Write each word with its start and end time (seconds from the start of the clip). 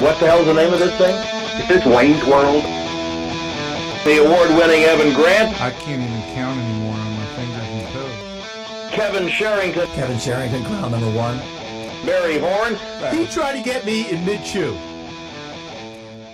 What 0.00 0.18
the 0.18 0.26
hell's 0.26 0.46
the 0.46 0.54
name 0.54 0.72
of 0.72 0.80
this 0.80 0.96
thing? 0.98 1.14
Is 1.62 1.68
this 1.68 1.86
Wayne's 1.86 2.24
World? 2.26 2.64
The 4.04 4.24
award-winning 4.24 4.82
Evan 4.82 5.14
Grant, 5.14 5.58
I 5.60 5.70
can't 5.70 6.02
even 6.02 6.34
count 6.34 6.58
anymore 6.58 6.94
on 6.94 7.14
my 7.14 7.26
fingers 7.36 7.68
and 7.68 7.88
toes. 7.92 8.90
Kevin 8.92 9.28
Sherrington, 9.28 9.86
Kevin 9.94 10.18
Sherrington, 10.18 10.64
crown 10.64 10.90
number 10.90 11.10
one. 11.16 11.38
Barry 12.04 12.38
Horn, 12.38 12.74
He 13.16 13.26
tried 13.26 13.56
to 13.56 13.62
get 13.62 13.86
me 13.86 14.10
in 14.10 14.24
mid 14.26 14.44
chew. 14.44 14.72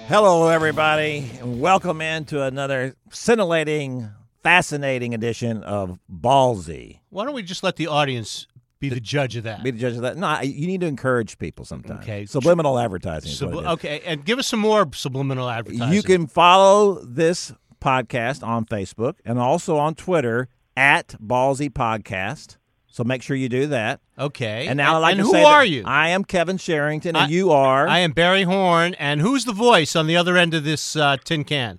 Hello, 0.08 0.48
everybody, 0.48 1.30
and 1.40 1.60
welcome 1.60 2.00
into 2.00 2.42
another 2.42 2.96
scintillating, 3.10 4.08
fascinating 4.42 5.12
edition 5.14 5.62
of 5.62 5.98
Ballzy. 6.10 7.00
Why 7.10 7.24
don't 7.24 7.34
we 7.34 7.42
just 7.42 7.62
let 7.62 7.76
the 7.76 7.86
audience 7.86 8.46
be 8.80 8.88
the 8.88 9.00
judge 9.00 9.36
of 9.36 9.44
that? 9.44 9.62
Be 9.62 9.70
the 9.70 9.78
judge 9.78 9.94
of 9.94 10.02
that. 10.02 10.16
No, 10.16 10.40
you 10.40 10.66
need 10.66 10.80
to 10.80 10.86
encourage 10.86 11.38
people 11.38 11.64
sometimes. 11.64 12.02
Okay. 12.02 12.26
Subliminal 12.26 12.78
advertising. 12.78 13.30
is 13.30 13.38
Sub- 13.38 13.54
what 13.54 13.66
okay, 13.66 14.00
and 14.06 14.24
give 14.24 14.38
us 14.38 14.46
some 14.46 14.60
more 14.60 14.88
subliminal 14.94 15.48
advertising. 15.48 15.92
You 15.92 16.02
can 16.02 16.26
follow 16.26 17.04
this 17.04 17.52
podcast 17.80 18.42
on 18.42 18.64
Facebook 18.64 19.14
and 19.24 19.38
also 19.38 19.76
on 19.76 19.94
Twitter 19.94 20.48
at 20.76 21.08
Ballzy 21.22 21.68
Podcast. 21.70 22.56
So 22.92 23.04
make 23.04 23.22
sure 23.22 23.36
you 23.36 23.48
do 23.48 23.66
that. 23.68 24.00
Okay. 24.18 24.66
And 24.66 24.76
now 24.76 24.96
I'd 24.96 24.98
like 24.98 25.12
and 25.12 25.20
to 25.20 25.24
who 25.26 25.32
say 25.32 25.44
are 25.44 25.64
you? 25.64 25.84
I 25.86 26.08
am 26.08 26.24
Kevin 26.24 26.56
Sherrington, 26.56 27.08
and 27.10 27.18
I- 27.18 27.28
you 27.28 27.50
are. 27.52 27.86
I 27.86 27.98
am 28.00 28.12
Barry 28.12 28.42
Horn, 28.42 28.94
and 28.94 29.20
who's 29.20 29.44
the 29.44 29.52
voice 29.52 29.94
on 29.94 30.06
the 30.06 30.16
other 30.16 30.36
end 30.36 30.54
of 30.54 30.64
this 30.64 30.96
uh, 30.96 31.16
tin 31.22 31.44
can? 31.44 31.78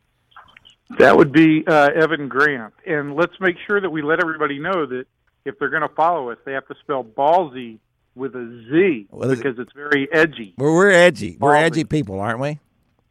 That 0.99 1.17
would 1.17 1.31
be 1.31 1.63
uh, 1.67 1.89
Evan 1.95 2.27
Grant. 2.27 2.73
And 2.85 3.15
let's 3.15 3.33
make 3.39 3.55
sure 3.67 3.79
that 3.81 3.89
we 3.89 4.01
let 4.01 4.19
everybody 4.21 4.59
know 4.59 4.85
that 4.85 5.05
if 5.45 5.57
they're 5.59 5.69
going 5.69 5.81
to 5.81 5.93
follow 5.95 6.29
us, 6.31 6.37
they 6.45 6.53
have 6.53 6.67
to 6.67 6.75
spell 6.81 7.03
ballsy 7.03 7.79
with 8.15 8.35
a 8.35 8.63
Z 8.69 9.07
Well, 9.09 9.29
because 9.29 9.57
it's 9.57 9.71
very 9.73 10.07
edgy. 10.11 10.53
we're, 10.57 10.73
we're 10.73 10.91
edgy. 10.91 11.37
We're 11.39 11.55
edgy 11.55 11.83
people, 11.83 12.19
aren't 12.19 12.39
we? 12.39 12.59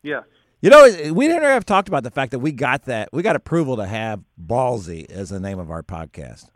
Yes. 0.03 0.25
You 0.63 0.69
know, 0.69 1.13
we 1.15 1.27
never 1.29 1.47
have 1.47 1.65
talked 1.65 1.89
about 1.89 2.03
the 2.03 2.11
fact 2.11 2.33
that 2.33 2.39
we 2.41 2.53
got 2.53 2.85
that 2.85 3.09
we 3.13 3.23
got 3.23 3.35
approval 3.35 3.77
to 3.79 3.87
have 3.87 4.21
Ballzy 4.39 5.11
as 5.11 5.31
the 5.31 5.41
name 5.41 5.59
of 5.59 5.71
our 5.71 5.83
podcast. 5.83 6.51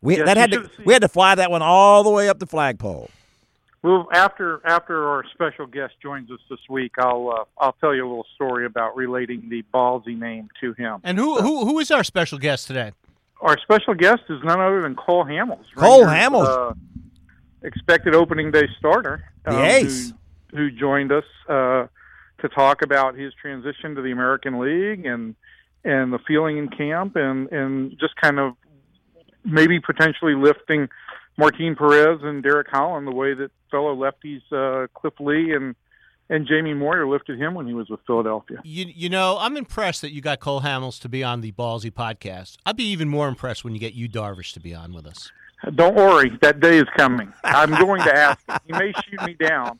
We 0.00 0.16
Yes, 0.16 0.26
that 0.26 0.36
had 0.36 0.50
to 0.50 0.62
seen- 0.76 0.84
we 0.86 0.92
had 0.92 1.02
to 1.02 1.08
fly 1.08 1.36
that 1.36 1.50
one 1.52 1.62
all 1.62 2.02
the 2.02 2.10
way 2.10 2.28
up 2.28 2.40
the 2.40 2.46
flagpole. 2.46 3.10
Well, 3.82 4.08
after 4.12 4.60
after 4.66 5.06
our 5.08 5.24
special 5.32 5.66
guest 5.66 5.94
joins 6.02 6.30
us 6.32 6.40
this 6.50 6.58
week, 6.68 6.92
I'll 6.98 7.30
uh, 7.30 7.44
I'll 7.64 7.74
tell 7.74 7.94
you 7.94 8.04
a 8.04 8.08
little 8.08 8.26
story 8.34 8.66
about 8.66 8.96
relating 8.96 9.48
the 9.48 9.62
ballsy 9.72 10.18
name 10.18 10.48
to 10.60 10.72
him. 10.72 11.00
And 11.04 11.16
who 11.18 11.36
who 11.40 11.64
who 11.64 11.78
is 11.78 11.90
our 11.92 12.02
special 12.02 12.38
guest 12.38 12.66
today? 12.66 12.92
Our 13.44 13.58
special 13.58 13.92
guest 13.92 14.22
is 14.30 14.40
none 14.42 14.58
other 14.58 14.80
than 14.80 14.96
Cole 14.96 15.24
Hamels. 15.26 15.64
Cole 15.76 16.06
Hamels. 16.06 16.46
uh, 16.46 16.72
expected 17.62 18.14
opening 18.14 18.50
day 18.50 18.66
starter. 18.78 19.22
The 19.44 19.50
um, 19.50 19.64
ace. 19.64 20.12
Who, 20.50 20.56
who 20.56 20.70
joined 20.70 21.12
us 21.12 21.24
uh, 21.46 21.86
to 22.40 22.48
talk 22.54 22.80
about 22.80 23.16
his 23.16 23.34
transition 23.34 23.94
to 23.96 24.02
the 24.02 24.12
American 24.12 24.58
League 24.58 25.04
and 25.04 25.34
and 25.84 26.10
the 26.10 26.18
feeling 26.26 26.56
in 26.56 26.68
camp 26.68 27.16
and 27.16 27.52
and 27.52 27.90
just 28.00 28.16
kind 28.16 28.38
of 28.38 28.54
maybe 29.44 29.78
potentially 29.78 30.34
lifting 30.34 30.88
Martin 31.36 31.76
Perez 31.76 32.20
and 32.22 32.42
Derek 32.42 32.68
Holland 32.70 33.06
the 33.06 33.14
way 33.14 33.34
that 33.34 33.50
fellow 33.70 33.94
lefties 33.94 34.40
uh, 34.52 34.86
Cliff 34.94 35.14
Lee 35.20 35.52
and 35.52 35.74
and 36.30 36.46
Jamie 36.46 36.74
Moyer 36.74 37.06
lifted 37.06 37.38
him 37.38 37.54
when 37.54 37.66
he 37.66 37.74
was 37.74 37.88
with 37.88 38.00
Philadelphia. 38.06 38.60
You 38.64 38.86
you 38.94 39.08
know, 39.08 39.36
I'm 39.40 39.56
impressed 39.56 40.00
that 40.02 40.12
you 40.12 40.20
got 40.20 40.40
Cole 40.40 40.60
Hamels 40.62 41.00
to 41.02 41.08
be 41.08 41.22
on 41.24 41.40
the 41.40 41.52
Ballzy 41.52 41.90
podcast. 41.90 42.56
I'd 42.66 42.76
be 42.76 42.84
even 42.90 43.08
more 43.08 43.28
impressed 43.28 43.64
when 43.64 43.74
you 43.74 43.80
get 43.80 43.94
Yu 43.94 44.08
Darvish 44.08 44.52
to 44.54 44.60
be 44.60 44.74
on 44.74 44.92
with 44.92 45.06
us. 45.06 45.30
Don't 45.74 45.94
worry, 45.94 46.36
that 46.42 46.60
day 46.60 46.78
is 46.78 46.86
coming. 46.96 47.32
I'm 47.42 47.70
going 47.70 48.02
to 48.02 48.14
ask 48.14 48.38
him. 48.48 48.58
He 48.66 48.72
may 48.72 48.92
shoot 49.08 49.22
me 49.24 49.34
down. 49.34 49.78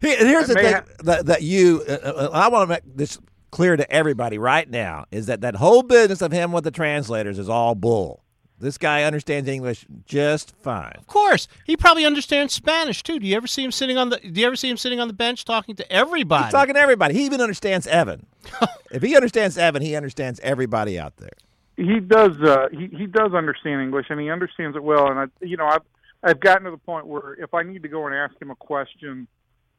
Here- 0.00 0.16
here's 0.18 0.48
the 0.48 0.54
That 0.54 0.62
may 0.62 0.72
thing 0.72 0.74
ha- 0.74 0.84
that, 1.04 1.26
that 1.26 1.42
you 1.42 1.82
uh, 1.88 1.92
uh, 1.92 2.30
I 2.32 2.48
want 2.48 2.62
to 2.68 2.74
make 2.74 2.82
this 2.96 3.18
clear 3.50 3.76
to 3.76 3.90
everybody 3.92 4.38
right 4.38 4.68
now 4.68 5.04
is 5.10 5.26
that 5.26 5.40
that 5.42 5.56
whole 5.56 5.82
business 5.82 6.22
of 6.22 6.32
him 6.32 6.52
with 6.52 6.64
the 6.64 6.70
translators 6.70 7.38
is 7.38 7.48
all 7.48 7.74
bull. 7.74 8.22
This 8.62 8.78
guy 8.78 9.02
understands 9.02 9.48
English 9.48 9.84
just 10.06 10.54
fine. 10.62 10.94
Of 10.96 11.08
course, 11.08 11.48
he 11.66 11.76
probably 11.76 12.04
understands 12.06 12.54
Spanish 12.54 13.02
too. 13.02 13.18
Do 13.18 13.26
you 13.26 13.36
ever 13.36 13.48
see 13.48 13.64
him 13.64 13.72
sitting 13.72 13.98
on 13.98 14.10
the? 14.10 14.18
Do 14.18 14.40
you 14.40 14.46
ever 14.46 14.54
see 14.56 14.70
him 14.70 14.76
sitting 14.76 15.00
on 15.00 15.08
the 15.08 15.14
bench 15.14 15.44
talking 15.44 15.74
to 15.76 15.92
everybody? 15.92 16.44
He's 16.44 16.52
talking 16.52 16.74
to 16.74 16.80
everybody. 16.80 17.14
He 17.14 17.24
even 17.26 17.40
understands 17.40 17.88
Evan. 17.88 18.26
if 18.92 19.02
he 19.02 19.16
understands 19.16 19.58
Evan, 19.58 19.82
he 19.82 19.96
understands 19.96 20.38
everybody 20.44 20.96
out 20.98 21.16
there. 21.16 21.32
he 21.76 21.98
does 22.00 22.40
uh 22.40 22.68
he 22.70 22.86
he 22.96 23.06
does 23.06 23.32
understand 23.34 23.80
english 23.80 24.06
and 24.10 24.20
he 24.20 24.28
understands 24.30 24.76
it 24.76 24.82
well 24.82 25.08
and 25.08 25.18
i 25.18 25.24
you 25.40 25.56
know 25.56 25.66
i've 25.66 25.82
i've 26.22 26.38
gotten 26.38 26.64
to 26.64 26.70
the 26.70 26.76
point 26.76 27.06
where 27.06 27.32
if 27.34 27.54
i 27.54 27.62
need 27.62 27.82
to 27.82 27.88
go 27.88 28.06
and 28.06 28.14
ask 28.14 28.34
him 28.40 28.50
a 28.50 28.54
question 28.56 29.26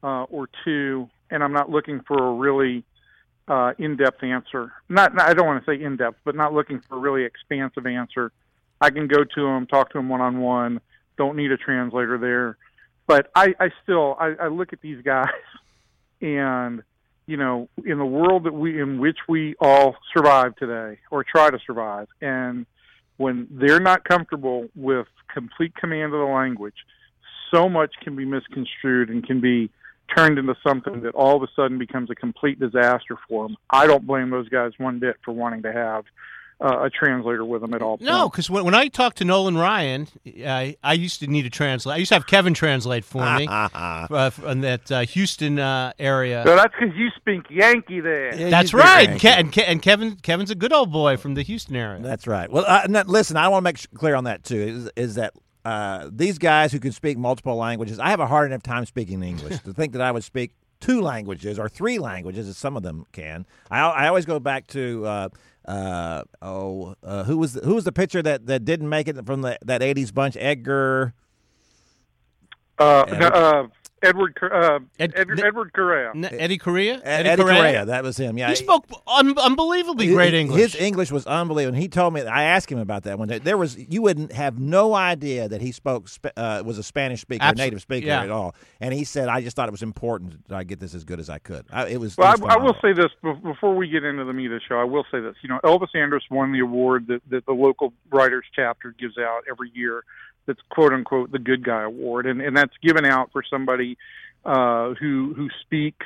uh 0.03 0.23
or 0.23 0.49
two 0.65 1.07
and 1.29 1.43
i'm 1.43 1.53
not 1.53 1.69
looking 1.69 2.01
for 2.07 2.17
a 2.17 2.33
really 2.33 2.83
uh 3.47 3.73
in-depth 3.77 4.23
answer 4.23 4.71
not, 4.89 5.13
not 5.13 5.29
i 5.29 5.33
don't 5.35 5.45
want 5.45 5.63
to 5.63 5.71
say 5.71 5.81
in-depth 5.81 6.17
but 6.25 6.35
not 6.35 6.51
looking 6.51 6.81
for 6.81 6.95
a 6.95 6.99
really 6.99 7.23
expansive 7.23 7.85
answer 7.85 8.31
i 8.83 8.89
can 8.89 9.07
go 9.07 9.23
to 9.23 9.45
him 9.45 9.65
talk 9.67 9.91
to 9.91 9.97
him 9.97 10.09
one-on-one 10.09 10.79
don't 11.17 11.35
need 11.35 11.51
a 11.51 11.57
translator 11.57 12.17
there 12.17 12.57
but 13.07 13.31
i 13.35 13.53
i 13.59 13.69
still 13.83 14.15
i 14.19 14.33
i 14.41 14.47
look 14.47 14.73
at 14.73 14.81
these 14.81 15.01
guys 15.03 15.27
and 16.21 16.83
you 17.25 17.37
know, 17.37 17.69
in 17.85 17.97
the 17.97 18.05
world 18.05 18.43
that 18.43 18.53
we 18.53 18.81
in 18.81 18.99
which 18.99 19.17
we 19.29 19.55
all 19.59 19.95
survive 20.13 20.55
today 20.55 20.99
or 21.09 21.23
try 21.23 21.49
to 21.49 21.59
survive, 21.65 22.07
and 22.21 22.65
when 23.17 23.47
they're 23.49 23.79
not 23.79 24.03
comfortable 24.03 24.67
with 24.75 25.07
complete 25.33 25.73
command 25.75 26.13
of 26.13 26.19
the 26.19 26.33
language, 26.33 26.75
so 27.53 27.69
much 27.69 27.93
can 28.01 28.15
be 28.15 28.25
misconstrued 28.25 29.09
and 29.09 29.25
can 29.25 29.39
be 29.39 29.69
turned 30.15 30.37
into 30.37 30.55
something 30.65 31.01
that 31.01 31.15
all 31.15 31.37
of 31.37 31.43
a 31.43 31.47
sudden 31.55 31.77
becomes 31.77 32.09
a 32.09 32.15
complete 32.15 32.59
disaster 32.59 33.17
for 33.27 33.47
them. 33.47 33.55
I 33.69 33.87
don't 33.87 34.05
blame 34.05 34.29
those 34.29 34.49
guys 34.49 34.73
one 34.77 34.99
bit 34.99 35.15
for 35.23 35.31
wanting 35.31 35.61
to 35.63 35.71
have 35.71 36.03
uh, 36.63 36.85
a 36.85 36.89
translator 36.89 37.43
with 37.43 37.61
them 37.61 37.73
at 37.73 37.81
all. 37.81 37.97
No, 37.99 38.29
because 38.29 38.49
when, 38.49 38.63
when 38.63 38.73
I 38.73 38.87
talked 38.87 39.17
to 39.17 39.25
Nolan 39.25 39.57
Ryan, 39.57 40.07
I, 40.25 40.77
I 40.81 40.93
used 40.93 41.19
to 41.19 41.27
need 41.27 41.45
a 41.45 41.49
translate. 41.49 41.95
I 41.95 41.97
used 41.97 42.09
to 42.09 42.15
have 42.15 42.25
Kevin 42.25 42.53
translate 42.53 43.03
for 43.03 43.21
me 43.35 43.47
uh, 43.51 44.31
in 44.47 44.61
that 44.61 44.89
uh, 44.89 45.01
Houston 45.01 45.59
uh, 45.59 45.91
area. 45.99 46.43
So 46.45 46.55
that's 46.55 46.73
because 46.79 46.95
you 46.95 47.09
speak 47.17 47.41
Yankee 47.49 47.99
there. 47.99 48.33
Yeah, 48.33 48.49
That's 48.49 48.73
right. 48.73 49.19
Frank. 49.19 49.21
Ke- 49.21 49.37
and, 49.37 49.51
Ke- 49.51 49.69
and 49.69 49.81
Kevin 49.81 50.15
Kevin's 50.15 50.51
a 50.51 50.55
good 50.55 50.71
old 50.71 50.91
boy 50.91 51.17
from 51.17 51.33
the 51.33 51.41
Houston 51.41 51.75
area. 51.75 52.01
That's 52.01 52.27
right. 52.27 52.49
Well, 52.49 52.63
uh, 52.65 52.87
no, 52.87 53.03
listen, 53.05 53.35
I 53.35 53.49
want 53.49 53.63
to 53.63 53.65
make 53.65 53.77
sh- 53.77 53.87
clear 53.93 54.15
on 54.15 54.23
that 54.23 54.43
too. 54.45 54.61
Is, 54.61 54.91
is 54.95 55.15
that 55.15 55.33
uh, 55.65 56.09
these 56.11 56.37
guys 56.37 56.71
who 56.71 56.79
can 56.79 56.93
speak 56.93 57.17
multiple 57.17 57.57
languages? 57.57 57.99
I 57.99 58.09
have 58.09 58.21
a 58.21 58.27
hard 58.27 58.49
enough 58.49 58.63
time 58.63 58.85
speaking 58.85 59.21
English. 59.21 59.59
to 59.63 59.73
think 59.73 59.91
that 59.93 60.01
I 60.01 60.11
would 60.11 60.23
speak 60.23 60.53
two 60.79 61.01
languages 61.01 61.59
or 61.59 61.67
three 61.67 61.99
languages, 61.99 62.47
as 62.47 62.57
some 62.57 62.77
of 62.77 62.83
them 62.83 63.05
can. 63.11 63.45
I, 63.69 63.81
I 63.81 64.07
always 64.07 64.25
go 64.25 64.39
back 64.39 64.67
to. 64.67 65.29
Uh, 65.65 66.23
oh, 66.41 66.95
uh, 67.03 67.23
who 67.23 67.37
was 67.37 67.53
the, 67.53 67.61
who 67.61 67.75
was 67.75 67.85
the 67.85 67.91
pitcher 67.91 68.21
that, 68.21 68.47
that 68.47 68.65
didn't 68.65 68.89
make 68.89 69.07
it 69.07 69.25
from 69.25 69.41
the, 69.41 69.57
that 69.63 69.81
'80s 69.81 70.13
bunch? 70.13 70.35
Edgar. 70.37 71.13
Uh, 72.77 73.05
no, 73.17 73.27
uh, 73.27 73.67
Edward 74.03 74.35
Cor- 74.39 74.53
uh, 74.53 74.79
Ed- 74.99 75.13
Edward, 75.15 75.35
Th- 75.37 75.45
Edward 75.47 75.73
Correa. 75.73 76.11
N- 76.13 76.25
Eddie 76.31 76.57
Correa? 76.57 77.01
Ed- 77.03 77.25
Eddie 77.25 77.41
Correa. 77.41 77.85
That 77.85 78.03
was 78.03 78.17
him. 78.17 78.37
Yeah, 78.37 78.49
He 78.49 78.55
spoke 78.55 78.85
un- 79.07 79.37
unbelievably 79.37 80.07
great 80.13 80.33
English. 80.33 80.59
His 80.73 80.75
English 80.75 81.11
was 81.11 81.25
unbelievable. 81.25 81.75
And 81.75 81.81
he 81.81 81.87
told 81.87 82.13
me, 82.13 82.21
I 82.21 82.43
asked 82.43 82.71
him 82.71 82.79
about 82.79 83.03
that 83.03 83.17
one 83.17 83.27
day. 83.27 83.39
There 83.39 83.57
was, 83.57 83.77
you 83.77 84.01
wouldn't 84.01 84.31
have 84.33 84.59
no 84.59 84.93
idea 84.93 85.47
that 85.49 85.61
he 85.61 85.71
spoke, 85.71 86.07
Sp- 86.11 86.35
uh, 86.37 86.63
was 86.65 86.77
a 86.77 86.83
Spanish 86.83 87.21
speaker, 87.21 87.45
a 87.45 87.53
Abso- 87.53 87.57
native 87.57 87.81
speaker 87.81 88.07
yeah. 88.07 88.23
at 88.23 88.29
all. 88.29 88.55
And 88.79 88.93
he 88.93 89.03
said, 89.03 89.27
I 89.29 89.41
just 89.41 89.55
thought 89.55 89.67
it 89.69 89.71
was 89.71 89.83
important 89.83 90.47
that 90.49 90.55
I 90.55 90.63
get 90.63 90.79
this 90.79 90.93
as 90.93 91.03
good 91.03 91.19
as 91.19 91.29
I 91.29 91.39
could. 91.39 91.65
I, 91.71 91.87
it 91.87 91.99
was. 91.99 92.17
Well, 92.17 92.33
it 92.33 92.39
was 92.41 92.49
I, 92.51 92.55
I 92.55 92.57
will 92.57 92.75
say 92.81 92.93
this 92.93 93.11
before 93.41 93.75
we 93.75 93.87
get 93.87 94.03
into 94.03 94.23
the 94.25 94.33
meat 94.33 94.47
of 94.47 94.51
the 94.51 94.61
show. 94.67 94.75
I 94.79 94.83
will 94.83 95.05
say 95.11 95.19
this. 95.19 95.35
You 95.41 95.49
know, 95.49 95.59
Elvis 95.63 95.95
Andrus 95.95 96.23
won 96.29 96.51
the 96.51 96.59
award 96.59 97.07
that, 97.07 97.21
that 97.29 97.45
the 97.45 97.53
local 97.53 97.93
writers 98.11 98.45
chapter 98.55 98.93
gives 98.99 99.17
out 99.17 99.43
every 99.49 99.71
year. 99.73 100.03
That's 100.45 100.59
quote 100.69 100.93
unquote 100.93 101.31
the 101.31 101.39
good 101.39 101.63
guy 101.63 101.83
award, 101.83 102.25
and 102.25 102.41
and 102.41 102.55
that's 102.55 102.75
given 102.81 103.05
out 103.05 103.31
for 103.31 103.43
somebody 103.49 103.97
uh, 104.45 104.93
who 104.95 105.33
who 105.35 105.49
speaks 105.61 106.05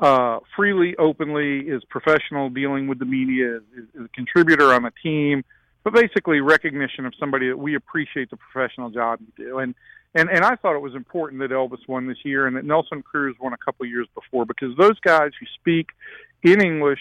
uh, 0.00 0.38
freely, 0.54 0.94
openly, 0.96 1.60
is 1.60 1.82
professional, 1.84 2.50
dealing 2.50 2.86
with 2.86 2.98
the 2.98 3.04
media, 3.04 3.56
is, 3.56 3.62
is 3.94 4.04
a 4.04 4.08
contributor 4.14 4.72
on 4.72 4.82
the 4.82 4.92
team, 5.02 5.44
but 5.82 5.92
basically 5.92 6.40
recognition 6.40 7.04
of 7.04 7.12
somebody 7.18 7.48
that 7.48 7.56
we 7.56 7.74
appreciate 7.74 8.30
the 8.30 8.36
professional 8.36 8.90
job 8.90 9.18
you 9.20 9.44
do. 9.44 9.58
And 9.58 9.74
and 10.14 10.30
and 10.30 10.44
I 10.44 10.54
thought 10.56 10.76
it 10.76 10.82
was 10.82 10.94
important 10.94 11.40
that 11.40 11.50
Elvis 11.50 11.86
won 11.88 12.06
this 12.06 12.18
year 12.24 12.46
and 12.46 12.56
that 12.56 12.64
Nelson 12.64 13.02
Cruz 13.02 13.36
won 13.40 13.52
a 13.52 13.56
couple 13.56 13.86
years 13.86 14.06
before 14.14 14.46
because 14.46 14.76
those 14.76 14.98
guys 15.00 15.32
who 15.38 15.46
speak 15.60 15.88
in 16.42 16.60
English 16.60 17.00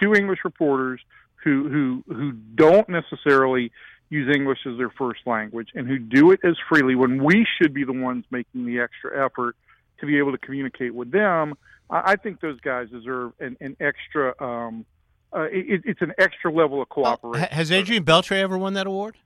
to 0.00 0.14
English 0.14 0.40
reporters 0.44 1.00
who 1.42 1.68
who 1.68 2.14
who 2.14 2.32
don't 2.32 2.88
necessarily 2.88 3.72
use 4.08 4.34
English 4.34 4.60
as 4.66 4.76
their 4.78 4.90
first 4.90 5.20
language 5.26 5.68
and 5.74 5.86
who 5.88 5.98
do 5.98 6.30
it 6.30 6.40
as 6.44 6.56
freely 6.68 6.94
when 6.94 7.22
we 7.24 7.46
should 7.60 7.74
be 7.74 7.84
the 7.84 7.92
ones 7.92 8.24
making 8.30 8.64
the 8.66 8.78
extra 8.80 9.24
effort 9.24 9.56
to 10.00 10.06
be 10.06 10.18
able 10.18 10.32
to 10.32 10.38
communicate 10.38 10.94
with 10.94 11.10
them. 11.10 11.54
I, 11.90 12.12
I 12.12 12.16
think 12.16 12.40
those 12.40 12.60
guys 12.60 12.88
deserve 12.90 13.32
an, 13.40 13.56
an 13.60 13.76
extra. 13.80 14.34
Um, 14.42 14.84
uh, 15.32 15.42
it, 15.50 15.82
it's 15.84 16.02
an 16.02 16.12
extra 16.18 16.52
level 16.52 16.80
of 16.80 16.88
cooperation. 16.88 17.48
Ha- 17.48 17.54
Has 17.54 17.72
Adrian 17.72 18.04
Beltre 18.04 18.36
ever 18.36 18.56
won 18.56 18.74
that 18.74 18.86
award? 18.86 19.16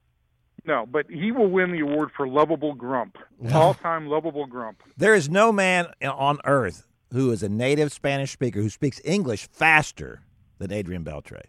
No, 0.65 0.87
but 0.87 1.09
he 1.11 1.33
will 1.33 1.49
win 1.49 1.73
the 1.73 1.81
award 1.81 2.11
for 2.17 2.29
lovable 2.29 2.75
grump, 2.75 3.17
all-time 3.53 4.09
lovable 4.09 4.45
grump. 4.47 4.83
There 4.97 5.15
is 5.15 5.31
no 5.31 5.53
man 5.53 5.87
on 6.03 6.39
earth 6.45 6.87
who 7.13 7.33
is 7.33 7.43
a 7.43 7.49
native 7.49 7.93
Spanish 7.93 8.31
speaker 8.33 8.61
who 8.61 8.69
speaks 8.69 9.01
English 9.05 9.49
faster 9.53 10.21
than 10.59 10.71
Adrian 10.71 11.03
Beltre. 11.03 11.43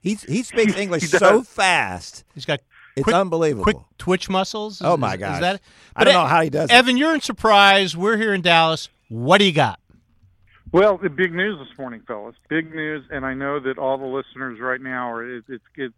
He 0.00 0.14
he 0.14 0.42
speaks 0.42 0.76
English 0.76 1.02
He 1.02 1.08
so 1.08 1.42
fast, 1.42 2.24
He's 2.34 2.44
got 2.46 2.60
it's 2.96 3.04
quick, 3.04 3.14
unbelievable. 3.16 3.62
quick 3.64 3.76
twitch 3.98 4.28
muscles. 4.28 4.80
Oh, 4.82 4.86
is- 4.88 4.94
Oh, 4.94 4.96
my 4.96 5.14
is- 5.14 5.20
gosh. 5.20 5.34
Is 5.34 5.40
that? 5.40 5.60
I 5.94 6.04
don't 6.04 6.14
But, 6.14 6.20
know 6.22 6.26
how 6.26 6.40
he 6.42 6.50
does 6.50 6.70
it. 6.70 6.72
Evan, 6.74 6.96
you're 6.96 7.14
in 7.14 7.20
surprise. 7.20 7.96
We're 7.96 8.16
here 8.16 8.32
in 8.34 8.40
Dallas. 8.42 8.88
What 9.08 9.38
do 9.38 9.44
you 9.44 9.52
got? 9.52 9.78
Well, 10.72 10.98
the 10.98 11.08
big 11.10 11.32
news 11.34 11.58
this 11.58 11.76
morning, 11.78 12.02
fellas. 12.06 12.36
Big 12.48 12.72
news, 12.72 13.04
and 13.10 13.26
I 13.26 13.34
know 13.34 13.58
that 13.60 13.76
all 13.78 13.98
the 13.98 14.06
listeners 14.06 14.60
right 14.60 14.80
now 14.80 15.10
are. 15.12 15.24
It, 15.38 15.44
it's 15.48 15.64
it, 15.76 15.92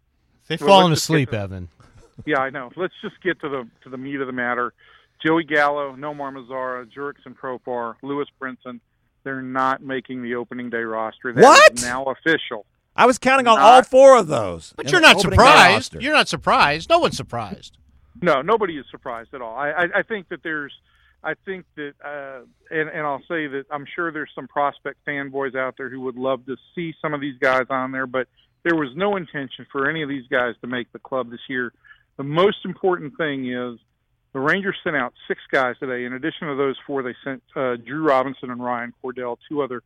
They've 0.47 0.59
Well, 0.59 0.69
fallen 0.69 0.89
let's 0.91 1.01
just 1.01 1.09
get 1.09 1.13
asleep, 1.15 1.29
to- 1.31 1.39
Evan. 1.39 1.69
yeah, 2.25 2.39
I 2.39 2.49
know. 2.49 2.71
Let's 2.75 2.93
just 3.01 3.21
get 3.21 3.39
to 3.41 3.49
the 3.49 3.67
to 3.83 3.89
the 3.89 3.97
meat 3.97 4.19
of 4.19 4.27
the 4.27 4.33
matter. 4.33 4.73
Joey 5.25 5.43
Gallo, 5.45 5.95
Nomar 5.95 6.33
Mazara, 6.33 6.85
Jurickson 6.91 7.33
Profar, 7.35 7.95
Lewis 8.01 8.27
Brinson. 8.41 8.79
They're 9.23 9.41
not 9.41 9.81
making 9.81 10.21
the 10.21 10.35
opening 10.35 10.69
day 10.69 10.81
roster. 10.81 11.31
That 11.33 11.39
is 11.39 11.45
What? 11.45 11.81
now 11.81 12.03
official. 12.05 12.65
I 12.95 13.05
was 13.05 13.17
counting 13.17 13.47
on 13.47 13.57
Not- 13.57 13.65
all 13.65 13.83
four 13.83 14.17
of 14.17 14.27
those. 14.27 14.73
But 14.75 14.91
you're 14.91 15.01
not 15.01 15.19
surprised. 15.19 15.95
You're 15.99 16.13
not 16.13 16.27
surprised. 16.27 16.89
No 16.89 16.99
one's 16.99 17.17
surprised. 17.17 17.77
No, 18.21 18.41
nobody 18.41 18.77
is 18.77 18.85
surprised 18.91 19.33
at 19.33 19.41
all. 19.41 19.55
I, 19.55 19.71
I, 19.71 19.83
I 19.95 20.03
think 20.03 20.29
that 20.29 20.43
there's, 20.43 20.71
I 21.23 21.33
think 21.45 21.65
that, 21.75 21.93
uh, 22.03 22.41
and, 22.69 22.89
and 22.89 23.01
I'll 23.01 23.23
say 23.27 23.47
that 23.47 23.65
I'm 23.71 23.85
sure 23.95 24.11
there's 24.11 24.29
some 24.35 24.47
prospect 24.47 24.99
fanboys 25.05 25.55
out 25.55 25.75
there 25.77 25.89
who 25.89 26.01
would 26.01 26.15
love 26.15 26.45
to 26.45 26.55
see 26.75 26.93
some 27.01 27.13
of 27.13 27.21
these 27.21 27.37
guys 27.39 27.65
on 27.69 27.91
there, 27.91 28.05
but 28.05 28.27
there 28.63 28.75
was 28.75 28.89
no 28.95 29.15
intention 29.15 29.65
for 29.71 29.89
any 29.89 30.03
of 30.03 30.09
these 30.09 30.27
guys 30.27 30.53
to 30.61 30.67
make 30.67 30.91
the 30.93 30.99
club 30.99 31.31
this 31.31 31.41
year. 31.49 31.73
The 32.17 32.23
most 32.23 32.57
important 32.63 33.17
thing 33.17 33.51
is 33.51 33.79
the 34.33 34.39
Rangers 34.39 34.77
sent 34.83 34.95
out 34.95 35.13
six 35.27 35.41
guys 35.51 35.75
today. 35.79 36.05
In 36.05 36.13
addition 36.13 36.47
to 36.47 36.55
those 36.55 36.75
four, 36.85 37.03
they 37.03 37.15
sent 37.23 37.41
uh, 37.55 37.75
Drew 37.75 38.03
Robinson 38.03 38.51
and 38.51 38.63
Ryan 38.63 38.93
Cordell, 39.03 39.37
two 39.49 39.61
other 39.63 39.81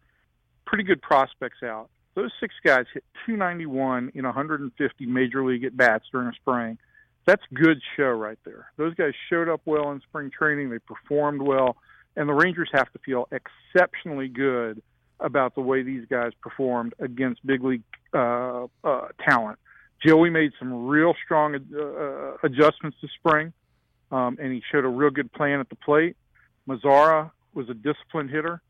pretty 0.65 0.83
good 0.83 1.01
prospects 1.01 1.63
out. 1.63 1.89
Those 2.17 2.31
six 2.41 2.53
guys 2.65 2.85
hit 2.93 3.05
291 3.25 4.11
in 4.13 4.25
150 4.25 5.05
major 5.05 5.45
league 5.45 5.63
at 5.63 5.77
bats 5.77 6.05
during 6.11 6.33
spring 6.33 6.77
that's 7.27 7.43
good 7.53 7.81
show 7.97 8.09
right 8.09 8.39
there. 8.45 8.71
Those 8.77 8.95
guys 8.95 9.11
showed 9.29 9.49
up 9.49 9.61
well 9.65 9.91
in 9.91 9.99
spring 9.99 10.31
training. 10.31 10.69
They 10.69 10.79
performed 10.79 11.41
well, 11.41 11.75
and 12.15 12.27
the 12.27 12.33
Rangers 12.33 12.69
have 12.73 12.91
to 12.93 12.99
feel 12.99 13.27
exceptionally 13.31 14.29
good 14.29 14.81
about 15.19 15.53
the 15.53 15.61
way 15.61 15.83
these 15.83 16.05
guys 16.09 16.31
performed 16.41 16.93
against 16.99 17.45
big 17.45 17.63
league 17.63 17.83
uh, 18.13 18.67
uh, 18.83 19.07
talent. 19.27 19.59
Joey 20.05 20.29
made 20.29 20.53
some 20.57 20.87
real 20.87 21.15
strong 21.25 21.55
uh, 21.55 22.37
adjustments 22.43 22.97
this 23.01 23.11
spring, 23.19 23.51
um, 24.09 24.37
and 24.41 24.53
he 24.53 24.63
showed 24.71 24.85
a 24.85 24.89
real 24.89 25.09
good 25.09 25.31
plan 25.33 25.59
at 25.59 25.67
the 25.67 25.75
plate. 25.75 26.15
Mazara 26.65 27.31
was 27.53 27.67
a 27.69 27.73
disciplined 27.73 28.29
hitter. 28.29 28.61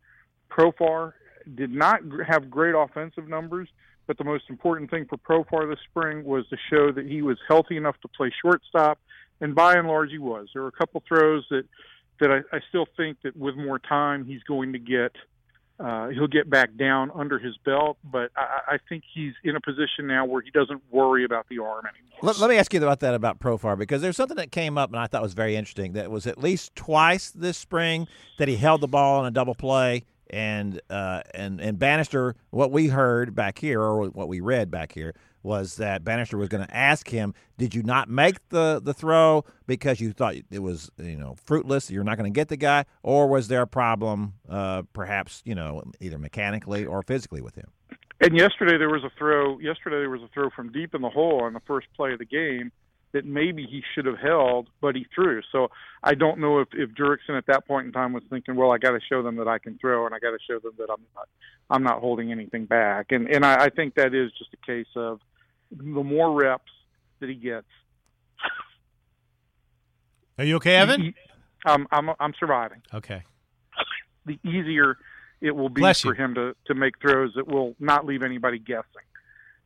Profar 0.49 1.13
did 1.55 1.71
not 1.71 2.01
have 2.27 2.49
great 2.49 2.75
offensive 2.75 3.27
numbers, 3.27 3.69
but 4.05 4.17
the 4.17 4.23
most 4.23 4.45
important 4.49 4.89
thing 4.89 5.05
for 5.05 5.17
Profar 5.17 5.69
this 5.69 5.79
spring 5.89 6.23
was 6.23 6.47
to 6.49 6.57
show 6.69 6.91
that 6.91 7.05
he 7.05 7.21
was 7.21 7.37
healthy 7.47 7.77
enough 7.77 7.95
to 8.01 8.07
play 8.07 8.31
shortstop, 8.41 8.99
and 9.41 9.53
by 9.53 9.75
and 9.75 9.87
large 9.87 10.11
he 10.11 10.17
was. 10.17 10.47
There 10.53 10.61
were 10.61 10.69
a 10.69 10.71
couple 10.71 11.03
throws 11.07 11.45
that 11.49 11.63
that 12.19 12.31
I, 12.31 12.55
I 12.55 12.61
still 12.69 12.87
think 12.97 13.17
that 13.23 13.37
with 13.37 13.55
more 13.55 13.77
time 13.77 14.25
he's 14.25 14.41
going 14.43 14.73
to 14.73 14.79
get 14.79 15.11
uh, 15.79 16.07
he'll 16.07 16.27
get 16.27 16.49
back 16.49 16.75
down 16.75 17.11
under 17.13 17.37
his 17.37 17.55
belt, 17.57 17.99
but 18.03 18.31
I, 18.35 18.73
I 18.73 18.77
think 18.89 19.03
he's 19.13 19.33
in 19.43 19.55
a 19.55 19.61
position 19.61 20.07
now 20.07 20.25
where 20.25 20.41
he 20.41 20.49
doesn't 20.49 20.81
worry 20.89 21.23
about 21.23 21.47
the 21.49 21.59
arm 21.59 21.85
anymore. 21.85 22.17
Let, 22.23 22.39
let 22.39 22.49
me 22.49 22.57
ask 22.57 22.73
you 22.73 22.81
about 22.81 22.99
that 23.01 23.13
about 23.13 23.39
Profar 23.39 23.77
because 23.77 24.01
there's 24.01 24.17
something 24.17 24.37
that 24.37 24.51
came 24.51 24.77
up 24.77 24.89
and 24.89 24.99
I 24.99 25.05
thought 25.05 25.21
was 25.21 25.35
very 25.35 25.55
interesting. 25.55 25.93
That 25.93 26.09
was 26.09 26.25
at 26.25 26.39
least 26.39 26.75
twice 26.75 27.29
this 27.29 27.59
spring 27.59 28.07
that 28.39 28.47
he 28.47 28.55
held 28.55 28.81
the 28.81 28.87
ball 28.87 29.21
in 29.21 29.27
a 29.27 29.31
double 29.31 29.53
play, 29.53 30.03
and 30.29 30.81
uh, 30.89 31.21
and 31.33 31.59
and 31.59 31.79
Banister. 31.79 32.35
What 32.49 32.71
we 32.71 32.87
heard 32.87 33.35
back 33.35 33.59
here, 33.59 33.81
or 33.81 34.09
what 34.09 34.27
we 34.27 34.39
read 34.39 34.71
back 34.71 34.91
here, 34.91 35.15
was 35.43 35.75
that 35.77 36.03
Banister 36.03 36.37
was 36.37 36.49
going 36.49 36.65
to 36.65 36.75
ask 36.75 37.09
him, 37.09 37.33
"Did 37.57 37.73
you 37.73 37.83
not 37.83 38.09
make 38.09 38.49
the 38.49 38.81
the 38.83 38.93
throw 38.93 39.45
because 39.65 39.99
you 39.99 40.13
thought 40.13 40.35
it 40.49 40.59
was 40.59 40.89
you 40.97 41.17
know 41.17 41.35
fruitless? 41.43 41.89
You're 41.89 42.03
not 42.03 42.17
going 42.17 42.31
to 42.31 42.35
get 42.35 42.47
the 42.47 42.57
guy, 42.57 42.85
or 43.03 43.27
was 43.27 43.47
there 43.47 43.61
a 43.61 43.67
problem, 43.67 44.33
uh, 44.49 44.83
perhaps 44.93 45.41
you 45.45 45.55
know 45.55 45.83
either 45.99 46.17
mechanically 46.17 46.85
or 46.85 47.01
physically 47.03 47.41
with 47.41 47.55
him?" 47.55 47.71
And 48.19 48.35
yesterday 48.35 48.77
there 48.77 48.89
was 48.89 49.03
a 49.03 49.11
throw. 49.17 49.59
Yesterday 49.59 49.97
there 49.97 50.09
was 50.09 50.23
a 50.23 50.29
throw 50.33 50.49
from 50.49 50.71
deep 50.71 50.95
in 50.95 51.01
the 51.01 51.09
hole 51.09 51.43
on 51.43 51.53
the 51.53 51.61
first 51.67 51.87
play 51.95 52.13
of 52.13 52.19
the 52.19 52.25
game 52.25 52.71
that 53.13 53.25
maybe 53.25 53.65
he 53.65 53.81
should 53.93 54.05
have 54.05 54.17
held, 54.17 54.69
but 54.81 54.95
he 54.95 55.05
threw. 55.13 55.41
So 55.51 55.69
I 56.03 56.13
don't 56.13 56.39
know 56.39 56.59
if 56.59 56.67
if 56.73 56.91
Jurickson 56.91 57.37
at 57.37 57.45
that 57.47 57.67
point 57.67 57.87
in 57.87 57.93
time 57.93 58.13
was 58.13 58.23
thinking, 58.29 58.55
well, 58.55 58.71
I 58.71 58.77
got 58.77 58.91
to 58.91 58.99
show 59.09 59.23
them 59.23 59.37
that 59.37 59.47
I 59.47 59.59
can 59.59 59.77
throw, 59.79 60.05
and 60.05 60.13
I 60.13 60.19
got 60.19 60.31
to 60.31 60.39
show 60.47 60.59
them 60.59 60.73
that 60.77 60.89
I'm 60.91 61.03
not 61.15 61.27
I'm 61.69 61.83
not 61.83 61.99
holding 61.99 62.31
anything 62.31 62.65
back. 62.65 63.07
And 63.11 63.27
and 63.27 63.45
I, 63.45 63.65
I 63.65 63.69
think 63.69 63.95
that 63.95 64.13
is 64.13 64.31
just 64.37 64.51
a 64.53 64.65
case 64.65 64.87
of 64.95 65.19
the 65.71 65.83
more 65.83 66.33
reps 66.33 66.71
that 67.19 67.29
he 67.29 67.35
gets. 67.35 67.67
Are 70.37 70.43
you 70.43 70.57
okay, 70.57 70.75
Evan? 70.75 71.01
he- 71.01 71.15
I'm 71.65 71.87
I'm 71.91 72.09
I'm 72.19 72.33
surviving. 72.39 72.81
Okay. 72.93 73.23
The 74.25 74.39
easier 74.43 74.97
it 75.41 75.55
will 75.55 75.69
be 75.69 75.81
for 75.93 76.13
him 76.13 76.35
to 76.35 76.55
to 76.67 76.73
make 76.73 76.99
throws 77.01 77.33
that 77.35 77.47
will 77.47 77.75
not 77.79 78.05
leave 78.05 78.23
anybody 78.23 78.59
guessing. 78.59 78.85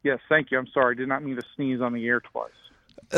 Yes, 0.04 0.20
thank 0.30 0.52
you. 0.52 0.58
I'm 0.58 0.68
sorry. 0.74 0.96
Did 0.96 1.10
not 1.10 1.24
mean 1.24 1.36
to 1.36 1.44
sneeze 1.56 1.82
on 1.82 1.94
the 1.94 2.08
air 2.08 2.22
twice. 2.22 2.50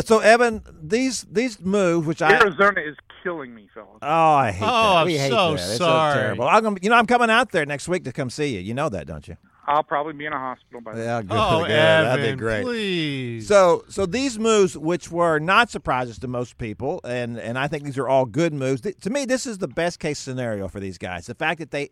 So 0.06 0.20
Evan, 0.20 0.62
these 0.82 1.24
these 1.32 1.60
moves, 1.60 2.08
which 2.08 2.22
I 2.22 2.34
Arizona 2.40 2.82
is 2.82 2.96
killing 3.24 3.54
me, 3.54 3.70
fellas. 3.74 4.00
Oh, 4.02 4.08
I 4.34 4.52
hate 4.52 4.64
Oh, 4.66 4.68
that. 4.68 4.96
I'm 4.98 5.06
We 5.08 5.18
hate 5.18 5.30
so 5.30 5.52
that. 5.52 5.54
It's 5.54 5.78
sorry. 5.78 6.14
so 6.14 6.20
terrible. 6.20 6.48
I'm 6.48 6.64
gonna, 6.64 6.80
you 6.82 6.90
know, 6.90 6.96
I'm 6.96 7.06
coming 7.06 7.30
out 7.30 7.52
there 7.52 7.66
next 7.66 7.88
week 7.88 8.04
to 8.06 8.12
come 8.12 8.30
see 8.30 8.56
you. 8.56 8.60
You 8.60 8.74
know 8.74 8.90
that, 8.90 9.06
don't 9.08 9.28
you? 9.28 9.38
I'll 9.66 9.82
probably 9.84 10.12
be 10.12 10.26
in 10.26 10.34
a 10.34 10.38
hospital 10.38 10.82
by 10.82 10.94
then. 10.96 11.06
Yeah, 11.06 11.22
good. 11.22 11.32
Oh, 11.32 11.62
good. 11.62 11.72
Evan, 11.72 12.06
That'd 12.20 12.36
be 12.36 12.38
great. 12.38 12.64
please. 12.64 13.48
So, 13.48 13.86
so 13.88 14.06
these 14.06 14.38
moves, 14.38 14.78
which 14.78 15.10
were 15.10 15.40
not 15.40 15.70
surprises 15.70 16.20
to 16.20 16.28
most 16.28 16.58
people, 16.58 17.00
and 17.06 17.38
and 17.40 17.58
I 17.58 17.68
think 17.70 17.84
these 17.84 17.98
are 17.98 18.08
all 18.10 18.26
good 18.26 18.54
moves. 18.54 18.82
Th- 18.82 18.98
to 19.02 19.10
me, 19.10 19.24
this 19.24 19.46
is 19.46 19.60
the 19.60 19.70
best 19.70 20.00
case 20.00 20.20
scenario 20.20 20.68
for 20.68 20.82
these 20.82 20.98
guys. 20.98 21.28
The 21.28 21.36
fact 21.36 21.60
that 21.60 21.72
they, 21.72 21.92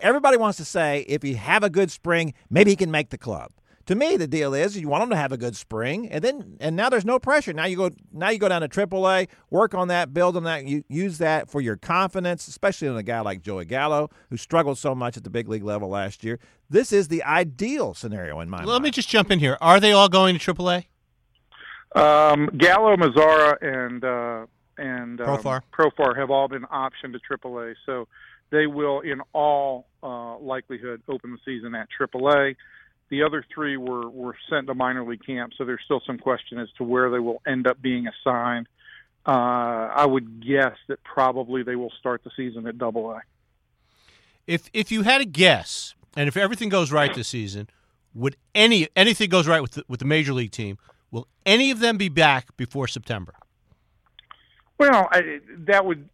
everybody 0.00 0.36
wants 0.38 0.56
to 0.58 0.64
say, 0.64 1.04
if 1.06 1.22
you 1.22 1.36
have 1.36 1.62
a 1.62 1.70
good 1.70 1.92
spring, 1.92 2.34
maybe 2.50 2.70
he 2.70 2.76
can 2.76 2.90
make 2.90 3.10
the 3.10 3.18
club. 3.18 3.52
To 3.86 3.94
me, 3.94 4.16
the 4.16 4.26
deal 4.26 4.54
is 4.54 4.78
you 4.78 4.88
want 4.88 5.02
them 5.02 5.10
to 5.10 5.16
have 5.16 5.30
a 5.30 5.36
good 5.36 5.56
spring, 5.56 6.08
and 6.10 6.24
then 6.24 6.56
and 6.58 6.74
now 6.74 6.88
there's 6.88 7.04
no 7.04 7.18
pressure. 7.18 7.52
Now 7.52 7.66
you 7.66 7.76
go 7.76 7.90
now 8.12 8.30
you 8.30 8.38
go 8.38 8.48
down 8.48 8.62
to 8.62 8.68
AAA, 8.68 9.28
work 9.50 9.74
on 9.74 9.88
that, 9.88 10.14
build 10.14 10.36
on 10.36 10.44
that, 10.44 10.66
you 10.66 10.84
use 10.88 11.18
that 11.18 11.50
for 11.50 11.60
your 11.60 11.76
confidence, 11.76 12.48
especially 12.48 12.88
in 12.88 12.96
a 12.96 13.02
guy 13.02 13.20
like 13.20 13.42
Joey 13.42 13.66
Gallo 13.66 14.08
who 14.30 14.38
struggled 14.38 14.78
so 14.78 14.94
much 14.94 15.16
at 15.16 15.24
the 15.24 15.30
big 15.30 15.48
league 15.48 15.64
level 15.64 15.88
last 15.90 16.24
year. 16.24 16.38
This 16.70 16.92
is 16.92 17.08
the 17.08 17.22
ideal 17.24 17.92
scenario 17.92 18.40
in 18.40 18.48
my 18.48 18.58
Let 18.58 18.66
mind. 18.66 18.72
Let 18.72 18.82
me 18.82 18.90
just 18.90 19.08
jump 19.08 19.30
in 19.30 19.38
here. 19.38 19.58
Are 19.60 19.80
they 19.80 19.92
all 19.92 20.08
going 20.08 20.38
to 20.38 20.54
AAA? 20.54 20.86
Um, 21.94 22.50
Gallo, 22.56 22.96
Mazara, 22.96 23.62
and 23.62 24.04
uh, 24.04 24.46
and 24.78 25.20
um, 25.20 25.26
Profar. 25.26 25.60
Profar 25.72 26.16
have 26.16 26.30
all 26.30 26.48
been 26.48 26.64
optioned 26.64 27.12
to 27.12 27.20
AAA, 27.38 27.74
so 27.86 28.08
they 28.50 28.66
will, 28.66 29.00
in 29.00 29.20
all 29.32 29.86
uh, 30.02 30.38
likelihood, 30.38 31.02
open 31.08 31.32
the 31.32 31.38
season 31.44 31.74
at 31.74 31.88
AAA. 31.98 32.56
The 33.14 33.22
other 33.22 33.44
three 33.54 33.76
were 33.76 34.10
were 34.10 34.34
sent 34.50 34.66
to 34.66 34.74
minor 34.74 35.04
league 35.04 35.24
camp, 35.24 35.52
so 35.56 35.64
there's 35.64 35.82
still 35.84 36.02
some 36.04 36.18
question 36.18 36.58
as 36.58 36.68
to 36.78 36.82
where 36.82 37.10
they 37.10 37.20
will 37.20 37.40
end 37.46 37.68
up 37.68 37.80
being 37.80 38.08
assigned. 38.08 38.66
Uh, 39.24 39.30
I 39.30 40.04
would 40.04 40.44
guess 40.44 40.74
that 40.88 40.98
probably 41.04 41.62
they 41.62 41.76
will 41.76 41.92
start 42.00 42.24
the 42.24 42.32
season 42.36 42.66
at 42.66 42.76
Double 42.76 43.12
A. 43.12 43.22
If 44.48 44.68
if 44.72 44.90
you 44.90 45.02
had 45.02 45.20
a 45.20 45.24
guess, 45.24 45.94
and 46.16 46.26
if 46.26 46.36
everything 46.36 46.70
goes 46.70 46.90
right 46.90 47.14
this 47.14 47.28
season, 47.28 47.68
would 48.14 48.34
any 48.52 48.88
anything 48.96 49.30
goes 49.30 49.46
right 49.46 49.62
with 49.62 49.70
the, 49.70 49.84
with 49.86 50.00
the 50.00 50.06
major 50.06 50.32
league 50.32 50.50
team? 50.50 50.76
Will 51.12 51.28
any 51.46 51.70
of 51.70 51.78
them 51.78 51.96
be 51.96 52.08
back 52.08 52.56
before 52.56 52.88
September? 52.88 53.34
Well, 54.76 55.08
I, 55.12 55.38
that 55.66 55.86
would 55.86 56.08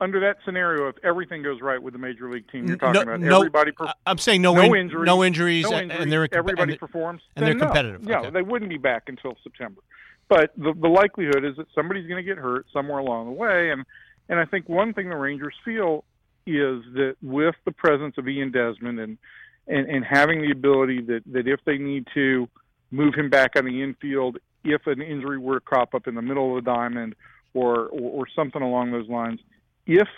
under 0.00 0.20
that 0.20 0.36
scenario, 0.44 0.88
if 0.88 0.96
everything 1.02 1.42
goes 1.42 1.60
right 1.60 1.82
with 1.82 1.92
the 1.92 1.98
major 1.98 2.30
league 2.30 2.48
team, 2.50 2.66
you're 2.66 2.76
talking 2.76 2.94
No- 2.94 3.02
about 3.02 3.20
no- 3.20 3.36
everybody. 3.38 3.72
Per- 3.72 3.92
I'm 4.06 4.18
saying 4.18 4.42
no, 4.42 4.54
no 4.54 4.62
in- 4.62 4.76
injuries, 4.76 5.06
no 5.06 5.24
injuries, 5.24 5.64
no 5.64 5.76
and- 5.76 5.82
injuries, 5.90 6.02
and 6.02 6.12
they're 6.12 6.28
everybody 6.32 6.72
and, 6.72 6.80
performs, 6.80 7.22
and 7.36 7.46
they're 7.46 7.54
competitive. 7.56 8.02
Yeah, 8.04 8.20
Okay. 8.20 8.30
they 8.30 8.42
wouldn't 8.42 8.68
be 8.70 8.78
back 8.78 9.04
until 9.08 9.36
September. 9.42 9.80
But 10.28 10.52
the, 10.56 10.72
the 10.74 10.88
likelihood 10.88 11.44
is 11.44 11.56
that 11.56 11.66
somebody's 11.74 12.06
going 12.06 12.18
to 12.18 12.22
get 12.22 12.38
hurt 12.38 12.66
somewhere 12.72 12.98
along 12.98 13.26
the 13.26 13.32
way, 13.32 13.70
and 13.70 13.84
and 14.28 14.38
I 14.38 14.44
think 14.44 14.68
one 14.68 14.92
thing 14.92 15.08
the 15.08 15.16
Rangers 15.16 15.54
feel 15.64 16.04
is 16.46 16.82
that 16.94 17.16
with 17.22 17.54
the 17.64 17.72
presence 17.72 18.16
of 18.18 18.28
Ian 18.28 18.50
Desmond 18.52 19.00
and 19.00 19.18
and, 19.66 19.86
and 19.88 20.04
having 20.04 20.42
the 20.42 20.50
ability 20.50 21.00
that 21.02 21.22
that 21.32 21.48
if 21.48 21.60
they 21.64 21.78
need 21.78 22.06
to 22.14 22.48
move 22.90 23.14
him 23.14 23.30
back 23.30 23.52
on 23.56 23.64
the 23.64 23.82
infield, 23.82 24.38
if 24.64 24.86
an 24.86 25.00
injury 25.02 25.38
were 25.38 25.54
to 25.54 25.60
crop 25.60 25.94
up 25.94 26.06
in 26.06 26.14
the 26.14 26.22
middle 26.22 26.56
of 26.56 26.62
the 26.64 26.70
diamond 26.70 27.14
or 27.54 27.86
or, 27.86 28.20
or 28.22 28.26
something 28.36 28.62
along 28.62 28.92
those 28.92 29.08
lines, 29.08 29.40
if 29.88 30.08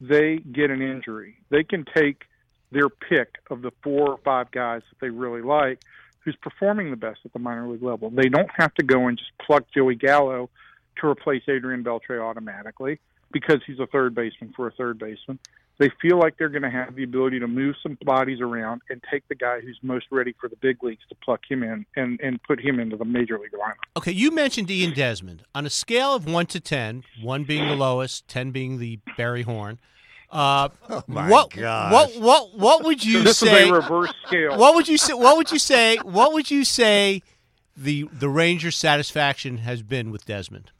they 0.00 0.36
get 0.36 0.70
an 0.70 0.82
injury, 0.82 1.38
they 1.48 1.64
can 1.64 1.84
take 1.96 2.22
their 2.70 2.88
pick 2.88 3.36
of 3.50 3.62
the 3.62 3.72
four 3.82 4.10
or 4.10 4.18
five 4.18 4.50
guys 4.50 4.82
that 4.90 5.00
they 5.00 5.10
really 5.10 5.42
like 5.42 5.80
who's 6.20 6.36
performing 6.36 6.90
the 6.90 6.96
best 6.96 7.20
at 7.24 7.32
the 7.32 7.38
minor 7.38 7.68
league 7.68 7.82
level. 7.82 8.10
They 8.10 8.28
don't 8.28 8.50
have 8.56 8.74
to 8.74 8.84
go 8.84 9.08
and 9.08 9.16
just 9.16 9.30
pluck 9.38 9.64
Joey 9.74 9.94
Gallo 9.94 10.50
to 11.00 11.06
replace 11.06 11.42
Adrian 11.48 11.82
Beltre 11.82 12.20
automatically 12.20 12.98
because 13.32 13.60
he's 13.66 13.78
a 13.78 13.86
third 13.86 14.14
baseman 14.14 14.52
for 14.54 14.66
a 14.66 14.72
third 14.72 14.98
baseman. 14.98 15.38
They 15.78 15.90
feel 16.00 16.18
like 16.18 16.38
they're 16.38 16.48
going 16.48 16.62
to 16.62 16.70
have 16.70 16.94
the 16.94 17.04
ability 17.04 17.38
to 17.40 17.46
move 17.46 17.74
some 17.82 17.98
bodies 18.04 18.40
around 18.40 18.80
and 18.88 19.02
take 19.10 19.26
the 19.28 19.34
guy 19.34 19.60
who's 19.60 19.78
most 19.82 20.06
ready 20.10 20.34
for 20.40 20.48
the 20.48 20.56
big 20.56 20.82
leagues 20.82 21.02
to 21.08 21.14
pluck 21.16 21.40
him 21.48 21.62
in 21.62 21.84
and, 21.96 22.18
and 22.20 22.42
put 22.44 22.60
him 22.60 22.80
into 22.80 22.96
the 22.96 23.04
major 23.04 23.38
league 23.38 23.52
lineup. 23.52 23.74
Okay, 23.96 24.12
you 24.12 24.30
mentioned 24.30 24.70
Ian 24.70 24.94
Desmond. 24.94 25.42
On 25.54 25.66
a 25.66 25.70
scale 25.70 26.14
of 26.14 26.26
1 26.26 26.46
to 26.46 26.60
10, 26.60 27.04
1 27.20 27.44
being 27.44 27.68
the 27.68 27.76
lowest, 27.76 28.26
10 28.28 28.52
being 28.52 28.78
the 28.78 28.98
Barry 29.16 29.42
Horn, 29.42 29.78
uh, 30.30 30.70
Oh, 30.88 31.02
my 31.06 31.28
what, 31.30 31.50
gosh. 31.50 31.92
what 31.92 32.16
what 32.20 32.58
what 32.58 32.84
would 32.84 33.04
you 33.04 33.22
this 33.22 33.38
say 33.38 33.64
is 33.64 33.70
a 33.70 33.74
reverse 33.74 34.12
scale. 34.26 34.58
What 34.58 34.74
would 34.74 34.88
you 34.88 34.98
say 34.98 35.12
what 35.12 35.36
would 35.36 35.52
you 35.52 35.58
say 35.58 35.98
what 35.98 36.32
would 36.32 36.50
you 36.50 36.64
say 36.64 37.22
the 37.76 38.08
the 38.12 38.28
Rangers 38.28 38.76
satisfaction 38.76 39.58
has 39.58 39.82
been 39.82 40.10
with 40.10 40.24
Desmond? 40.24 40.72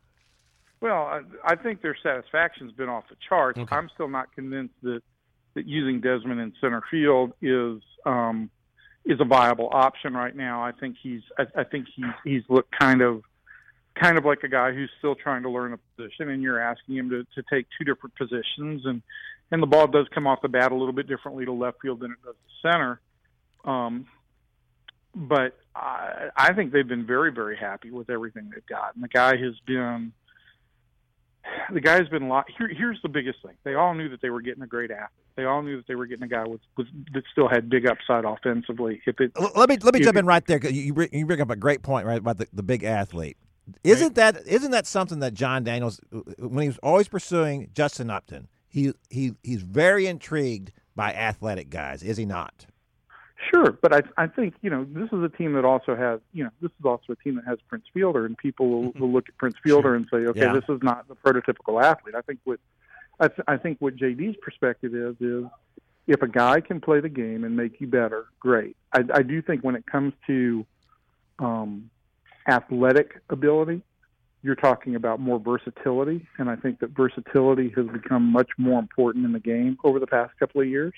Well, 0.80 1.02
I, 1.02 1.22
I 1.44 1.56
think 1.56 1.82
their 1.82 1.96
satisfaction's 2.02 2.72
been 2.72 2.88
off 2.88 3.04
the 3.08 3.16
charts. 3.28 3.58
Okay. 3.58 3.74
I'm 3.74 3.88
still 3.94 4.08
not 4.08 4.34
convinced 4.34 4.74
that 4.82 5.00
that 5.54 5.66
using 5.66 6.00
Desmond 6.00 6.40
in 6.40 6.52
center 6.60 6.82
field 6.90 7.32
is 7.40 7.80
um, 8.04 8.50
is 9.04 9.18
a 9.20 9.24
viable 9.24 9.70
option 9.72 10.14
right 10.14 10.36
now. 10.36 10.62
I 10.62 10.72
think 10.72 10.96
he's 11.02 11.22
I, 11.38 11.60
I 11.60 11.64
think 11.64 11.86
he's 11.94 12.04
he's 12.24 12.42
looked 12.48 12.74
kind 12.78 13.00
of 13.00 13.22
kind 13.94 14.18
of 14.18 14.24
like 14.26 14.42
a 14.42 14.48
guy 14.48 14.72
who's 14.72 14.90
still 14.98 15.14
trying 15.14 15.42
to 15.42 15.50
learn 15.50 15.72
a 15.72 15.78
position, 15.96 16.28
and 16.28 16.42
you're 16.42 16.60
asking 16.60 16.96
him 16.96 17.08
to, 17.08 17.24
to 17.34 17.42
take 17.50 17.66
two 17.78 17.84
different 17.84 18.14
positions, 18.14 18.82
and 18.84 19.02
and 19.50 19.62
the 19.62 19.66
ball 19.66 19.86
does 19.86 20.06
come 20.14 20.26
off 20.26 20.42
the 20.42 20.48
bat 20.48 20.72
a 20.72 20.74
little 20.74 20.92
bit 20.92 21.06
differently 21.06 21.44
to 21.44 21.52
left 21.52 21.78
field 21.80 22.00
than 22.00 22.10
it 22.10 22.18
does 22.24 22.34
to 22.34 22.68
center. 22.68 23.00
Um, 23.64 24.06
but 25.14 25.56
I, 25.74 26.28
I 26.36 26.52
think 26.52 26.72
they've 26.72 26.86
been 26.86 27.06
very, 27.06 27.32
very 27.32 27.56
happy 27.56 27.90
with 27.90 28.10
everything 28.10 28.50
they've 28.52 28.66
got. 28.66 28.94
And 28.94 29.02
the 29.02 29.08
guy 29.08 29.36
has 29.36 29.54
been, 29.66 30.12
the 31.72 31.80
guy 31.80 31.96
has 31.98 32.08
been. 32.08 32.28
locked. 32.28 32.52
Here, 32.58 32.68
here's 32.68 33.00
the 33.02 33.08
biggest 33.08 33.42
thing: 33.42 33.54
they 33.64 33.74
all 33.74 33.94
knew 33.94 34.08
that 34.08 34.20
they 34.20 34.30
were 34.30 34.40
getting 34.40 34.62
a 34.62 34.66
great 34.66 34.90
athlete. 34.90 35.08
They 35.36 35.44
all 35.44 35.62
knew 35.62 35.76
that 35.76 35.86
they 35.86 35.94
were 35.94 36.06
getting 36.06 36.24
a 36.24 36.28
guy 36.28 36.44
with, 36.44 36.60
with 36.76 36.86
that 37.12 37.24
still 37.30 37.48
had 37.48 37.68
big 37.68 37.86
upside 37.86 38.24
offensively. 38.24 39.02
If 39.06 39.20
it, 39.20 39.32
Let 39.54 39.68
me 39.68 39.76
let 39.82 39.94
me 39.94 40.00
jump 40.00 40.16
in 40.16 40.26
right 40.26 40.44
there. 40.46 40.58
'cause 40.58 40.72
You 40.72 40.94
you 40.96 41.08
you 41.12 41.26
bring 41.26 41.40
up 41.40 41.50
a 41.50 41.56
great 41.56 41.82
point 41.82 42.06
right 42.06 42.18
about 42.18 42.38
the, 42.38 42.46
the 42.52 42.62
big 42.62 42.84
athlete. 42.84 43.36
Isn't 43.82 44.14
that 44.14 44.46
isn't 44.46 44.70
that 44.70 44.86
something 44.86 45.18
that 45.20 45.34
Jon 45.34 45.64
Daniels 45.64 46.00
uh, 46.14 46.18
uh, 46.18 46.48
when 46.48 46.62
he 46.62 46.68
was 46.68 46.78
always 46.82 47.08
pursuing 47.08 47.68
Justin 47.74 48.10
Upton? 48.10 48.48
He 48.68 48.92
he 49.10 49.34
he's 49.42 49.62
very 49.62 50.06
intrigued 50.06 50.72
by 50.94 51.12
athletic 51.12 51.68
guys, 51.68 52.02
is 52.02 52.16
he 52.16 52.24
not? 52.24 52.66
Sure, 53.52 53.72
but 53.80 53.94
I 53.94 54.02
I 54.16 54.26
think 54.26 54.54
you 54.62 54.70
know 54.70 54.86
this 54.88 55.08
is 55.12 55.22
a 55.22 55.28
team 55.28 55.52
that 55.54 55.64
also 55.64 55.94
has 55.94 56.20
you 56.32 56.44
know 56.44 56.50
this 56.60 56.70
is 56.78 56.84
also 56.84 57.12
a 57.12 57.16
team 57.16 57.36
that 57.36 57.44
has 57.44 57.58
Prince 57.68 57.84
Fielder, 57.92 58.26
and 58.26 58.36
people 58.36 58.68
will, 58.68 58.92
will 58.98 59.12
look 59.12 59.28
at 59.28 59.36
Prince 59.36 59.56
Fielder 59.62 59.94
and 59.94 60.06
say, 60.10 60.18
okay, 60.18 60.40
Yeah. 60.40 60.52
this 60.52 60.64
is 60.68 60.82
not 60.82 61.06
the 61.08 61.14
prototypical 61.16 61.82
athlete. 61.82 62.14
I 62.14 62.22
think 62.22 62.40
what 62.44 62.58
I, 63.20 63.28
th- 63.28 63.40
I 63.46 63.56
think 63.56 63.78
what 63.80 63.96
JD's 63.96 64.36
perspective 64.42 64.94
is 64.94 65.14
is 65.20 65.44
if 66.06 66.22
a 66.22 66.28
guy 66.28 66.60
can 66.60 66.80
play 66.80 67.00
the 67.00 67.08
game 67.08 67.44
and 67.44 67.56
make 67.56 67.80
you 67.80 67.86
better, 67.86 68.26
great. 68.40 68.76
I, 68.92 69.04
I 69.12 69.22
do 69.22 69.42
think 69.42 69.62
when 69.62 69.74
it 69.74 69.86
comes 69.86 70.12
to 70.26 70.64
um, 71.38 71.90
athletic 72.48 73.20
ability, 73.28 73.82
you're 74.42 74.54
talking 74.54 74.94
about 74.94 75.18
more 75.18 75.40
versatility, 75.40 76.26
and 76.38 76.48
I 76.48 76.56
think 76.56 76.78
that 76.80 76.90
versatility 76.90 77.72
has 77.76 77.86
become 77.86 78.22
much 78.24 78.50
more 78.58 78.78
important 78.78 79.24
in 79.24 79.32
the 79.32 79.40
game 79.40 79.76
over 79.82 79.98
the 79.98 80.06
past 80.06 80.32
couple 80.38 80.60
of 80.60 80.68
years 80.68 80.94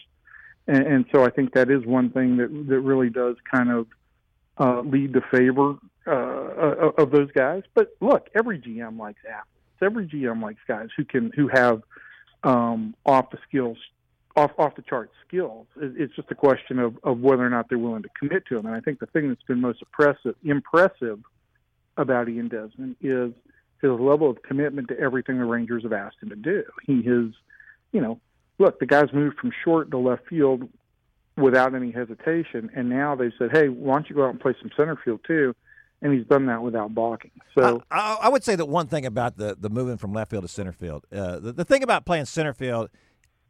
and, 0.69 0.87
and 0.87 1.05
so 1.11 1.25
I 1.25 1.31
think 1.31 1.55
that 1.55 1.71
is 1.71 1.85
one 1.85 2.11
thing 2.11 2.37
that 2.37 2.49
that 2.69 2.81
really 2.81 3.11
does 3.11 3.37
kind 3.51 3.71
of 3.71 3.87
uh, 4.61 4.81
lead 4.83 5.15
to 5.15 5.23
favor 5.33 5.77
uh, 6.07 6.11
uh, 6.11 6.93
of 6.99 7.11
those 7.11 7.31
guys. 7.33 7.63
But 7.75 7.97
look, 8.01 8.29
every 8.37 8.61
GM 8.61 8.99
likes 8.99 9.21
athletes. 9.25 9.49
Every 9.81 10.07
GM 10.07 10.43
likes 10.43 10.61
guys 10.69 10.89
who 10.97 11.05
can 11.05 11.33
who 11.35 11.49
have 11.49 11.83
um, 12.45 12.95
off 13.07 13.31
the 13.31 13.39
skills, 13.49 13.79
off 14.37 14.53
off 14.59 14.77
the 14.77 14.83
chart 14.83 15.11
skills. 15.27 15.67
It's 15.81 16.15
just 16.15 16.31
a 16.31 16.35
question 16.35 16.79
of 16.79 16.99
of 17.03 17.21
whether 17.21 17.45
or 17.45 17.51
not 17.51 17.69
they're 17.69 17.79
willing 17.79 18.03
to 18.03 18.11
commit 18.19 18.45
to 18.47 18.57
them. 18.57 18.67
And 18.67 18.75
I 18.75 18.81
think 18.81 19.01
the 19.01 19.07
thing 19.07 19.29
that's 19.29 19.43
been 19.43 19.61
most 19.61 19.81
impressive 19.83 20.35
impressive 20.45 21.21
about 21.97 22.29
Ian 22.29 22.49
Desmond 22.49 22.97
is 23.01 23.33
his 23.81 23.91
level 23.91 24.31
of 24.31 24.43
commitment 24.43 24.89
to 24.89 24.99
everything 24.99 25.39
the 25.39 25.45
Rangers 25.45 25.85
have 25.85 25.93
asked 25.93 26.17
him 26.21 26.31
to 26.31 26.37
do. 26.37 26.65
He 26.85 27.03
has, 27.03 27.33
you 27.93 28.01
know, 28.01 28.21
look, 28.59 28.79
the 28.81 28.87
guy's 28.87 29.13
moved 29.13 29.39
from 29.39 29.53
short 29.65 29.91
to 29.91 29.99
left 29.99 30.27
field 30.29 30.69
without 31.37 31.75
any 31.75 31.91
hesitation, 31.91 32.71
and 32.75 32.89
now 32.89 33.15
they 33.15 33.33
said, 33.39 33.51
"Hey, 33.53 33.69
why 33.69 33.95
don't 33.95 34.11
you 34.11 34.17
go 34.17 34.25
out 34.25 34.31
and 34.31 34.41
play 34.41 34.55
some 34.61 34.71
center 34.77 34.97
field 34.97 35.21
too?" 35.27 35.55
And 36.01 36.13
he's 36.13 36.27
done 36.27 36.47
that 36.47 36.63
without 36.63 36.95
balking. 36.95 37.33
So 37.57 37.83
I, 37.91 38.19
I, 38.23 38.29
would 38.29 38.45
say 38.45 38.55
that 38.55 38.67
one 38.67 38.87
thing 38.87 39.07
about 39.07 39.37
the 39.37 39.57
the 39.59 39.71
moving 39.71 39.97
from 39.97 40.13
left 40.13 40.31
field 40.31 40.43
to 40.43 40.49
center 40.49 40.73
field, 40.73 41.07
uh, 41.13 41.39
the, 41.39 41.53
the 41.53 41.65
thing 41.65 41.83
about 41.83 42.07
playing 42.07 42.27
center 42.27 42.53
field, 42.53 42.91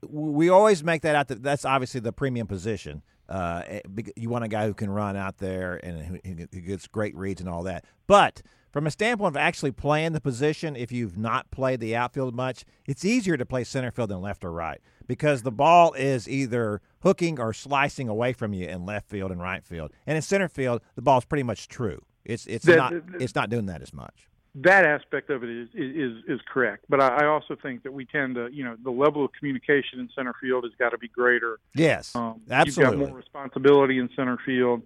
we 0.07 0.49
always 0.49 0.85
make 0.85 1.03
that 1.03 1.15
out 1.15 1.29
that 1.29 1.43
that's 1.43 1.65
obviously 1.65 2.01
the 2.01 2.13
premium 2.13 2.47
position. 2.47 3.03
Uh, 3.29 3.63
eh, 3.67 3.81
you 4.17 4.31
want 4.31 4.45
a 4.45 4.49
guy 4.49 4.67
who 4.67 4.73
can 4.73 4.89
run 4.89 5.15
out 5.17 5.39
there 5.39 5.81
and 5.83 6.21
who 6.25 6.47
who 6.53 6.61
gets 6.61 6.87
great 6.87 7.15
reads 7.17 7.41
and 7.41 7.51
all 7.51 7.63
that. 7.65 7.85
But 8.07 8.41
from 8.71 8.87
a 8.87 8.91
standpoint 8.91 9.35
of 9.35 9.37
actually 9.37 9.73
playing 9.73 10.13
the 10.13 10.21
position, 10.21 10.77
if 10.77 10.93
you've 10.93 11.19
not 11.19 11.51
played 11.51 11.81
the 11.81 11.97
outfield 11.97 12.35
much, 12.35 12.65
it's 12.87 13.05
easier 13.05 13.37
to 13.37 13.45
play 13.45 13.65
center 13.65 13.91
field 13.91 14.11
than 14.11 14.21
left 14.23 14.45
or 14.45 14.53
right 14.53 14.81
because 15.09 15.43
the 15.43 15.51
ball 15.51 15.93
is 15.95 16.29
either 16.29 16.81
hooking 17.03 17.41
or 17.41 17.53
slicing 17.53 18.09
away 18.09 18.33
from 18.33 18.53
you 18.53 18.69
in 18.69 18.87
left 18.87 19.09
field 19.09 19.33
and 19.33 19.41
right 19.43 19.65
field. 19.65 19.91
And 20.07 20.15
in 20.15 20.23
center 20.23 20.49
field, 20.49 20.83
the 20.95 21.03
ball's 21.03 21.25
pretty 21.25 21.43
much 21.43 21.67
true. 21.67 22.01
It's 22.25 22.47
it's 22.47 22.65
The- 22.65 22.77
not 22.77 22.93
the- 22.93 23.19
it's 23.25 23.35
not 23.35 23.51
doing 23.51 23.67
that 23.67 23.83
as 23.83 23.93
much. 23.93 24.29
that 24.55 24.85
aspect 24.85 25.31
of 25.31 25.45
it 25.45 25.51
is 25.51 25.69
is 25.75 26.23
is 26.27 26.41
correct. 26.53 26.85
But 26.89 27.01
I, 27.01 27.09
I 27.23 27.27
also 27.27 27.55
think 27.57 27.83
that 27.85 27.93
we 27.93 28.05
tend 28.07 28.35
to, 28.37 28.49
you 28.53 28.65
know, 28.65 28.77
the 28.83 28.91
level 28.91 29.25
of 29.25 29.31
communication 29.39 30.01
in 30.01 30.09
center 30.15 30.35
field 30.41 30.65
has 30.65 30.73
got 30.79 30.91
to 30.91 30.99
be 30.99 31.09
greater. 31.09 31.59
Yes, 31.75 32.15
Um, 32.17 32.41
absolutely. 32.51 32.97
You've 32.99 33.01
got 33.07 33.09
more 33.11 33.17
responsibility 33.19 33.99
in 33.99 34.09
center 34.17 34.39
field. 34.45 34.83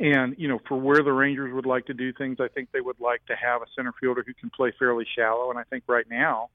And, 0.00 0.34
you 0.36 0.48
know, 0.48 0.60
for 0.68 0.76
where 0.78 1.02
the 1.04 1.12
Rangers 1.12 1.54
would 1.54 1.66
like 1.66 1.86
to 1.86 1.94
do 1.94 2.12
things, 2.12 2.38
I 2.40 2.48
think 2.48 2.70
they 2.72 2.80
would 2.80 2.98
like 2.98 3.24
to 3.26 3.36
have 3.36 3.62
a 3.62 3.66
center 3.76 3.92
fielder 4.00 4.24
who 4.26 4.34
can 4.34 4.50
play 4.50 4.72
fairly 4.76 5.06
shallow. 5.16 5.50
And 5.50 5.58
I 5.58 5.62
think 5.62 5.84
right 5.86 6.04
now, 6.10 6.50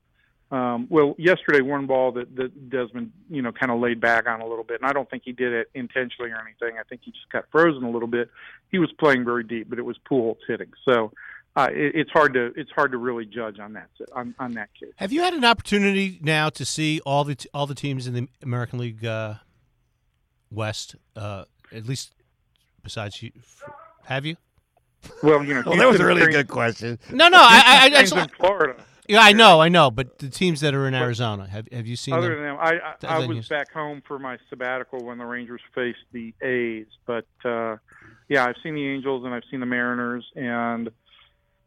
um, 0.52 0.88
well, 0.90 1.16
yesterday, 1.20 1.62
one 1.62 1.86
ball 1.86 2.12
that, 2.14 2.36
that 2.36 2.70
Desmond, 2.70 3.12
you 3.30 3.42
know, 3.42 3.52
kind 3.52 3.72
of 3.72 3.80
laid 3.80 4.02
back 4.02 4.28
on 4.28 4.42
a 4.42 4.48
little 4.48 4.64
bit. 4.64 4.82
And 4.82 4.90
I 4.90 4.94
don't 4.94 5.10
think 5.10 5.24
he 5.24 5.32
did 5.32 5.54
it 5.54 5.70
intentionally 5.76 6.32
or 6.32 6.42
anything. 6.42 6.80
I 6.80 6.84
think 6.84 7.02
he 7.04 7.12
just 7.12 7.30
got 7.32 7.46
frozen 7.52 7.84
a 7.84 7.90
little 7.90 8.08
bit. 8.08 8.32
He 8.72 8.80
was 8.80 8.92
playing 8.94 9.26
very 9.26 9.44
deep, 9.44 9.70
but 9.70 9.78
it 9.78 9.84
was 9.84 9.98
Pujols 10.10 10.38
hitting. 10.48 10.72
So 10.86 11.12
uh, 11.56 11.68
it, 11.72 11.96
it's 11.96 12.12
hard 12.12 12.34
to 12.34 12.52
it's 12.56 12.72
hard 12.72 12.92
to 12.94 12.98
really 12.98 13.26
judge 13.26 13.60
on 13.60 13.74
that 13.74 13.90
on, 14.14 14.34
on 14.40 14.54
that 14.54 14.70
case. 14.80 14.94
Have 14.96 15.12
you 15.12 15.22
had 15.22 15.34
an 15.34 15.46
opportunity 15.46 16.20
now 16.22 16.50
to 16.50 16.66
see 16.66 17.00
all 17.06 17.24
the 17.24 17.38
all 17.54 17.68
the 17.68 17.76
teams 17.76 18.08
in 18.08 18.14
the 18.14 18.28
American 18.42 18.80
League 18.80 19.06
uh, 19.06 19.36
West? 20.50 20.96
Uh, 21.16 21.46
at 21.72 21.86
least 21.86 22.14
besides 22.84 23.22
you, 23.22 23.32
have 24.06 24.26
you? 24.26 24.36
Well, 25.22 25.44
you 25.44 25.54
know, 25.54 25.64
Well, 25.66 25.78
that 25.78 25.88
was 25.88 26.00
a 26.00 26.06
really 26.06 26.32
good 26.32 26.48
question. 26.48 27.00
No, 27.12 27.30
no. 27.30 27.38
I, 27.40 27.64
I, 27.66 27.86
I, 27.86 27.90
trains 27.90 28.10
just, 28.12 28.22
in 28.22 28.36
Florida. 28.36 28.76
Yeah, 29.10 29.22
I 29.22 29.34
know, 29.34 29.60
I 29.60 29.70
know. 29.70 29.90
But 29.90 30.20
the 30.20 30.30
teams 30.30 30.62
that 30.62 30.74
are 30.74 30.88
in 30.88 30.94
Arizona, 30.94 31.48
have 31.48 31.68
have 31.72 31.88
you 31.88 31.96
seen 31.96 32.14
Other 32.14 32.36
them? 32.36 32.44
than 32.44 32.56
them, 32.56 32.58
I 32.60 32.80
I, 33.08 33.24
I 33.24 33.26
was 33.26 33.48
back 33.48 33.72
home 33.72 34.04
for 34.08 34.20
my 34.20 34.38
sabbatical 34.50 35.04
when 35.04 35.18
the 35.18 35.26
Rangers 35.26 35.62
faced 35.74 36.00
the 36.12 36.34
A's, 36.42 36.88
but 37.06 37.26
uh, 37.44 37.78
yeah, 38.28 38.46
I've 38.46 38.56
seen 38.62 38.76
the 38.76 38.88
Angels 38.88 39.26
and 39.26 39.34
I've 39.34 39.44
seen 39.50 39.60
the 39.60 39.66
Mariners, 39.66 40.26
and 40.36 40.92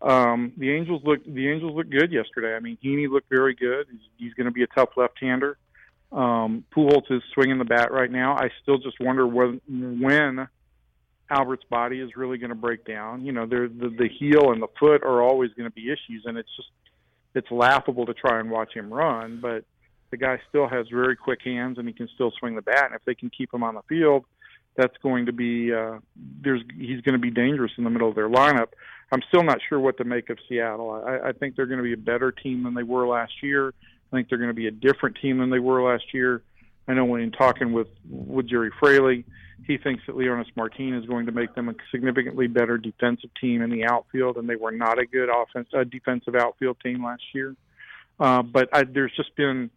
um, 0.00 0.52
the 0.56 0.72
Angels 0.72 1.02
look 1.04 1.25
the 1.25 1.50
Angels 1.50 1.75
look 1.75 1.90
good 1.90 2.12
yesterday. 2.12 2.54
I 2.54 2.61
mean, 2.61 2.78
Heaney 2.82 3.11
looked 3.11 3.28
very 3.28 3.54
good. 3.54 3.87
He's, 3.90 4.00
he's 4.16 4.34
going 4.34 4.46
to 4.46 4.52
be 4.52 4.62
a 4.62 4.68
tough 4.68 4.90
left-hander. 4.96 5.58
Um, 6.12 6.64
Pujols 6.76 7.11
is 7.11 7.22
swinging 7.34 7.58
the 7.58 7.64
bat 7.64 7.90
right 7.90 8.11
now. 8.11 8.37
I 8.37 8.50
still 8.62 8.78
just 8.78 9.00
wonder 9.00 9.26
when 9.26 9.61
when 9.66 10.46
Albert's 11.30 11.64
body 11.64 12.00
is 12.00 12.14
really 12.16 12.38
going 12.38 12.50
to 12.50 12.54
break 12.54 12.84
down. 12.84 13.25
You 13.25 13.32
know, 13.32 13.46
there 13.46 13.66
the 13.66 13.88
the 13.88 14.08
heel 14.08 14.52
and 14.52 14.62
the 14.62 14.68
foot 14.78 15.02
are 15.02 15.22
always 15.22 15.50
going 15.54 15.68
to 15.68 15.75
be 15.75 15.90
issues, 15.90 16.25
and 16.26 16.38
it's 16.38 16.54
just 16.54 16.68
it's 17.34 17.50
laughable 17.50 18.06
to 18.06 18.14
try 18.14 18.40
and 18.40 18.50
watch 18.50 18.74
him 18.74 18.92
run, 18.92 19.40
but 19.40 19.64
the 20.10 20.16
guy 20.16 20.38
still 20.48 20.68
has 20.68 20.86
very 20.88 21.16
quick 21.16 21.40
hands 21.42 21.78
and 21.78 21.88
he 21.88 21.94
can 21.94 22.08
still 22.14 22.32
swing 22.38 22.54
the 22.54 22.62
bat. 22.62 22.86
And 22.86 22.94
if 22.94 23.04
they 23.04 23.14
can 23.14 23.30
keep 23.30 23.52
him 23.52 23.62
on 23.62 23.74
the 23.74 23.82
field, 23.88 24.24
that's 24.76 24.96
going 25.02 25.26
to 25.26 25.32
be 25.32 25.72
uh, 25.72 25.98
there's 26.42 26.62
he's 26.78 27.00
going 27.02 27.14
to 27.14 27.18
be 27.18 27.30
dangerous 27.30 27.72
in 27.76 27.84
the 27.84 27.90
middle 27.90 28.08
of 28.08 28.14
their 28.14 28.28
lineup. 28.28 28.68
I'm 29.10 29.22
still 29.28 29.42
not 29.42 29.58
sure 29.68 29.78
what 29.78 29.98
to 29.98 30.04
make 30.04 30.30
of 30.30 30.38
Seattle. 30.48 30.90
I, 31.06 31.28
I 31.28 31.32
think 31.32 31.56
they're 31.56 31.66
going 31.66 31.78
to 31.78 31.84
be 31.84 31.92
a 31.92 31.98
better 31.98 32.32
team 32.32 32.62
than 32.62 32.74
they 32.74 32.82
were 32.82 33.06
last 33.06 33.42
year. 33.42 33.68
I 33.68 34.16
think 34.16 34.28
they're 34.28 34.38
going 34.38 34.48
to 34.48 34.54
be 34.54 34.68
a 34.68 34.70
different 34.70 35.18
team 35.20 35.38
than 35.38 35.50
they 35.50 35.58
were 35.58 35.82
last 35.82 36.04
year. 36.14 36.42
I 36.88 36.94
know 36.94 37.04
when 37.04 37.20
in 37.20 37.32
talking 37.32 37.72
with 37.72 37.88
with 38.08 38.48
Gerry 38.48 38.70
Fraley, 38.80 39.24
he 39.66 39.78
thinks 39.78 40.02
that 40.06 40.16
Leonys 40.16 40.50
Martin 40.56 40.94
is 40.94 41.06
going 41.06 41.26
to 41.26 41.32
make 41.32 41.54
them 41.54 41.68
a 41.68 41.74
significantly 41.90 42.46
better 42.46 42.78
defensive 42.78 43.30
team 43.40 43.62
in 43.62 43.70
the 43.70 43.84
outfield, 43.84 44.36
and 44.36 44.48
they 44.48 44.56
were 44.56 44.72
not 44.72 44.98
a 44.98 45.06
good 45.06 45.28
offense, 45.28 45.68
uh, 45.72 45.84
defensive 45.84 46.34
outfield 46.34 46.78
team 46.80 47.04
last 47.04 47.22
year. 47.32 47.54
Uh, 48.18 48.42
but 48.42 48.68
I, 48.72 48.84
there's 48.84 49.14
just 49.16 49.34
been 49.36 49.70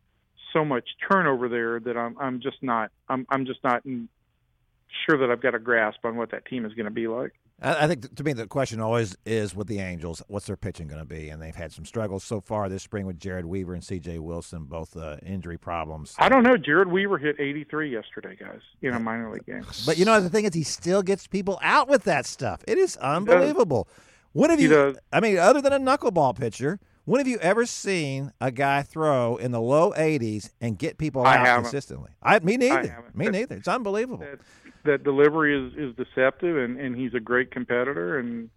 so 0.53 0.65
much 0.65 0.87
turnover 1.09 1.49
there 1.49 1.79
that 1.79 1.97
I'm 1.97 2.17
I'm 2.19 2.41
just 2.41 2.61
not 2.61 2.91
I'm 3.07 3.25
I'm 3.29 3.45
just 3.45 3.63
not 3.63 3.83
sure 3.83 5.17
that 5.19 5.29
I've 5.29 5.41
got 5.41 5.55
a 5.55 5.59
grasp 5.59 6.03
on 6.03 6.15
what 6.15 6.31
that 6.31 6.45
team 6.45 6.65
is 6.65 6.73
going 6.73 6.85
to 6.85 6.91
be 6.91 7.07
like. 7.07 7.33
I, 7.61 7.85
I 7.85 7.87
think 7.87 8.15
to 8.15 8.23
me 8.23 8.33
the 8.33 8.47
question 8.47 8.79
always 8.79 9.15
is 9.25 9.55
with 9.55 9.67
the 9.67 9.79
Angels, 9.79 10.21
what's 10.27 10.45
their 10.47 10.57
pitching 10.57 10.87
going 10.87 10.99
to 10.99 11.05
be? 11.05 11.29
And 11.29 11.41
they've 11.41 11.55
had 11.55 11.71
some 11.71 11.85
struggles 11.85 12.23
so 12.23 12.41
far 12.41 12.67
this 12.69 12.83
spring 12.83 13.05
with 13.05 13.19
Jered 13.19 13.45
Weaver 13.45 13.73
and 13.73 13.83
C.J. 13.83 14.19
Wilson, 14.19 14.65
both 14.65 14.95
uh, 14.97 15.17
injury 15.25 15.57
problems. 15.57 16.15
I 16.19 16.29
don't 16.29 16.43
know. 16.43 16.55
Jered 16.55 16.87
Weaver 16.91 17.17
hit 17.17 17.37
83 17.39 17.91
yesterday, 17.91 18.35
guys, 18.39 18.59
in 18.81 18.93
a 18.93 18.99
minor 18.99 19.31
league 19.31 19.45
game. 19.45 19.65
But 19.85 19.97
you 19.97 20.05
know 20.05 20.19
the 20.21 20.29
thing 20.29 20.45
is, 20.45 20.53
he 20.53 20.63
still 20.63 21.01
gets 21.03 21.27
people 21.27 21.59
out 21.61 21.87
with 21.87 22.03
that 22.03 22.25
stuff. 22.25 22.61
It 22.67 22.77
is 22.77 22.97
unbelievable. 22.97 23.87
When 24.33 24.49
have 24.49 24.59
He 24.59 24.65
you? 24.65 24.71
does. 24.71 24.97
I 25.13 25.19
mean, 25.21 25.37
other 25.37 25.61
than 25.61 25.71
a 25.73 25.79
knuckleball 25.79 26.37
pitcher, 26.37 26.79
when 27.05 27.19
have 27.19 27.27
you 27.27 27.37
ever 27.37 27.65
seen 27.65 28.33
a 28.41 28.51
guy 28.51 28.81
throw 28.81 29.37
in 29.37 29.51
the 29.51 29.61
low 29.61 29.93
80s 29.95 30.49
and 30.59 30.77
get 30.77 30.97
people 30.97 31.21
I 31.25 31.37
out 31.37 31.45
haven't. 31.45 31.63
consistently? 31.65 32.11
I 32.21 32.39
me 32.39 32.57
neither. 32.57 32.89
haven't. 32.89 33.15
Me 33.15 33.27
neither. 33.29 33.55
It's 33.55 33.67
unbelievable. 33.67 34.17
That, 34.25 34.39
that 34.85 35.03
delivery 35.03 35.67
is 35.67 35.73
is 35.75 35.95
deceptive, 35.95 36.57
and 36.57 36.79
and 36.79 36.95
he's 36.95 37.13
a 37.13 37.19
great 37.19 37.51
competitor. 37.51 38.19
And 38.19 38.49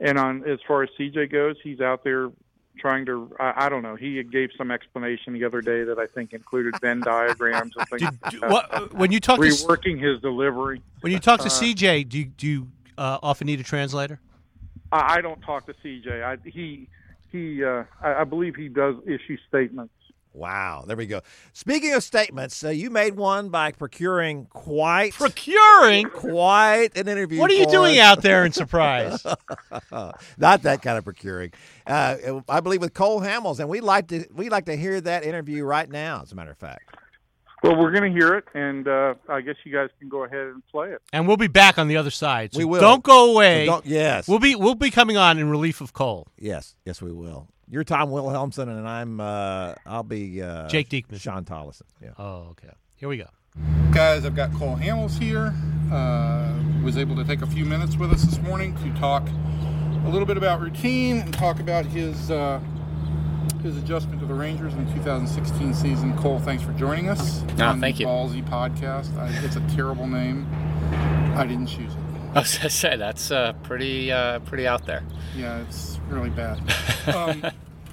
and 0.00 0.18
on 0.18 0.48
as 0.48 0.58
far 0.66 0.82
as 0.82 0.90
CJ 0.98 1.30
goes, 1.30 1.56
he's 1.62 1.80
out 1.80 2.04
there 2.04 2.30
trying 2.78 3.06
to. 3.06 3.34
I, 3.38 3.66
I 3.66 3.68
don't 3.68 3.82
know. 3.82 3.96
He 3.96 4.22
gave 4.22 4.50
some 4.56 4.70
explanation 4.70 5.32
the 5.32 5.44
other 5.44 5.60
day 5.60 5.84
that 5.84 5.98
I 5.98 6.06
think 6.06 6.32
included 6.32 6.74
Venn 6.80 7.00
diagrams 7.04 7.74
and 7.76 7.88
things. 7.88 8.18
Do, 8.30 8.40
that. 8.40 8.50
what, 8.50 8.94
when 8.94 9.12
you 9.12 9.20
talk 9.20 9.38
to 9.38 9.46
reworking 9.46 10.00
his 10.00 10.20
delivery. 10.20 10.82
when 11.00 11.12
you 11.12 11.18
talk 11.18 11.40
to 11.40 11.46
uh, 11.46 11.50
CJ, 11.50 12.08
do 12.08 12.18
you, 12.18 12.24
do 12.24 12.46
you 12.46 12.68
uh, 12.96 13.18
often 13.22 13.46
need 13.46 13.60
a 13.60 13.64
translator? 13.64 14.20
I, 14.92 15.16
I 15.16 15.20
don't 15.20 15.40
talk 15.42 15.66
to 15.66 15.74
CJ. 15.84 16.22
I, 16.22 16.36
he 16.48 16.88
he. 17.30 17.64
Uh, 17.64 17.84
I, 18.00 18.20
I 18.20 18.24
believe 18.24 18.56
he 18.56 18.68
does 18.68 18.96
issue 19.06 19.36
statements. 19.48 19.94
Wow. 20.32 20.84
There 20.86 20.96
we 20.96 21.06
go. 21.06 21.22
Speaking 21.52 21.92
of 21.94 22.04
statements, 22.04 22.62
uh, 22.64 22.68
you 22.68 22.88
made 22.90 23.16
one 23.16 23.48
by 23.48 23.72
procuring 23.72 24.46
quite 24.46 25.12
Procuring. 25.14 26.08
quite 26.10 26.90
an 26.96 27.08
interview. 27.08 27.40
What 27.40 27.50
are 27.50 27.54
you 27.54 27.64
for 27.64 27.70
doing 27.72 27.98
us. 27.98 28.04
out 28.06 28.22
there 28.22 28.44
in 28.44 28.52
surprise? 28.52 29.24
Not 29.90 30.62
that 30.62 30.82
kind 30.82 30.98
of 30.98 31.04
procuring. 31.04 31.52
Uh, 31.86 32.40
I 32.48 32.60
believe 32.60 32.80
with 32.80 32.94
Cole 32.94 33.20
Hamels, 33.20 33.58
and 33.60 33.68
we 33.68 33.80
like 33.80 34.08
to 34.08 34.24
we 34.32 34.48
like 34.48 34.66
to 34.66 34.76
hear 34.76 35.00
that 35.00 35.24
interview 35.24 35.64
right 35.64 35.88
now. 35.90 36.22
As 36.22 36.32
a 36.32 36.34
matter 36.34 36.52
of 36.52 36.58
fact. 36.58 36.96
Well, 37.62 37.76
we're 37.76 37.90
going 37.90 38.10
to 38.10 38.18
hear 38.18 38.36
it, 38.36 38.44
and 38.54 38.88
uh, 38.88 39.14
I 39.28 39.42
guess 39.42 39.56
you 39.64 39.72
guys 39.72 39.90
can 39.98 40.08
go 40.08 40.24
ahead 40.24 40.46
and 40.46 40.66
play 40.68 40.92
it. 40.92 41.02
and 41.12 41.28
we'll 41.28 41.36
be 41.36 41.46
back 41.46 41.76
on 41.78 41.88
the 41.88 41.98
other 41.98 42.10
side. 42.10 42.54
So 42.54 42.58
We 42.58 42.64
will. 42.64 42.80
Don't 42.80 43.02
go 43.02 43.32
away. 43.32 43.66
So 43.66 43.72
don't- 43.72 43.86
yes. 43.86 44.26
We'll 44.26 44.38
be 44.38 44.54
we'll 44.54 44.74
be 44.76 44.90
coming 44.90 45.18
on 45.18 45.38
in 45.38 45.50
relief 45.50 45.80
of 45.82 45.92
Cole. 45.92 46.28
Yes, 46.38 46.74
yes, 46.86 47.02
we 47.02 47.12
will. 47.12 47.48
You're 47.70 47.84
Tom 47.84 48.10
Wilhelmsen, 48.10 48.68
and 48.68 48.88
I'm 48.88 49.20
uh, 49.20 49.74
I'll 49.86 50.02
be 50.02 50.42
uh, 50.42 50.66
Jake 50.68 50.88
Diekman. 50.88 51.20
Shawn 51.20 51.44
Tolleson. 51.44 51.82
Yeah. 52.02 52.10
Oh, 52.18 52.48
okay. 52.50 52.70
Here 52.96 53.08
we 53.08 53.16
go. 53.16 53.26
Guys, 53.92 54.24
I've 54.24 54.34
got 54.34 54.52
Cole 54.54 54.76
Hamels 54.76 55.16
here. 55.16 55.54
Uh, 55.92 56.52
was 56.82 56.98
able 56.98 57.14
to 57.16 57.24
take 57.24 57.42
a 57.42 57.46
few 57.46 57.64
minutes 57.64 57.96
with 57.96 58.12
us 58.12 58.22
this 58.22 58.40
morning 58.40 58.76
to 58.78 58.92
talk 58.98 59.28
a 60.04 60.08
little 60.08 60.26
bit 60.26 60.36
about 60.36 60.60
routine 60.60 61.18
and 61.18 61.32
talk 61.32 61.60
about 61.60 61.84
his 61.86 62.30
uh, 62.30 62.60
his 63.62 63.76
adjustment 63.76 64.20
to 64.20 64.26
the 64.26 64.34
Rangers 64.34 64.74
in 64.74 64.84
the 64.86 64.92
2016 64.94 65.72
season. 65.74 66.16
Cole, 66.18 66.40
thanks 66.40 66.64
for 66.64 66.72
joining 66.72 67.08
us. 67.08 67.42
No, 67.56 67.68
on 67.68 67.80
thank 67.80 67.98
the 67.98 68.02
you. 68.02 68.08
Ballzy 68.08 68.44
podcast. 68.48 69.16
I, 69.16 69.28
it's 69.44 69.54
a 69.54 69.76
terrible 69.76 70.08
name. 70.08 70.44
I 71.36 71.46
didn't 71.46 71.68
choose 71.68 71.92
it. 71.92 72.09
I 72.34 72.40
was 72.40 72.56
gonna 72.56 72.70
say 72.70 72.96
that's 72.96 73.30
uh, 73.30 73.54
pretty 73.64 74.12
uh, 74.12 74.38
pretty 74.40 74.66
out 74.66 74.86
there. 74.86 75.02
Yeah, 75.36 75.62
it's 75.62 75.98
really 76.08 76.30
bad. 76.30 76.60
Um, 77.14 77.42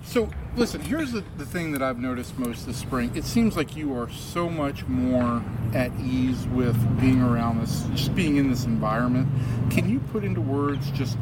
so, 0.04 0.30
listen, 0.56 0.82
here's 0.82 1.12
the, 1.12 1.24
the 1.38 1.46
thing 1.46 1.72
that 1.72 1.82
I've 1.82 1.98
noticed 1.98 2.38
most 2.38 2.66
this 2.66 2.78
spring. 2.78 3.12
It 3.16 3.24
seems 3.24 3.56
like 3.56 3.76
you 3.76 3.94
are 3.98 4.10
so 4.10 4.50
much 4.50 4.86
more 4.86 5.44
at 5.74 5.92
ease 6.00 6.46
with 6.48 6.78
being 7.00 7.22
around 7.22 7.62
this, 7.62 7.84
just 7.94 8.14
being 8.16 8.36
in 8.36 8.50
this 8.50 8.66
environment. 8.66 9.28
Can 9.72 9.90
you 9.90 10.00
put 10.00 10.24
into 10.24 10.42
words 10.42 10.92
just 10.92 11.18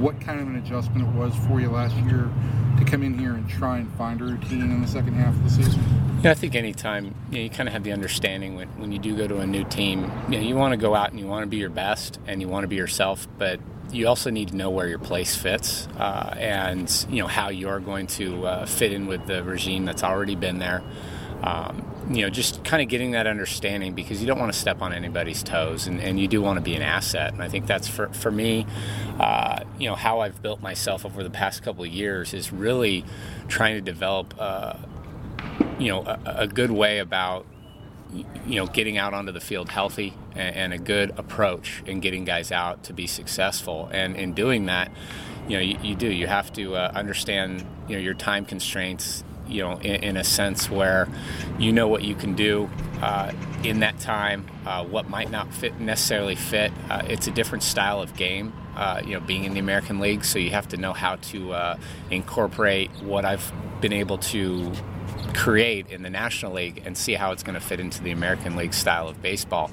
what 0.00 0.20
kind 0.20 0.40
of 0.40 0.46
an 0.46 0.56
adjustment 0.56 1.08
it 1.08 1.14
was 1.14 1.34
for 1.46 1.60
you 1.60 1.70
last 1.70 1.94
year 1.96 2.30
to 2.78 2.84
come 2.84 3.02
in 3.02 3.18
here 3.18 3.34
and 3.34 3.48
try 3.48 3.78
and 3.78 3.92
find 3.94 4.20
a 4.20 4.24
routine 4.24 4.62
in 4.62 4.80
the 4.80 4.88
second 4.88 5.14
half 5.14 5.34
of 5.34 5.44
the 5.44 5.50
season? 5.50 5.82
Yeah, 6.22 6.32
I 6.32 6.34
think 6.34 6.54
anytime 6.54 7.14
you, 7.30 7.38
know, 7.38 7.44
you 7.44 7.50
kind 7.50 7.68
of 7.68 7.72
have 7.72 7.84
the 7.84 7.92
understanding 7.92 8.56
when, 8.56 8.68
when 8.80 8.92
you 8.92 8.98
do 8.98 9.16
go 9.16 9.26
to 9.28 9.38
a 9.38 9.46
new 9.46 9.64
team, 9.64 10.10
you 10.28 10.38
know, 10.38 10.46
you 10.46 10.54
want 10.54 10.72
to 10.72 10.76
go 10.76 10.94
out 10.94 11.10
and 11.10 11.18
you 11.18 11.26
want 11.26 11.42
to 11.42 11.48
be 11.48 11.58
your 11.58 11.70
best 11.70 12.18
and 12.26 12.40
you 12.40 12.48
want 12.48 12.64
to 12.64 12.68
be 12.68 12.76
yourself, 12.76 13.26
but 13.38 13.60
you 13.92 14.06
also 14.06 14.30
need 14.30 14.48
to 14.48 14.56
know 14.56 14.70
where 14.70 14.86
your 14.86 14.98
place 14.98 15.34
fits 15.34 15.88
uh, 15.98 16.34
and 16.36 17.06
you 17.08 17.22
know 17.22 17.26
how 17.26 17.48
you're 17.48 17.80
going 17.80 18.06
to 18.06 18.46
uh, 18.46 18.66
fit 18.66 18.92
in 18.92 19.06
with 19.06 19.26
the 19.26 19.42
regime 19.42 19.84
that's 19.84 20.02
already 20.02 20.34
been 20.34 20.58
there. 20.58 20.82
Um, 21.42 21.84
you 22.10 22.22
know, 22.22 22.30
just 22.30 22.64
kind 22.64 22.82
of 22.82 22.88
getting 22.88 23.10
that 23.10 23.26
understanding 23.26 23.94
because 23.94 24.20
you 24.20 24.26
don't 24.26 24.38
want 24.38 24.52
to 24.52 24.58
step 24.58 24.80
on 24.80 24.92
anybody's 24.92 25.42
toes 25.42 25.86
and, 25.86 26.00
and 26.00 26.18
you 26.18 26.26
do 26.26 26.40
want 26.40 26.56
to 26.56 26.62
be 26.62 26.74
an 26.74 26.82
asset. 26.82 27.32
And 27.34 27.42
I 27.42 27.48
think 27.48 27.66
that's 27.66 27.86
for, 27.86 28.08
for 28.14 28.30
me, 28.30 28.66
uh, 29.20 29.64
you 29.78 29.88
know, 29.88 29.94
how 29.94 30.20
I've 30.20 30.40
built 30.40 30.62
myself 30.62 31.04
over 31.04 31.22
the 31.22 31.30
past 31.30 31.62
couple 31.62 31.84
of 31.84 31.90
years 31.90 32.32
is 32.32 32.52
really 32.52 33.04
trying 33.48 33.74
to 33.74 33.82
develop, 33.82 34.34
uh, 34.38 34.74
you 35.78 35.88
know, 35.88 36.02
a, 36.02 36.20
a 36.38 36.46
good 36.46 36.70
way 36.70 36.98
about 36.98 37.46
you 38.46 38.56
know 38.56 38.66
getting 38.66 38.96
out 38.96 39.12
onto 39.12 39.32
the 39.32 39.40
field 39.40 39.68
healthy 39.68 40.14
and, 40.34 40.72
a 40.72 40.78
good 40.78 41.12
approach 41.18 41.82
in 41.84 42.00
getting 42.00 42.24
guys 42.24 42.50
out 42.50 42.82
to 42.84 42.92
be 42.92 43.06
successful 43.06 43.88
and 43.92 44.16
in 44.16 44.32
doing 44.32 44.66
that 44.66 44.90
you 45.46 45.56
know 45.56 45.62
you, 45.62 45.76
you 45.82 45.94
do 45.94 46.10
you 46.10 46.26
have 46.26 46.50
to 46.52 46.74
uh, 46.74 46.90
understand 46.94 47.66
you 47.86 47.96
know 47.96 48.00
your 48.00 48.14
time 48.14 48.46
constraints 48.46 49.24
you 49.48 49.62
know 49.62 49.78
in, 49.78 50.02
in 50.02 50.16
a 50.16 50.24
sense 50.24 50.70
where 50.70 51.08
you 51.58 51.72
know 51.72 51.88
what 51.88 52.02
you 52.02 52.14
can 52.14 52.34
do 52.34 52.68
uh, 53.02 53.32
in 53.64 53.80
that 53.80 53.98
time 53.98 54.46
uh, 54.66 54.84
what 54.84 55.08
might 55.08 55.30
not 55.30 55.52
fit 55.52 55.78
necessarily 55.80 56.34
fit. 56.34 56.72
Uh, 56.90 57.02
it's 57.06 57.26
a 57.26 57.30
different 57.30 57.62
style 57.62 58.00
of 58.00 58.16
game 58.16 58.52
uh, 58.76 59.00
you 59.04 59.12
know 59.14 59.20
being 59.20 59.44
in 59.44 59.54
the 59.54 59.60
American 59.60 60.00
League 60.00 60.24
so 60.24 60.38
you 60.38 60.50
have 60.50 60.68
to 60.68 60.76
know 60.76 60.92
how 60.92 61.16
to 61.16 61.52
uh, 61.52 61.78
incorporate 62.10 62.90
what 63.02 63.24
I've 63.24 63.52
been 63.80 63.92
able 63.92 64.18
to 64.18 64.72
create 65.34 65.90
in 65.90 66.02
the 66.02 66.10
National 66.10 66.52
League 66.52 66.82
and 66.84 66.96
see 66.96 67.14
how 67.14 67.32
it's 67.32 67.42
going 67.42 67.54
to 67.54 67.60
fit 67.60 67.80
into 67.80 68.02
the 68.02 68.10
American 68.10 68.56
League 68.56 68.74
style 68.74 69.08
of 69.08 69.20
baseball. 69.22 69.70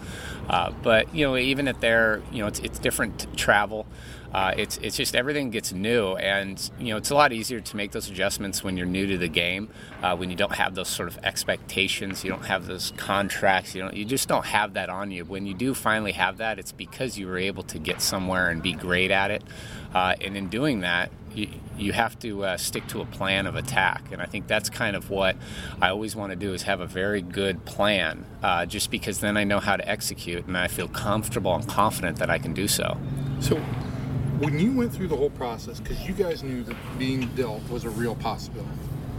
Uh, 0.50 0.72
but 0.84 1.14
you 1.14 1.26
know, 1.26 1.38
even 1.38 1.68
at 1.68 1.82
there, 1.82 2.22
you 2.32 2.42
know, 2.42 2.48
it's, 2.48 2.60
it's 2.60 2.80
different 2.80 3.36
travel. 3.38 3.86
Uh, 4.34 4.54
it's 4.58 4.78
it's 4.80 4.98
just 4.98 5.16
everything 5.16 5.50
gets 5.50 5.72
new, 5.72 6.18
and 6.18 6.70
you 6.78 6.88
know, 6.88 6.98
it's 6.98 7.10
a 7.10 7.16
lot 7.16 7.32
easier 7.32 7.62
to 7.62 7.78
make 7.78 7.94
those 7.94 8.10
adjustments 8.10 8.66
when 8.66 8.76
you're 8.76 8.86
new 8.86 9.08
to 9.08 9.18
the 9.18 9.30
game, 9.30 9.70
uh, 10.04 10.14
when 10.14 10.30
you 10.30 10.36
don't 10.36 10.56
have 10.56 10.76
those 10.76 10.90
sort 10.90 11.08
of 11.08 11.18
expectations, 11.24 12.22
you 12.22 12.32
don't 12.32 12.44
have 12.46 12.68
those 12.68 12.92
contracts, 12.98 13.74
you 13.74 13.82
know, 13.82 13.90
you 13.94 14.04
just 14.04 14.28
don't 14.28 14.46
have 14.46 14.74
that 14.74 14.90
on 14.90 15.10
you. 15.10 15.24
When 15.24 15.46
you 15.46 15.54
do 15.54 15.74
finally 15.74 16.12
have 16.12 16.40
that, 16.40 16.60
it's 16.60 16.74
because 16.74 17.18
you 17.18 17.28
were 17.28 17.38
able 17.38 17.64
to 17.64 17.80
get 17.80 18.02
somewhere 18.02 18.50
and 18.50 18.62
be 18.62 18.74
great 18.74 19.10
at 19.10 19.32
it, 19.32 19.42
uh, 19.94 20.16
and 20.20 20.36
in 20.36 20.50
doing 20.50 20.82
that, 20.82 21.12
you, 21.34 21.48
you 21.78 21.94
have 21.94 22.18
to 22.20 22.44
uh, 22.44 22.58
stick 22.58 22.88
to 22.88 23.02
a 23.02 23.06
plan 23.06 23.48
of 23.48 23.56
attack. 23.56 24.12
And 24.12 24.22
i 24.22 24.26
think 24.26 24.48
that's 24.48 24.70
kind 24.70 24.96
of 24.96 25.10
what 25.10 25.36
i 25.82 25.90
always 25.90 26.16
want 26.16 26.32
to 26.32 26.36
do 26.36 26.54
is 26.54 26.64
have 26.64 26.80
a 26.80 26.86
very 26.86 27.22
good 27.22 27.66
plan 27.66 28.26
uh, 28.44 28.66
just 28.66 28.92
because 28.92 29.20
then 29.20 29.38
i 29.38 29.44
know 29.44 29.60
how 29.60 29.76
to 29.76 29.88
execute 29.88 30.46
and 30.46 30.58
i 30.58 30.68
feel 30.68 30.88
comfortable 30.88 31.54
and 31.54 31.68
confident 31.68 32.18
that 32.18 32.30
i 32.30 32.38
can 32.38 32.54
do 32.54 32.68
so. 32.68 32.98
So, 33.40 33.58
when 34.40 34.60
you 34.60 34.74
went 34.74 34.94
through 34.94 35.08
the 35.08 35.16
whole 35.16 35.30
process, 35.30 35.80
because 35.80 36.08
you 36.08 36.14
guys 36.14 36.44
knew 36.44 36.64
that 36.64 36.76
being 36.98 37.28
dealt 37.36 37.68
was 37.70 37.86
a 37.86 37.90
real 37.90 38.16
possibility, 38.16 38.70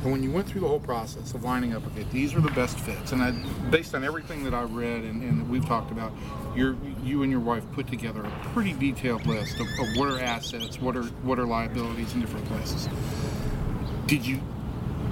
and 0.07 0.13
when 0.13 0.23
you 0.23 0.31
went 0.31 0.47
through 0.47 0.61
the 0.61 0.69
whole 0.69 0.79
process 0.79 1.35
of 1.35 1.43
lining 1.43 1.75
up, 1.75 1.85
okay, 1.89 2.07
these 2.13 2.33
are 2.33 2.41
the 2.41 2.53
best 2.53 2.79
fits, 2.79 3.11
and 3.11 3.21
I, 3.21 3.33
based 3.71 3.93
on 3.93 4.05
everything 4.05 4.45
that 4.45 4.55
I've 4.55 4.73
read 4.73 5.03
and, 5.03 5.21
and 5.21 5.51
we've 5.51 5.67
talked 5.67 5.91
about, 5.91 6.13
you 6.55 6.79
you 7.03 7.25
and 7.25 7.33
your 7.33 7.41
wife 7.41 7.65
put 7.73 7.89
together 7.89 8.25
a 8.25 8.31
pretty 8.53 8.73
detailed 8.73 9.27
list 9.27 9.59
of, 9.59 9.67
of 9.67 9.97
what 9.97 10.09
are 10.09 10.21
assets, 10.21 10.81
what 10.81 10.97
are 10.97 11.03
what 11.03 11.41
are 11.41 11.45
liabilities 11.45 12.15
in 12.15 12.21
different 12.21 12.47
places. 12.47 12.89
Did 14.07 14.25
you 14.25 14.41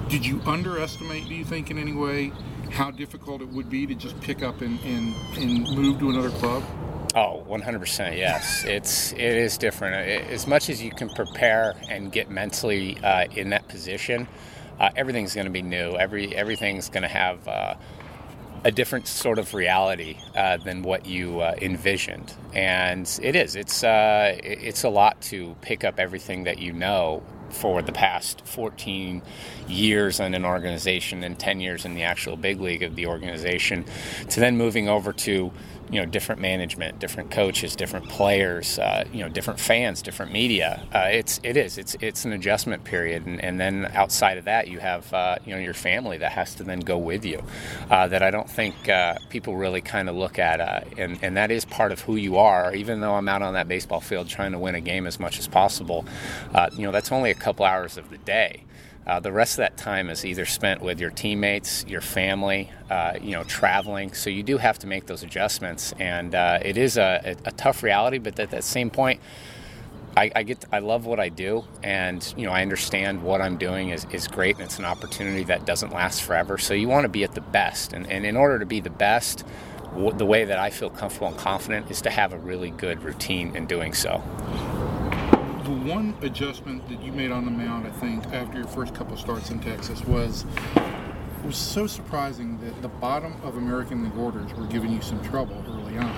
did 0.07 0.25
you 0.25 0.41
underestimate? 0.45 1.27
Do 1.27 1.35
you 1.35 1.43
think 1.43 1.69
in 1.71 1.77
any 1.77 1.93
way 1.93 2.31
how 2.71 2.89
difficult 2.89 3.41
it 3.41 3.49
would 3.49 3.69
be 3.69 3.85
to 3.87 3.95
just 3.95 4.17
pick 4.21 4.43
up 4.43 4.61
and, 4.61 4.79
and, 4.85 5.13
and 5.35 5.75
move 5.75 5.99
to 5.99 6.09
another 6.09 6.29
club? 6.29 6.63
Oh, 7.15 7.45
100% 7.49 8.17
yes. 8.17 8.63
It's 8.63 9.11
it 9.11 9.19
is 9.19 9.57
different. 9.57 9.95
As 10.29 10.47
much 10.47 10.69
as 10.69 10.81
you 10.81 10.91
can 10.91 11.09
prepare 11.09 11.75
and 11.89 12.13
get 12.13 12.29
mentally 12.29 12.97
uh, 13.03 13.25
in 13.35 13.49
that 13.49 13.67
position, 13.67 14.27
uh, 14.79 14.89
everything's 14.95 15.33
going 15.33 15.45
to 15.45 15.51
be 15.51 15.61
new. 15.61 15.95
Every 15.95 16.35
everything's 16.35 16.89
going 16.89 17.03
to 17.03 17.09
have 17.09 17.47
uh, 17.47 17.75
a 18.63 18.71
different 18.71 19.07
sort 19.07 19.37
of 19.37 19.53
reality 19.53 20.17
uh, 20.35 20.57
than 20.57 20.81
what 20.81 21.05
you 21.05 21.39
uh, 21.39 21.55
envisioned, 21.61 22.33
and 22.53 23.19
it 23.21 23.35
is. 23.35 23.55
It's 23.55 23.83
uh, 23.83 24.37
it's 24.43 24.83
a 24.83 24.89
lot 24.89 25.21
to 25.23 25.55
pick 25.61 25.83
up 25.83 25.99
everything 25.99 26.45
that 26.45 26.59
you 26.59 26.73
know 26.73 27.23
for 27.51 27.81
the 27.81 27.91
past 27.91 28.45
14 28.45 29.21
years 29.67 30.19
in 30.19 30.33
an 30.33 30.43
organization 30.43 31.23
and 31.23 31.37
10 31.37 31.59
years 31.59 31.85
in 31.85 31.93
the 31.93 32.03
actual 32.03 32.35
big 32.35 32.59
league 32.59 32.83
of 32.83 32.95
the 32.95 33.05
organization 33.05 33.85
to 34.29 34.39
then 34.39 34.57
moving 34.57 34.89
over 34.89 35.13
to 35.13 35.51
you 35.89 35.99
know 35.99 36.05
different 36.05 36.41
management, 36.41 36.99
different 36.99 37.31
coaches, 37.31 37.75
different 37.75 38.09
players, 38.09 38.79
uh, 38.79 39.05
you 39.13 39.21
know 39.21 39.29
different 39.29 39.59
fans, 39.59 40.01
different 40.01 40.31
media. 40.31 40.81
Uh, 40.93 41.07
it's 41.11 41.39
it 41.43 41.57
is 41.57 41.77
it's 41.77 41.95
it's 42.01 42.25
an 42.25 42.33
adjustment 42.33 42.83
period, 42.83 43.25
and, 43.25 43.43
and 43.43 43.59
then 43.59 43.85
outside 43.93 44.37
of 44.37 44.45
that, 44.45 44.67
you 44.67 44.79
have 44.79 45.11
uh, 45.13 45.37
you 45.45 45.53
know 45.53 45.59
your 45.59 45.73
family 45.73 46.17
that 46.17 46.31
has 46.31 46.55
to 46.55 46.63
then 46.63 46.79
go 46.79 46.97
with 46.97 47.25
you. 47.25 47.43
Uh, 47.89 48.07
that 48.07 48.23
I 48.23 48.31
don't 48.31 48.49
think 48.49 48.89
uh, 48.89 49.15
people 49.29 49.55
really 49.55 49.81
kind 49.81 50.09
of 50.09 50.15
look 50.15 50.39
at, 50.39 50.59
uh, 50.59 50.81
and 50.97 51.19
and 51.21 51.37
that 51.37 51.51
is 51.51 51.65
part 51.65 51.91
of 51.91 52.01
who 52.01 52.15
you 52.15 52.37
are. 52.37 52.73
Even 52.73 53.01
though 53.01 53.15
I'm 53.15 53.29
out 53.29 53.41
on 53.41 53.53
that 53.53 53.67
baseball 53.67 54.01
field 54.01 54.27
trying 54.27 54.53
to 54.53 54.59
win 54.59 54.75
a 54.75 54.81
game 54.81 55.05
as 55.05 55.19
much 55.19 55.39
as 55.39 55.47
possible, 55.47 56.05
you 56.73 56.83
know 56.83 56.91
that's 56.91 57.11
only 57.11 57.31
a 57.31 57.35
couple 57.35 57.65
hours 57.65 57.97
of 57.97 58.09
the 58.09 58.17
day. 58.17 58.63
Uh, 59.07 59.19
the 59.19 59.31
rest 59.31 59.53
of 59.53 59.57
that 59.57 59.77
time 59.77 60.09
is 60.09 60.25
either 60.25 60.45
spent 60.45 60.81
with 60.81 60.99
your 60.99 61.11
teammates, 61.11 61.85
your 61.87 62.01
family, 62.01 62.71
uh, 62.89 63.13
you 63.21 63.31
know, 63.31 63.43
traveling. 63.43 64.11
So 64.13 64.31
you 64.31 64.41
do 64.41 64.57
have 64.57 64.79
to 64.79 64.87
make 64.87 65.05
those 65.05 65.21
adjustments, 65.21 65.93
and 65.99 66.33
uh, 66.33 66.59
it 66.63 66.75
is 66.75 66.97
a, 66.97 67.35
a, 67.45 67.51
tough 67.51 67.83
reality. 67.83 68.17
But 68.17 68.39
at 68.39 68.49
that 68.49 68.63
same 68.63 68.89
point, 68.89 69.19
I, 70.17 70.31
I, 70.35 70.43
get 70.43 70.65
I 70.71 70.79
love 70.79 71.05
what 71.05 71.19
I 71.19 71.29
do, 71.29 71.65
and 71.83 72.33
you 72.35 72.47
know 72.47 72.51
I 72.51 72.63
understand 72.63 73.21
what 73.21 73.41
I'm 73.41 73.57
doing 73.57 73.89
is, 73.89 74.07
is 74.11 74.27
great, 74.27 74.55
and 74.55 74.65
it's 74.65 74.79
an 74.79 74.85
opportunity 74.85 75.43
that 75.43 75.67
doesn't 75.67 75.93
last 75.93 76.23
forever. 76.23 76.57
So 76.57 76.73
you 76.73 76.87
want 76.87 77.03
to 77.03 77.09
be 77.09 77.23
at 77.23 77.35
the 77.35 77.41
best, 77.41 77.93
and, 77.93 78.09
and 78.09 78.25
in 78.25 78.35
order 78.35 78.57
to 78.57 78.65
be 78.65 78.79
the 78.79 78.89
best, 78.89 79.45
w- 79.91 80.13
the 80.13 80.25
way 80.25 80.45
that 80.45 80.57
I 80.57 80.71
feel 80.71 80.89
comfortable 80.89 81.27
and 81.27 81.37
confident 81.37 81.91
is 81.91 82.01
to 82.03 82.09
have 82.09 82.33
a 82.33 82.39
really 82.39 82.71
good 82.71 83.03
routine 83.03 83.55
in 83.55 83.67
doing 83.67 83.93
so 83.93 84.23
the 85.65 85.71
one 85.71 86.15
adjustment 86.21 86.87
that 86.89 87.01
you 87.01 87.11
made 87.11 87.31
on 87.31 87.43
the 87.43 87.51
mound, 87.51 87.87
I 87.87 87.89
think, 87.89 88.23
after 88.27 88.59
your 88.59 88.67
first 88.67 88.93
couple 88.93 89.17
starts 89.17 89.49
in 89.49 89.59
Texas 89.59 90.03
was 90.05 90.45
was 91.43 91.57
so 91.57 91.85
surprising 91.85 92.59
that 92.59 92.81
the 92.81 92.87
bottom 92.87 93.35
of 93.43 93.57
American 93.57 94.03
League 94.03 94.17
orders 94.17 94.51
were 94.53 94.65
giving 94.65 94.91
you 94.91 95.01
some 95.01 95.23
trouble 95.23 95.63
early 95.67 95.97
on. 95.97 96.09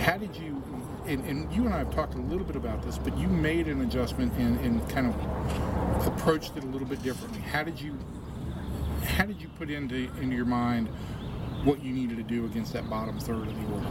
How 0.00 0.16
did 0.16 0.34
you? 0.36 0.62
And, 1.06 1.24
and 1.26 1.52
you 1.52 1.64
and 1.64 1.74
I 1.74 1.78
have 1.78 1.94
talked 1.94 2.14
a 2.14 2.18
little 2.18 2.46
bit 2.46 2.56
about 2.56 2.82
this, 2.82 2.96
but 2.96 3.16
you 3.18 3.28
made 3.28 3.68
an 3.68 3.82
adjustment 3.82 4.32
and, 4.34 4.58
and 4.60 4.88
kind 4.88 5.06
of 5.08 6.06
approached 6.06 6.56
it 6.56 6.64
a 6.64 6.66
little 6.66 6.88
bit 6.88 7.02
differently. 7.02 7.40
How 7.40 7.64
did 7.64 7.80
you? 7.80 7.98
How 9.04 9.26
did 9.26 9.40
you 9.42 9.48
put 9.58 9.70
into 9.70 10.08
into 10.20 10.36
your 10.36 10.46
mind 10.46 10.88
what 11.64 11.82
you 11.82 11.92
needed 11.92 12.16
to 12.18 12.22
do 12.22 12.44
against 12.46 12.72
that 12.74 12.88
bottom 12.88 13.18
third 13.18 13.48
of 13.48 13.60
the 13.60 13.74
order? 13.74 13.88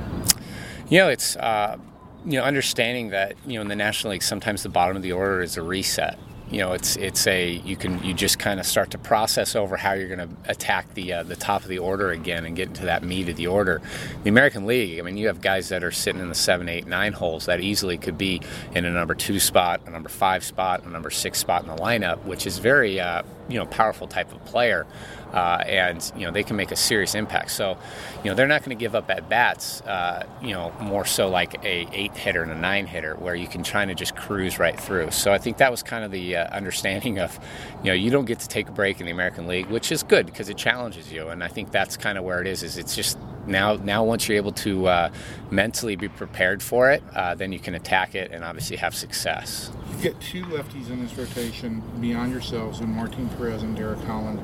You 0.87 0.99
know, 0.99 1.09
it's. 1.09 1.35
Uh 1.35 1.77
you 2.25 2.39
know, 2.39 2.43
understanding 2.43 3.09
that 3.09 3.35
you 3.45 3.55
know 3.55 3.61
in 3.61 3.67
the 3.67 3.75
National 3.75 4.11
League 4.11 4.23
sometimes 4.23 4.63
the 4.63 4.69
bottom 4.69 4.95
of 4.95 5.03
the 5.03 5.11
order 5.11 5.41
is 5.41 5.57
a 5.57 5.61
reset. 5.61 6.17
You 6.49 6.59
know, 6.59 6.73
it's 6.73 6.97
it's 6.97 7.25
a 7.25 7.53
you 7.65 7.75
can 7.75 8.03
you 8.03 8.13
just 8.13 8.37
kind 8.37 8.59
of 8.59 8.65
start 8.65 8.91
to 8.91 8.99
process 8.99 9.55
over 9.55 9.75
how 9.75 9.93
you're 9.93 10.13
going 10.13 10.29
to 10.29 10.51
attack 10.51 10.93
the 10.93 11.13
uh, 11.13 11.23
the 11.23 11.35
top 11.35 11.63
of 11.63 11.67
the 11.67 11.79
order 11.79 12.11
again 12.11 12.45
and 12.45 12.55
get 12.55 12.67
into 12.67 12.85
that 12.85 13.03
meat 13.03 13.27
of 13.29 13.37
the 13.37 13.47
order. 13.47 13.81
The 14.23 14.29
American 14.29 14.67
League, 14.67 14.99
I 14.99 15.01
mean, 15.01 15.17
you 15.17 15.27
have 15.27 15.41
guys 15.41 15.69
that 15.69 15.83
are 15.83 15.91
sitting 15.91 16.21
in 16.21 16.29
the 16.29 16.35
seven, 16.35 16.69
eight, 16.69 16.85
nine 16.85 17.13
holes 17.13 17.47
that 17.47 17.59
easily 17.59 17.97
could 17.97 18.17
be 18.19 18.39
in 18.75 18.85
a 18.85 18.91
number 18.91 19.15
two 19.15 19.39
spot, 19.39 19.81
a 19.87 19.89
number 19.89 20.09
five 20.09 20.43
spot, 20.43 20.83
a 20.83 20.89
number 20.89 21.09
six 21.09 21.39
spot 21.39 21.63
in 21.63 21.69
the 21.69 21.81
lineup, 21.81 22.23
which 22.25 22.45
is 22.45 22.59
very 22.59 22.99
uh, 22.99 23.23
you 23.49 23.57
know 23.57 23.65
powerful 23.65 24.05
type 24.05 24.31
of 24.31 24.45
player 24.45 24.85
uh, 25.33 25.63
and 25.65 26.11
you 26.15 26.25
know 26.25 26.31
they 26.31 26.43
can 26.43 26.55
make 26.55 26.71
a 26.71 26.75
serious 26.75 27.15
impact. 27.15 27.51
So, 27.51 27.77
you 28.23 28.29
know 28.29 28.35
they're 28.35 28.47
not 28.47 28.63
going 28.63 28.77
to 28.77 28.79
give 28.79 28.95
up 28.95 29.09
at 29.09 29.27
bats. 29.29 29.81
Uh, 29.81 30.25
you 30.41 30.51
know 30.51 30.71
more 30.81 31.05
so 31.05 31.29
like 31.29 31.55
a 31.63 31.87
eight 31.91 32.15
hitter 32.15 32.43
and 32.43 32.51
a 32.51 32.55
nine 32.55 32.85
hitter 32.85 33.15
where 33.15 33.35
you 33.35 33.47
can 33.47 33.63
try 33.63 33.85
to 33.85 33.95
just 33.95 34.15
cruise 34.15 34.59
right 34.59 34.79
through. 34.79 35.11
So 35.11 35.33
I 35.33 35.37
think 35.37 35.57
that 35.57 35.71
was 35.71 35.83
kind 35.83 36.03
of 36.03 36.11
the 36.11 36.37
uh, 36.37 36.47
understanding 36.55 37.19
of, 37.19 37.39
you 37.83 37.89
know, 37.89 37.93
you 37.93 38.11
don't 38.11 38.25
get 38.25 38.39
to 38.39 38.47
take 38.47 38.69
a 38.69 38.71
break 38.71 38.99
in 38.99 39.05
the 39.05 39.11
American 39.11 39.47
League, 39.47 39.67
which 39.67 39.91
is 39.91 40.03
good 40.03 40.25
because 40.25 40.49
it 40.49 40.57
challenges 40.57 41.11
you, 41.11 41.29
and 41.29 41.43
I 41.43 41.47
think 41.47 41.71
that's 41.71 41.97
kind 41.97 42.17
of 42.17 42.23
where 42.23 42.41
it 42.41 42.47
is. 42.47 42.63
Is 42.63 42.77
it's 42.77 42.95
just 42.95 43.17
now 43.47 43.75
now 43.75 44.03
once 44.03 44.27
you're 44.27 44.37
able 44.37 44.51
to 44.51 44.87
uh, 44.87 45.09
mentally 45.51 45.95
be 45.95 46.07
prepared 46.07 46.61
for 46.61 46.91
it, 46.91 47.03
uh, 47.13 47.35
then 47.35 47.51
you 47.51 47.59
can 47.59 47.75
attack 47.75 48.15
it 48.15 48.31
and 48.31 48.43
obviously 48.43 48.77
have 48.77 48.95
success. 48.95 49.71
You've 49.91 50.03
got 50.03 50.21
two 50.21 50.43
lefties 50.45 50.89
in 50.89 51.01
this 51.01 51.15
rotation 51.15 51.81
beyond 51.99 52.31
yourselves, 52.31 52.79
and 52.79 52.89
Martin 52.89 53.29
Perez 53.29 53.63
and 53.63 53.75
Derek 53.75 53.99
Holland. 53.99 54.39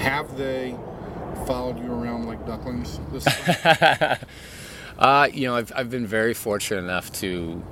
Have 0.00 0.36
they 0.36 0.76
followed 1.46 1.78
you 1.78 1.92
around 1.92 2.26
like 2.26 2.44
ducklings 2.46 3.00
this 3.12 3.26
uh, 4.98 5.28
you 5.32 5.46
know, 5.46 5.56
I've, 5.56 5.72
I've 5.74 5.90
been 5.90 6.06
very 6.06 6.34
fortunate 6.34 6.80
enough 6.80 7.12
to 7.14 7.62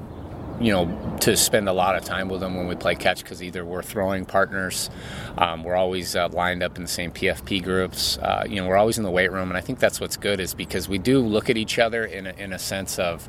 you 0.61 0.73
know, 0.73 1.17
to 1.21 1.37
spend 1.37 1.69
a 1.69 1.73
lot 1.73 1.97
of 1.97 2.05
time 2.05 2.29
with 2.29 2.41
them 2.41 2.57
when 2.57 2.67
we 2.67 2.75
play 2.75 2.95
catch 2.95 3.23
because 3.23 3.43
either 3.43 3.65
we're 3.65 3.83
throwing 3.83 4.25
partners, 4.25 4.91
um, 5.39 5.65
we're 5.65 5.75
always 5.75 6.17
uh, 6.17 6.29
lined 6.29 6.63
up 6.63 6.77
in 6.77 6.83
the 6.83 6.89
same 6.89 7.11
PFP 7.11 7.63
groups. 7.63 8.19
Uh, 8.19 8.45
you 8.49 8.57
know, 8.57 8.69
we're 8.69 8.77
always 8.77 8.99
in 8.99 9.05
the 9.05 9.11
weight 9.11 9.33
room, 9.33 9.49
and 9.49 9.57
I 9.57 9.61
think 9.61 9.79
that's 9.79 10.01
what's 10.01 10.17
good 10.17 10.41
is 10.41 10.55
because 10.55 10.89
we 10.89 10.99
do 10.99 11.21
look 11.21 11.51
at 11.51 11.57
each 11.57 11.79
other 11.79 12.05
in 12.05 12.27
a, 12.27 12.33
in 12.33 12.53
a 12.53 12.59
sense 12.59 12.99
of 12.99 13.29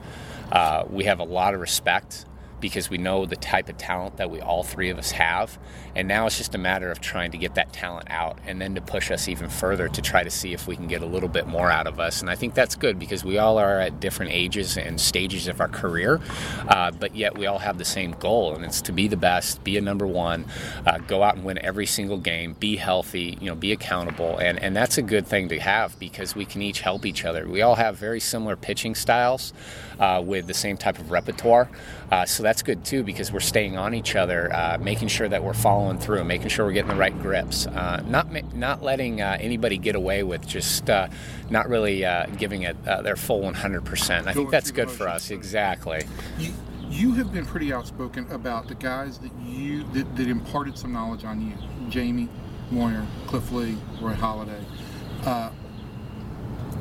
uh, 0.51 0.85
we 0.89 1.05
have 1.05 1.19
a 1.19 1.25
lot 1.25 1.53
of 1.53 1.59
respect 1.59 2.25
because 2.59 2.89
we 2.89 2.97
know 2.97 3.25
the 3.25 3.35
type 3.35 3.69
of 3.69 3.77
talent 3.77 4.17
that 4.17 4.29
we 4.29 4.41
all 4.41 4.63
three 4.63 4.89
of 4.89 4.97
us 4.97 5.11
have. 5.11 5.57
And 5.95 6.07
now 6.07 6.25
it's 6.27 6.37
just 6.37 6.53
a 6.53 6.57
matter 6.57 6.91
of 6.91 7.01
trying 7.01 7.31
to 7.31 7.37
get 7.37 7.55
that 7.55 7.73
talent 7.73 8.07
out 8.09 8.37
and 8.45 8.61
then 8.61 8.75
to 8.75 8.81
push 8.81 9.09
us 9.09 9.27
even 9.27 9.49
further 9.49 9.87
to 9.87 10.01
try 10.01 10.23
to 10.23 10.29
see 10.29 10.53
if 10.53 10.67
we 10.67 10.75
can 10.75 10.87
get 10.87 11.01
a 11.01 11.05
little 11.05 11.29
bit 11.29 11.47
more 11.47 11.71
out 11.71 11.87
of 11.87 11.99
us. 11.99 12.21
And 12.21 12.29
I 12.29 12.35
think 12.35 12.53
that's 12.53 12.75
good 12.75 12.99
because 12.99 13.23
we 13.23 13.37
all 13.37 13.57
are 13.57 13.79
at 13.79 13.99
different 13.99 14.31
ages 14.31 14.77
and 14.77 15.01
stages 15.01 15.47
of 15.47 15.59
our 15.59 15.67
career, 15.67 16.21
uh, 16.67 16.91
but 16.91 17.15
yet 17.15 17.37
we 17.37 17.47
all 17.47 17.59
have 17.59 17.77
the 17.77 17.85
same 17.85 18.11
goal, 18.11 18.53
and 18.53 18.63
it's 18.63 18.81
to 18.81 18.91
be 18.91 19.07
the 19.07 19.17
best, 19.17 19.63
be 19.63 19.77
a 19.77 19.81
number 19.81 20.05
one, 20.05 20.45
uh, 20.85 20.99
go 20.99 21.23
out 21.23 21.35
and 21.35 21.43
win 21.43 21.57
every 21.63 21.85
single 21.85 22.17
game, 22.17 22.53
be 22.53 22.75
healthy, 22.75 23.37
you 23.41 23.47
know, 23.47 23.55
be 23.55 23.71
accountable. 23.71 24.37
And, 24.37 24.61
and 24.61 24.75
that's 24.75 24.97
a 24.97 25.01
good 25.01 25.25
thing 25.25 25.49
to 25.49 25.59
have 25.59 25.97
because 25.99 26.35
we 26.35 26.45
can 26.45 26.61
each 26.61 26.81
help 26.81 27.05
each 27.05 27.25
other. 27.25 27.47
We 27.47 27.61
all 27.61 27.75
have 27.75 27.97
very 27.97 28.19
similar 28.19 28.55
pitching 28.55 28.95
styles 28.95 29.53
uh, 29.99 30.21
with 30.25 30.47
the 30.47 30.53
same 30.53 30.77
type 30.77 30.99
of 30.99 31.12
repertoire. 31.12 31.69
Uh, 32.12 32.25
so 32.25 32.43
that's 32.43 32.62
good 32.62 32.83
too 32.86 33.03
because 33.03 33.31
we're 33.31 33.39
staying 33.39 33.77
on 33.77 33.93
each 33.93 34.15
other, 34.15 34.53
uh, 34.53 34.77
making 34.79 35.07
sure 35.07 35.27
that 35.27 35.43
we're 35.43 35.53
following 35.53 35.97
through, 35.99 36.23
making 36.23 36.47
sure 36.47 36.65
we're 36.65 36.71
getting 36.71 36.89
the 36.89 36.95
right 36.95 37.17
grips, 37.21 37.67
uh, 37.67 38.01
not 38.07 38.27
not 38.53 38.81
letting 38.81 39.21
uh, 39.21 39.38
anybody 39.39 39.77
get 39.77 39.95
away 39.95 40.23
with 40.23 40.45
just 40.47 40.89
uh, 40.89 41.07
not 41.49 41.67
really 41.69 42.05
uh, 42.05 42.25
giving 42.38 42.63
it 42.63 42.81
their 42.83 43.15
full 43.15 43.41
100%. 43.41 44.27
I 44.27 44.33
think 44.33 44.49
that's 44.49 44.71
good 44.71 44.89
for 44.89 45.07
us. 45.07 45.31
Exactly. 45.31 46.03
You, 46.38 46.53
you 46.89 47.13
have 47.13 47.33
been 47.33 47.45
pretty 47.45 47.73
outspoken 47.73 48.31
about 48.31 48.67
the 48.67 48.75
guys 48.75 49.17
that 49.19 49.31
you 49.45 49.83
that, 49.93 50.15
that 50.15 50.27
imparted 50.27 50.77
some 50.77 50.93
knowledge 50.93 51.25
on 51.25 51.41
you, 51.41 51.53
Jamie 51.89 52.29
Moyer, 52.71 53.05
Cliff 53.27 53.51
Lee, 53.51 53.77
Roy 54.01 54.13
Halladay 54.13 54.63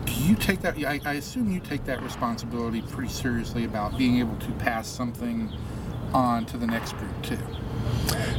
do 0.07 0.13
you 0.15 0.35
take 0.35 0.61
that? 0.63 0.77
I, 0.79 1.01
I, 1.05 1.15
assume 1.15 1.53
you 1.53 1.61
take 1.61 1.85
that 1.85 2.03
responsibility 2.03 2.83
pretty 2.83 3.11
seriously 3.11 3.65
about 3.65 3.99
being 3.99 4.19
able 4.19 4.37
to 4.37 4.53
pass 4.53 4.89
something 4.89 5.51
on 6.13 6.47
to 6.47 6.57
the 6.57 6.67
next 6.67 6.93
group 6.93 7.23
too. 7.23 7.39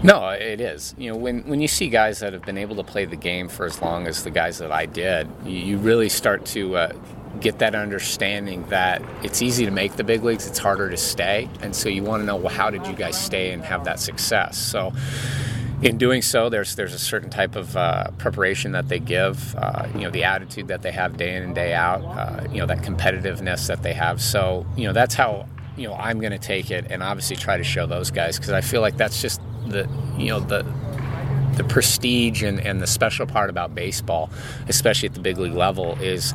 No, 0.04 0.30
it 0.30 0.62
is. 0.62 0.96
You 0.98 1.12
know, 1.12 1.18
when 1.18 1.42
when 1.48 1.62
you 1.62 1.68
see 1.68 1.90
guys 1.90 2.20
that 2.20 2.34
have 2.34 2.44
been 2.44 2.58
able 2.58 2.76
to 2.78 2.84
play 2.84 3.06
the 3.06 3.16
game 3.16 3.50
for 3.50 3.66
as 3.66 3.82
long 3.82 4.08
as 4.08 4.24
the 4.24 4.32
guys 4.32 4.58
that 4.60 4.72
I 4.72 4.86
did, 4.86 5.28
you, 5.46 5.58
you 5.58 5.78
really 5.78 6.10
start 6.10 6.46
to. 6.48 6.76
Uh, 6.76 6.94
get 7.40 7.60
that 7.60 7.76
understanding 7.76 8.66
that 8.70 9.00
it's 9.22 9.44
easy 9.44 9.64
to 9.64 9.70
make 9.70 9.96
the 9.96 10.04
big 10.04 10.24
leagues, 10.24 10.48
it's 10.48 10.58
harder 10.58 10.90
to 10.90 10.98
stay. 10.98 11.48
And 11.62 11.76
so 11.76 11.88
you 11.88 12.02
want 12.02 12.22
to 12.22 12.26
know, 12.26 12.36
well, 12.36 12.52
how 12.52 12.72
did 12.72 12.88
you 12.88 12.94
guys 12.94 13.16
stay 13.16 13.52
and 13.52 13.64
have 13.64 13.84
that 13.84 14.00
success? 14.00 14.58
So 14.58 14.92
in 15.82 15.98
doing 15.98 16.22
so, 16.22 16.50
there's 16.50 16.76
there's 16.76 16.94
a 16.94 17.00
certain 17.00 17.30
type 17.30 17.56
of 17.56 17.78
uh, 17.78 18.10
preparation 18.18 18.72
that 18.72 18.90
they 18.90 19.00
give. 19.00 19.56
Uh, 19.56 19.88
you 19.94 20.02
know, 20.02 20.10
the 20.10 20.24
attitude 20.24 20.68
that 20.70 20.82
they 20.82 20.92
have 20.92 21.18
day 21.18 21.36
in 21.36 21.44
and 21.44 21.56
day 21.56 21.74
out. 21.74 22.02
Uh, 22.04 22.48
you 22.52 22.60
know, 22.60 22.66
that 22.66 22.80
competitiveness 22.80 23.68
that 23.68 23.84
they 23.84 23.94
have. 23.94 24.22
So, 24.22 24.66
you 24.76 24.88
know, 24.88 24.94
that's 24.94 25.14
how 25.14 25.48
you 25.76 25.88
know 25.88 25.94
I'm 25.94 26.20
going 26.20 26.32
to 26.32 26.40
take 26.40 26.72
it, 26.72 26.88
and 26.90 27.04
obviously 27.04 27.36
try 27.36 27.58
to 27.58 27.64
show 27.64 27.86
those 27.86 28.10
guys 28.10 28.38
because 28.38 28.52
I 28.52 28.62
feel 28.62 28.82
like 28.82 28.98
that's 28.98 29.22
just 29.22 29.40
the 29.68 29.88
you 30.18 30.28
know 30.30 30.40
the 30.40 30.64
the 31.58 31.64
prestige 31.64 32.44
and, 32.44 32.60
and 32.60 32.82
the 32.82 32.88
special 32.88 33.26
part 33.26 33.50
about 33.50 33.74
baseball, 33.74 34.30
especially 34.68 35.10
at 35.10 35.16
the 35.16 35.20
big 35.20 35.38
league 35.38 35.54
level, 35.54 35.98
is 36.02 36.34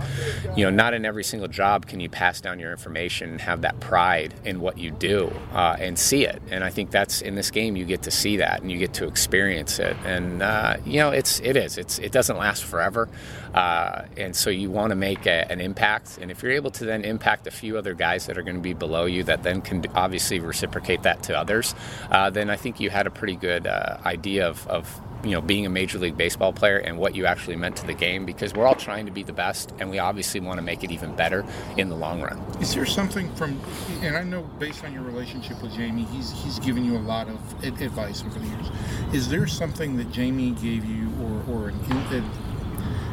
you 0.56 0.64
know 0.64 0.70
not 0.70 0.94
in 0.94 1.04
every 1.04 1.24
single 1.24 1.48
job 1.48 1.86
can 1.86 2.00
you 2.00 2.08
pass 2.08 2.40
down 2.40 2.58
your 2.58 2.70
information 2.70 3.30
and 3.30 3.40
have 3.40 3.62
that 3.62 3.78
pride 3.80 4.34
in 4.44 4.60
what 4.60 4.78
you 4.78 4.90
do 4.90 5.32
uh, 5.52 5.76
and 5.78 5.98
see 5.98 6.24
it. 6.24 6.42
And 6.50 6.64
I 6.64 6.70
think 6.70 6.90
that's 6.90 7.22
in 7.22 7.34
this 7.34 7.50
game 7.50 7.76
you 7.76 7.84
get 7.84 8.02
to 8.02 8.10
see 8.10 8.36
that 8.38 8.62
and 8.62 8.70
you 8.70 8.78
get 8.78 8.94
to 8.94 9.06
experience 9.06 9.78
it. 9.78 9.96
And 10.04 10.42
uh, 10.42 10.76
you 10.84 10.98
know 10.98 11.10
it's 11.10 11.40
it 11.40 11.56
is 11.56 11.78
it's 11.78 11.98
it 11.98 12.12
doesn't 12.12 12.36
last 12.36 12.64
forever, 12.64 13.08
uh, 13.54 14.02
and 14.16 14.34
so 14.34 14.50
you 14.50 14.70
want 14.70 14.90
to 14.90 14.96
make 14.96 15.26
a, 15.26 15.50
an 15.50 15.60
impact. 15.60 16.18
And 16.20 16.30
if 16.30 16.42
you're 16.42 16.52
able 16.52 16.70
to 16.72 16.84
then 16.84 17.04
impact 17.04 17.46
a 17.46 17.50
few 17.50 17.78
other 17.78 17.94
guys 17.94 18.26
that 18.26 18.36
are 18.36 18.42
going 18.42 18.56
to 18.56 18.62
be 18.62 18.74
below 18.74 19.04
you 19.04 19.22
that 19.24 19.42
then 19.42 19.60
can 19.62 19.84
obviously 19.94 20.40
reciprocate 20.40 21.02
that 21.04 21.22
to 21.24 21.38
others, 21.38 21.74
uh, 22.10 22.30
then 22.30 22.50
I 22.50 22.56
think 22.56 22.80
you 22.80 22.90
had 22.90 23.06
a 23.06 23.10
pretty 23.10 23.36
good 23.36 23.66
uh, 23.66 23.98
idea 24.04 24.48
of, 24.48 24.66
of 24.68 25.00
you 25.24 25.30
know 25.30 25.40
being 25.40 25.66
a 25.66 25.68
major 25.68 25.98
league 25.98 26.16
baseball 26.16 26.52
player 26.52 26.78
and 26.78 26.98
what 26.98 27.14
you 27.14 27.26
actually 27.26 27.56
meant 27.56 27.76
to 27.76 27.86
the 27.86 27.94
game 27.94 28.24
because 28.24 28.54
we're 28.54 28.66
all 28.66 28.74
trying 28.74 29.06
to 29.06 29.12
be 29.12 29.22
the 29.22 29.32
best 29.32 29.72
and 29.78 29.90
we 29.90 29.98
obviously 29.98 30.40
want 30.40 30.58
to 30.58 30.62
make 30.62 30.82
it 30.82 30.90
even 30.90 31.14
better 31.14 31.44
in 31.76 31.88
the 31.88 31.96
long 31.96 32.20
run. 32.20 32.42
Is 32.60 32.74
there 32.74 32.86
something 32.86 33.32
from 33.34 33.60
and 34.02 34.16
I 34.16 34.24
know 34.24 34.42
based 34.58 34.84
on 34.84 34.92
your 34.92 35.02
relationship 35.02 35.62
with 35.62 35.74
Jamie 35.74 36.04
he's 36.04 36.32
he's 36.32 36.58
given 36.58 36.84
you 36.84 36.96
a 36.96 37.00
lot 37.00 37.28
of 37.28 37.64
advice 37.64 38.22
over 38.24 38.38
the 38.38 38.46
years. 38.46 38.66
Is 39.12 39.28
there 39.28 39.46
something 39.46 39.96
that 39.96 40.10
Jamie 40.10 40.52
gave 40.52 40.84
you 40.84 41.10
or 41.20 41.54
or 41.54 41.68
an 41.68 41.74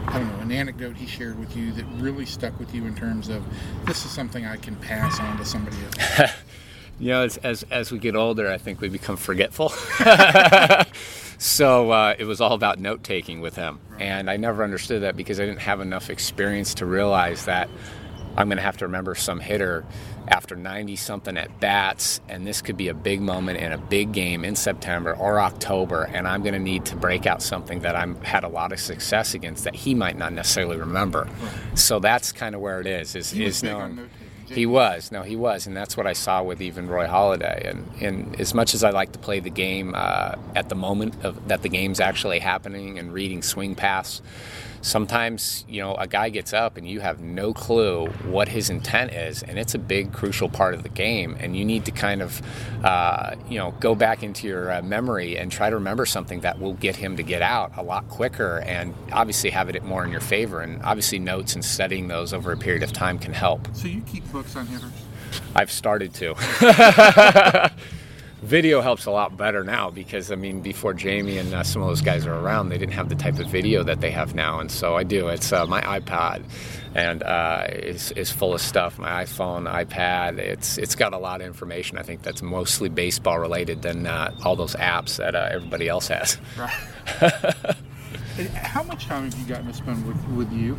I 0.08 0.18
don't 0.18 0.28
know, 0.36 0.40
an 0.40 0.52
anecdote 0.52 0.96
he 0.98 1.06
shared 1.06 1.38
with 1.38 1.56
you 1.56 1.72
that 1.74 1.86
really 1.98 2.26
stuck 2.26 2.58
with 2.60 2.74
you 2.74 2.88
in 2.88 2.96
terms 2.96 3.30
of 3.30 3.44
this 3.86 4.06
is 4.06 4.12
something 4.12 4.44
I 4.44 4.58
can 4.58 4.76
pass 4.78 5.20
on 5.20 5.38
to 5.38 5.46
somebody 5.46 5.78
else? 5.84 6.32
You 7.00 7.12
know, 7.12 7.24
as, 7.24 7.38
as, 7.38 7.64
as 7.72 7.94
we 7.94 7.98
get 7.98 8.18
older, 8.18 8.52
I 8.52 8.58
think 8.58 8.82
we 8.82 8.90
become 8.90 9.16
forgetful. 9.16 9.70
so 11.40 11.90
uh, 11.92 12.16
it 12.20 12.26
was 12.26 12.42
all 12.42 12.54
about 12.54 12.80
note 12.80 13.04
taking 13.04 13.40
with 13.40 13.56
him. 13.56 13.80
And 13.98 14.30
I 14.30 14.38
never 14.38 14.64
understood 14.64 15.02
that 15.04 15.18
because 15.18 15.40
I 15.40 15.46
didn't 15.46 15.62
have 15.62 15.80
enough 15.80 16.10
experience 16.10 16.76
to 16.76 16.86
realize 16.86 17.46
that 17.46 17.70
I'm 18.38 18.48
going 18.48 18.58
to 18.58 18.64
have 18.64 18.78
to 18.78 18.86
remember 18.86 19.16
some 19.16 19.40
hitter 19.40 19.86
after 20.28 20.56
90 20.56 20.96
something 20.98 21.38
at 21.38 21.60
bats, 21.60 22.22
and 22.30 22.46
this 22.46 22.62
could 22.62 22.78
be 22.78 22.88
a 22.88 22.94
big 22.94 23.22
moment 23.22 23.58
in 23.58 23.72
a 23.72 23.78
big 23.78 24.12
game 24.12 24.46
in 24.46 24.56
September 24.56 25.16
or 25.16 25.40
October, 25.40 26.04
and 26.04 26.28
I'm 26.28 26.44
going 26.44 26.54
to 26.54 26.60
need 26.60 26.86
to 26.86 26.96
break 26.96 27.26
out 27.26 27.42
something 27.42 27.80
that 27.80 27.96
I'm 27.96 28.16
had 28.22 28.44
a 28.44 28.48
lot 28.48 28.72
of 28.72 28.80
success 28.80 29.34
against 29.34 29.64
that 29.64 29.76
he 29.76 29.96
might 29.96 30.18
not 30.18 30.34
necessarily 30.34 30.78
remember. 30.78 31.28
So 31.74 32.00
that's 32.00 32.32
kind 32.32 32.54
of 32.54 32.62
where 32.62 32.80
it 32.80 32.88
is. 32.88 33.16
Is, 33.16 33.32
He 33.32 33.46
is 33.46 33.64
knowing-. 33.64 34.10
He 34.56 34.66
was. 34.66 35.12
No, 35.12 35.24
he 35.24 35.36
was, 35.36 35.68
and 35.68 35.76
that's 35.76 35.96
what 35.96 36.08
I 36.08 36.14
saw 36.14 36.42
with 36.44 36.62
even 36.62 36.88
Roy 36.88 37.08
Halladay. 37.08 37.70
And, 37.70 37.90
and 38.02 38.40
as 38.40 38.54
much 38.54 38.74
as 38.74 38.84
I 38.84 38.90
like 38.90 39.12
to 39.14 39.20
play 39.20 39.40
the 39.40 39.50
game 39.50 39.94
uh, 39.96 40.36
at 40.56 40.70
the 40.70 40.76
moment 40.76 41.16
of 41.24 41.48
that 41.48 41.62
the 41.62 41.70
game's 41.70 42.00
actually 42.00 42.40
happening 42.40 42.98
and 43.00 43.14
reading 43.14 43.42
swing 43.42 43.76
paths, 43.76 44.22
sometimes 44.82 45.66
you 45.68 45.82
know 45.82 45.96
a 45.96 46.08
guy 46.08 46.30
gets 46.30 46.54
up 46.54 46.78
and 46.78 46.88
you 46.88 47.00
have 47.00 47.20
no 47.20 47.54
clue 47.54 48.08
what 48.26 48.48
his 48.50 48.70
intent 48.70 49.14
is, 49.14 49.44
and 49.44 49.60
it's 49.60 49.76
a 49.76 49.80
big 49.80 50.14
crucial 50.14 50.50
part 50.50 50.74
of 50.74 50.84
the 50.84 50.90
game. 50.90 51.36
And 51.40 51.56
you 51.56 51.66
need 51.66 51.86
to 51.86 51.92
kind 51.92 52.22
of 52.22 52.42
uh, 52.84 53.36
you 53.50 53.58
know 53.58 53.72
go 53.80 53.96
back 53.96 54.24
into 54.24 54.48
your 54.48 54.72
uh, 54.72 54.82
memory 54.82 55.38
and 55.38 55.52
try 55.52 55.70
to 55.70 55.76
remember 55.76 56.06
something 56.06 56.42
that 56.42 56.60
will 56.60 56.74
get 56.74 56.96
him 56.96 57.18
to 57.18 57.24
get 57.24 57.42
out 57.42 57.72
a 57.78 57.84
lot 57.84 58.08
quicker, 58.10 58.60
and 58.60 58.94
obviously 59.12 59.50
have 59.50 59.70
it 59.70 59.84
more 59.84 60.04
in 60.04 60.12
your 60.12 60.22
favor. 60.22 60.62
And 60.62 60.82
obviously 60.84 61.20
notes 61.20 61.56
and 61.56 61.64
studying 61.64 62.08
those 62.08 62.34
over 62.34 62.52
a 62.52 62.58
period 62.58 62.84
of 62.84 62.94
time 62.94 63.20
can 63.20 63.34
help. 63.34 63.68
So 63.74 63.88
you 63.88 64.02
keep 64.02 64.30
books 64.32 64.56
on 64.56 64.68
hitters? 64.68 64.92
I've 65.56 65.72
started 65.72 66.14
to. 66.16 67.72
video 68.42 68.82
helps 68.82 69.06
a 69.06 69.12
lot 69.12 69.38
better 69.38 69.64
now 69.64 69.90
because 69.90 70.32
I 70.32 70.36
mean, 70.36 70.62
before 70.62 70.94
Jamie 70.94 71.38
and 71.38 71.54
uh, 71.54 71.64
some 71.64 71.82
of 71.82 71.88
those 71.88 72.02
guys 72.02 72.26
are 72.26 72.34
around, 72.34 72.70
they 72.70 72.78
didn't 72.78 72.94
have 72.94 73.10
the 73.10 73.16
type 73.16 73.40
of 73.40 73.48
video 73.48 73.84
that 73.84 74.02
they 74.02 74.12
have 74.12 74.36
now, 74.36 74.60
and 74.60 74.72
so 74.72 74.96
I 74.96 75.04
do. 75.04 75.28
It's 75.28 75.52
uh, 75.52 75.66
my 75.66 75.82
iPad, 75.82 76.44
and 76.96 77.24
uh, 77.24 77.68
is 77.70 78.12
is 78.12 78.32
full 78.32 78.54
of 78.54 78.62
stuff. 78.62 78.98
My 78.98 79.24
iPhone, 79.24 79.72
iPad. 79.72 80.38
It's 80.40 80.78
it's 80.78 80.96
got 80.96 81.14
a 81.14 81.18
lot 81.18 81.42
of 81.42 81.48
information. 81.48 81.98
I 81.98 82.04
think 82.04 82.22
that's 82.22 82.42
mostly 82.42 82.90
baseball 82.90 83.40
related 83.40 83.82
than 83.82 84.08
uh, 84.08 84.34
all 84.44 84.56
those 84.56 84.76
apps 84.76 85.18
that 85.18 85.36
uh, 85.36 85.50
everybody 85.52 85.88
else 85.88 86.08
has. 86.08 86.38
And 88.40 88.48
How 88.50 88.84
much 88.84 89.06
time 89.06 89.30
have 89.30 89.38
you 89.38 89.46
gotten 89.46 89.68
to 89.68 89.74
spend 89.74 90.08
with, 90.08 90.24
with 90.30 90.52
you, 90.54 90.78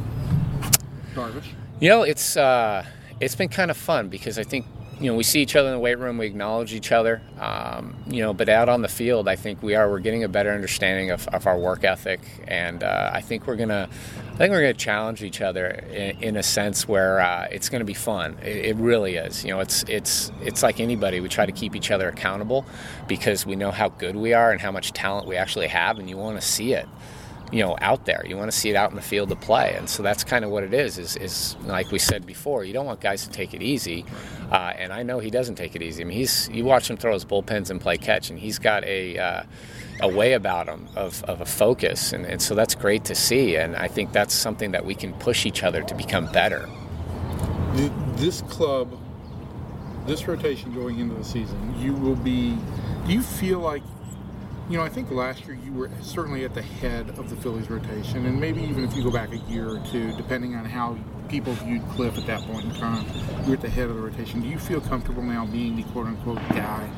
Darvish? 1.15 1.45
You 1.79 1.91
know, 1.91 2.03
it's 2.05 2.35
uh, 2.35 2.87
it's 3.21 3.35
been 3.35 3.51
kind 3.51 3.71
of 3.71 3.77
fun 3.77 4.09
because 4.09 4.39
I 4.39 4.45
think 4.45 4.65
you 5.01 5.11
know 5.11 5.17
we 5.17 5.23
see 5.23 5.41
each 5.41 5.57
other 5.57 5.69
in 5.69 5.75
the 5.75 5.81
weight 5.81 5.99
room, 5.99 6.19
we 6.19 6.27
acknowledge 6.27 6.75
each 6.75 6.93
other. 6.93 7.23
Um, 7.39 7.97
you 8.07 8.21
know, 8.21 8.35
but 8.35 8.49
out 8.49 8.69
on 8.69 8.83
the 8.83 8.89
field, 8.89 9.29
I 9.29 9.37
think 9.37 9.63
we 9.63 9.75
are 9.75 9.89
we're 9.91 9.99
getting 9.99 10.25
a 10.25 10.29
better 10.29 10.51
understanding 10.51 11.11
of, 11.11 11.27
of 11.29 11.47
our 11.47 11.59
work 11.59 11.85
ethic, 11.85 12.21
and 12.47 12.83
uh, 12.83 13.11
I 13.13 13.23
think 13.23 13.47
we're 13.47 13.57
gonna 13.57 13.89
I 13.89 14.37
think 14.37 14.53
we're 14.53 14.61
gonna 14.61 14.75
challenge 14.75 15.23
each 15.23 15.41
other 15.41 15.69
in, 15.69 16.23
in 16.23 16.37
a 16.37 16.43
sense 16.43 16.87
where 16.87 17.21
uh, 17.21 17.49
it's 17.51 17.71
gonna 17.71 17.85
be 17.85 17.95
fun. 17.95 18.37
It, 18.43 18.67
it 18.67 18.77
really 18.77 19.17
is. 19.17 19.43
You 19.43 19.53
know, 19.53 19.61
it's 19.61 19.85
it's 19.85 20.31
it's 20.43 20.63
like 20.63 20.81
anybody. 20.81 21.21
We 21.21 21.31
try 21.31 21.47
to 21.47 21.53
keep 21.53 21.75
each 21.75 21.91
other 21.91 22.09
accountable 22.09 22.67
because 23.09 23.47
we 23.47 23.57
know 23.57 23.71
how 23.71 23.89
good 23.89 24.17
we 24.17 24.35
are 24.35 24.53
and 24.53 24.61
how 24.61 24.71
much 24.71 24.93
talent 24.93 25.27
we 25.27 25.37
actually 25.37 25.69
have, 25.69 25.99
and 25.99 26.11
you 26.11 26.19
want 26.19 26.39
to 26.39 26.47
see 26.47 26.75
it 26.75 26.87
you 27.51 27.63
know 27.63 27.77
out 27.81 28.07
there. 28.07 28.25
You 28.27 28.37
want 28.37 28.51
to 28.51 28.57
see 28.57 28.71
it 28.71 28.77
out 28.77 28.91
in 28.91 28.97
the 28.97 29.03
field 29.03 29.29
to 29.31 29.37
play. 29.37 29.75
And 29.77 29.89
so 29.89 30.03
that's 30.03 30.25
kind 30.25 30.45
of 30.45 30.51
what 30.51 30.65
it 30.65 30.73
is 30.73 30.99
is, 30.99 31.17
is 31.17 31.57
like 31.65 31.91
we 31.91 31.99
said 31.99 32.27
before 32.27 32.65
you 32.65 32.73
don't 32.73 32.87
want 32.87 33.01
guys 33.01 33.25
to 33.27 33.31
take 33.31 33.55
it 33.55 33.63
easy. 33.63 34.05
Uh, 34.51 34.73
and 34.77 34.93
i 34.93 35.03
know 35.03 35.21
he 35.21 35.31
doesn't 35.31 35.55
take 35.55 35.77
it 35.77 35.83
easy. 35.83 36.03
I 36.03 36.07
mean 36.07 36.17
he's 36.17 36.49
you 36.51 36.65
watch 36.65 36.89
him 36.91 36.97
throw 36.97 37.13
his 37.13 37.25
bullpens 37.25 37.71
and 37.71 37.81
play 37.81 37.97
catch 37.97 38.31
and 38.31 38.39
he's 38.39 38.59
got 38.59 38.85
a 38.85 39.19
uh, 39.19 39.43
a 40.03 40.09
way 40.09 40.33
about 40.33 40.67
him 40.67 40.89
of, 40.97 41.23
of 41.25 41.43
a 41.43 41.45
focus. 41.45 42.13
And, 42.13 42.25
and 42.25 42.41
so 42.41 42.55
that's 42.55 42.75
great 42.75 43.05
to 43.07 43.15
see. 43.15 43.57
And 43.57 43.77
i 43.77 43.89
think 43.89 44.13
that's 44.13 44.35
something 44.35 44.71
that 44.73 44.85
we 44.85 44.95
can 44.95 45.13
push 45.15 45.47
each 45.47 45.63
other 45.63 45.83
to 45.83 45.95
become 45.95 46.27
better. 46.33 46.69
This 48.17 48.43
club, 48.43 48.99
this 50.07 50.27
rotation 50.27 50.75
going 50.75 50.99
into 50.99 51.15
the 51.15 51.25
season, 51.25 51.75
you 51.81 51.95
will 51.95 52.17
be. 52.17 52.57
Do 53.07 53.13
you 53.13 53.23
feel 53.23 53.61
like, 53.61 53.83
you 54.71 54.77
know, 54.77 54.85
I 54.85 54.89
think 54.89 55.11
last 55.11 55.47
year 55.47 55.59
you 55.65 55.73
were 55.73 55.91
certainly 56.01 56.45
at 56.45 56.55
the 56.55 56.63
head 56.63 57.11
of 57.19 57.29
the 57.29 57.35
Phillies 57.35 57.69
rotation, 57.69 58.25
and 58.27 58.41
maybe 58.41 58.63
even 58.63 58.85
if 58.85 58.95
you 58.95 59.03
go 59.03 59.11
back 59.11 59.33
a 59.33 59.39
year 59.51 59.69
or 59.69 59.81
two, 59.91 60.13
depending 60.17 60.55
on 60.55 60.65
how 60.65 60.97
people 61.29 61.53
viewed 61.55 61.83
Cliff 61.91 62.17
at 62.17 62.27
that 62.27 62.41
point 62.43 62.65
in 62.65 62.75
time, 62.75 63.05
you 63.43 63.49
were 63.49 63.55
at 63.55 63.63
the 63.63 63.69
head 63.69 63.89
of 63.89 63.97
the 63.97 64.01
rotation. 64.01 64.41
Do 64.41 64.47
you 64.47 64.59
feel 64.59 64.81
comfortable 64.81 65.25
now 65.25 65.45
being 65.45 65.75
the 65.75 65.83
quote 65.83 66.07
unquote 66.07 66.39
guy? 66.51 66.89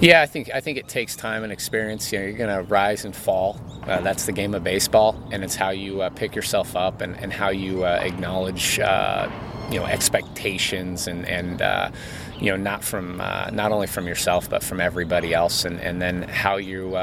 Yeah, 0.00 0.22
I 0.22 0.26
think 0.26 0.50
I 0.52 0.60
think 0.60 0.76
it 0.76 0.88
takes 0.88 1.14
time 1.14 1.44
and 1.44 1.52
experience. 1.52 2.12
You 2.12 2.18
know, 2.18 2.24
you're 2.26 2.36
going 2.36 2.56
to 2.56 2.62
rise 2.68 3.04
and 3.04 3.14
fall. 3.14 3.60
Uh, 3.84 4.00
that's 4.00 4.26
the 4.26 4.32
game 4.32 4.54
of 4.54 4.64
baseball, 4.64 5.20
and 5.30 5.44
it's 5.44 5.54
how 5.54 5.70
you 5.70 6.02
uh, 6.02 6.10
pick 6.10 6.34
yourself 6.34 6.74
up 6.74 7.00
and, 7.00 7.16
and 7.16 7.32
how 7.32 7.50
you 7.50 7.84
uh, 7.84 8.00
acknowledge, 8.02 8.80
uh, 8.80 9.30
you 9.70 9.78
know, 9.78 9.86
expectations 9.86 11.06
and 11.06 11.26
and 11.26 11.62
uh, 11.62 11.90
you 12.38 12.50
know 12.50 12.56
not 12.56 12.82
from 12.84 13.20
uh, 13.20 13.50
not 13.52 13.72
only 13.72 13.86
from 13.86 14.06
yourself 14.06 14.48
but 14.48 14.62
from 14.62 14.80
everybody 14.80 15.34
else, 15.34 15.64
and 15.64 15.80
and 15.80 16.00
then 16.00 16.22
how 16.22 16.56
you. 16.56 16.96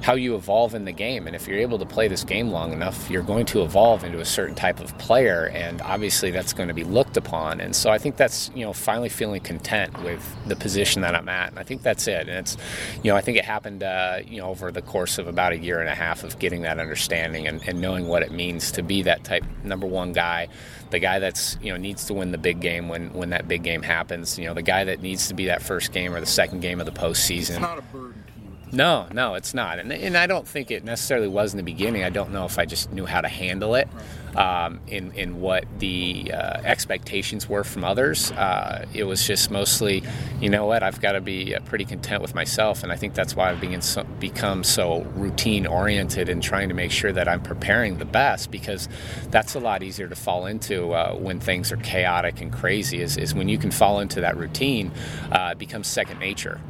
How 0.00 0.14
you 0.14 0.36
evolve 0.36 0.74
in 0.74 0.84
the 0.84 0.92
game. 0.92 1.26
And 1.26 1.34
if 1.34 1.48
you're 1.48 1.58
able 1.58 1.78
to 1.78 1.86
play 1.86 2.08
this 2.08 2.24
game 2.24 2.50
long 2.50 2.72
enough, 2.72 3.10
you're 3.10 3.22
going 3.22 3.46
to 3.46 3.62
evolve 3.62 4.04
into 4.04 4.20
a 4.20 4.24
certain 4.24 4.54
type 4.54 4.80
of 4.80 4.96
player, 4.98 5.50
and 5.52 5.82
obviously 5.82 6.30
that's 6.30 6.52
going 6.52 6.68
to 6.68 6.74
be 6.74 6.84
looked 6.84 7.16
upon. 7.16 7.60
And 7.60 7.74
so 7.74 7.90
I 7.90 7.98
think 7.98 8.16
that's 8.16 8.50
you 8.54 8.64
know 8.64 8.72
finally 8.72 9.08
feeling 9.08 9.40
content 9.40 10.02
with 10.02 10.22
the 10.46 10.56
position 10.56 11.02
that 11.02 11.14
I'm 11.14 11.28
at, 11.28 11.50
and 11.50 11.58
I 11.58 11.64
think 11.64 11.82
that's 11.82 12.06
it. 12.06 12.28
And 12.28 12.38
it's 12.38 12.56
you 13.02 13.10
know 13.10 13.16
I 13.16 13.20
think 13.20 13.38
it 13.38 13.44
happened 13.44 13.82
uh, 13.82 14.20
you 14.26 14.40
know 14.40 14.48
over 14.48 14.70
the 14.70 14.82
course 14.82 15.18
of 15.18 15.26
about 15.26 15.52
a 15.52 15.58
year 15.58 15.80
and 15.80 15.88
a 15.88 15.94
half 15.94 16.24
of 16.24 16.38
getting 16.38 16.62
that 16.62 16.78
understanding 16.78 17.46
and, 17.46 17.66
and 17.68 17.80
knowing 17.80 18.06
what 18.06 18.22
it 18.22 18.30
means 18.30 18.72
to 18.72 18.82
be 18.82 19.02
that 19.02 19.24
type 19.24 19.44
number 19.64 19.86
one 19.86 20.12
guy, 20.12 20.48
the 20.90 20.98
guy 20.98 21.18
that's 21.18 21.58
you 21.60 21.72
know 21.72 21.76
needs 21.76 22.04
to 22.06 22.14
win 22.14 22.30
the 22.30 22.38
big 22.38 22.60
game 22.60 22.88
when 22.88 23.12
when 23.12 23.30
that 23.30 23.48
big 23.48 23.62
game 23.62 23.82
happens. 23.82 24.38
You 24.38 24.46
know 24.46 24.54
the 24.54 24.62
guy 24.62 24.84
that 24.84 25.02
needs 25.02 25.28
to 25.28 25.34
be 25.34 25.46
that 25.46 25.60
first 25.62 25.92
game 25.92 26.14
or 26.14 26.20
the 26.20 26.26
second 26.26 26.60
game 26.60 26.80
of 26.80 26.86
the 26.86 26.92
postseason. 26.92 27.50
It's 27.50 27.60
not 27.60 27.78
a 27.78 27.82
burden. 27.82 28.24
No, 28.70 29.06
no, 29.12 29.34
it's 29.34 29.54
not, 29.54 29.78
and 29.78 29.90
and 29.92 30.16
I 30.16 30.26
don't 30.26 30.46
think 30.46 30.70
it 30.70 30.84
necessarily 30.84 31.28
was 31.28 31.54
in 31.54 31.56
the 31.56 31.62
beginning. 31.62 32.04
I 32.04 32.10
don't 32.10 32.32
know 32.32 32.44
if 32.44 32.58
I 32.58 32.66
just 32.66 32.92
knew 32.92 33.06
how 33.06 33.22
to 33.22 33.28
handle 33.28 33.74
it, 33.74 33.88
um, 34.36 34.80
in 34.86 35.12
in 35.12 35.40
what 35.40 35.64
the 35.78 36.30
uh, 36.32 36.60
expectations 36.64 37.48
were 37.48 37.64
from 37.64 37.82
others. 37.82 38.30
Uh, 38.32 38.84
it 38.92 39.04
was 39.04 39.26
just 39.26 39.50
mostly, 39.50 40.02
you 40.40 40.50
know 40.50 40.66
what, 40.66 40.82
I've 40.82 41.00
got 41.00 41.12
to 41.12 41.20
be 41.20 41.54
uh, 41.54 41.60
pretty 41.60 41.86
content 41.86 42.20
with 42.20 42.34
myself, 42.34 42.82
and 42.82 42.92
I 42.92 42.96
think 42.96 43.14
that's 43.14 43.34
why 43.34 43.50
I've 43.50 43.84
so, 43.84 44.04
become 44.20 44.62
so 44.64 45.02
routine 45.14 45.66
oriented 45.66 46.28
and 46.28 46.42
trying 46.42 46.68
to 46.68 46.74
make 46.74 46.90
sure 46.90 47.12
that 47.12 47.26
I'm 47.26 47.42
preparing 47.42 47.98
the 47.98 48.04
best 48.04 48.50
because 48.50 48.88
that's 49.30 49.54
a 49.54 49.60
lot 49.60 49.82
easier 49.82 50.08
to 50.08 50.16
fall 50.16 50.46
into 50.46 50.92
uh, 50.92 51.14
when 51.14 51.40
things 51.40 51.72
are 51.72 51.78
chaotic 51.78 52.40
and 52.40 52.52
crazy. 52.52 53.00
Is 53.00 53.16
is 53.16 53.34
when 53.34 53.48
you 53.48 53.58
can 53.58 53.70
fall 53.70 54.00
into 54.00 54.20
that 54.20 54.36
routine, 54.36 54.92
uh, 55.32 55.50
it 55.52 55.58
becomes 55.58 55.86
second 55.86 56.18
nature. 56.18 56.60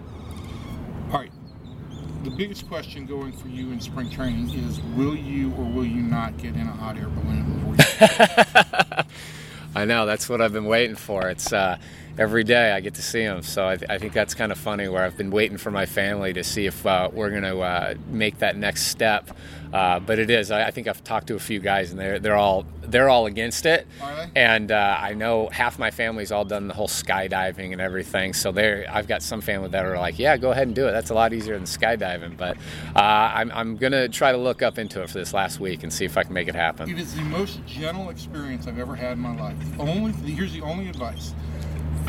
The 2.29 2.37
biggest 2.37 2.69
question 2.69 3.07
going 3.07 3.33
for 3.33 3.49
you 3.49 3.73
in 3.73 3.81
spring 3.81 4.11
training 4.11 4.51
is 4.51 4.81
will 4.95 5.17
you 5.17 5.51
or 5.55 5.65
will 5.65 5.87
you 5.87 6.03
not 6.03 6.37
get 6.37 6.57
in 6.57 6.67
a 6.69 6.73
hot 6.73 6.99
air 6.99 7.09
balloon 7.09 7.75
before 7.75 7.75
you 7.75 9.05
I 9.75 9.87
know 9.87 10.05
that's 10.05 10.29
what 10.29 10.43
I've 10.43 10.53
been 10.53 10.67
waiting 10.67 10.95
for. 10.95 11.31
It's 11.31 11.55
uh, 11.55 11.79
every 12.19 12.45
day 12.45 12.73
I 12.73 12.81
get 12.81 12.95
to 12.95 13.03
see 13.03 13.23
them, 13.23 13.43
so 13.43 13.67
I, 13.69 13.79
I 13.89 13.99
think 13.99 14.13
that's 14.13 14.35
kind 14.35 14.53
of 14.53 14.59
funny. 14.59 14.89
Where 14.89 15.05
I've 15.05 15.17
been 15.17 15.31
waiting 15.31 15.57
for 15.57 15.71
my 15.71 15.87
family 15.87 16.33
to 16.33 16.45
see 16.45 16.67
if 16.67 16.85
uh, 16.85 17.09
we're 17.13 17.31
going 17.31 17.45
to 17.45 17.61
uh, 17.61 17.95
make 18.09 18.39
that 18.39 18.57
next 18.57 18.85
step. 18.85 19.31
Uh, 19.73 20.01
but 20.01 20.19
it 20.19 20.31
is. 20.31 20.51
I, 20.51 20.65
I 20.65 20.71
think 20.71 20.89
I've 20.89 21.05
talked 21.05 21.27
to 21.29 21.35
a 21.35 21.39
few 21.39 21.61
guys, 21.61 21.91
and 21.91 22.01
they're 22.01 22.19
they're 22.19 22.37
all 22.37 22.65
they're 22.83 23.09
all 23.09 23.27
against 23.27 23.67
it. 23.67 23.87
Are 24.03 24.17
they? 24.17 24.31
And 24.35 24.73
uh, 24.73 24.99
I 24.99 25.15
know 25.15 25.49
half 25.53 25.79
my 25.79 25.91
family's 25.91 26.33
all 26.33 26.45
done 26.45 26.69
the 26.69 26.75
whole 26.75 26.89
skydiving 26.89 27.73
and 27.73 27.81
everything. 27.81 28.33
So 28.33 28.51
they 28.51 28.87
I've 28.87 29.07
got 29.07 29.23
some 29.23 29.41
family 29.41 29.69
that 29.69 29.85
are 29.85 29.99
like, 29.99 30.19
yeah, 30.19 30.37
go 30.37 30.51
ahead 30.51 30.67
and 30.69 30.75
do 30.75 30.89
it. 30.89 30.93
That's 30.93 31.11
a 31.11 31.15
lot 31.15 31.33
easier 31.33 31.55
than 31.55 31.65
skydiving. 31.65 32.37
But 32.37 32.57
uh, 32.97 33.01
I'm 33.01 33.53
I'm 33.53 33.77
gonna 33.77 34.09
try 34.09 34.33
to 34.33 34.39
look 34.39 34.63
up 34.63 34.79
into 34.79 35.03
it 35.03 35.11
for 35.11 35.19
this 35.19 35.35
last 35.35 35.61
week 35.61 35.83
and 35.83 35.93
see 35.93 36.07
if 36.07 36.17
I 36.17 36.23
can 36.23 36.33
make 36.33 36.49
it 36.49 36.55
happen. 36.55 36.89
It 36.89 36.99
is 36.99 37.15
the 37.15 37.23
most 37.23 37.65
gentle 37.67 38.09
experience 38.09 38.67
I've 38.67 38.79
ever 38.79 38.97
had 38.97 39.13
in 39.13 39.19
my 39.21 39.37
life. 39.37 39.57
Only 39.79 40.13
here's 40.13 40.55
the 40.55 40.63
only 40.63 40.89
advice: 40.89 41.35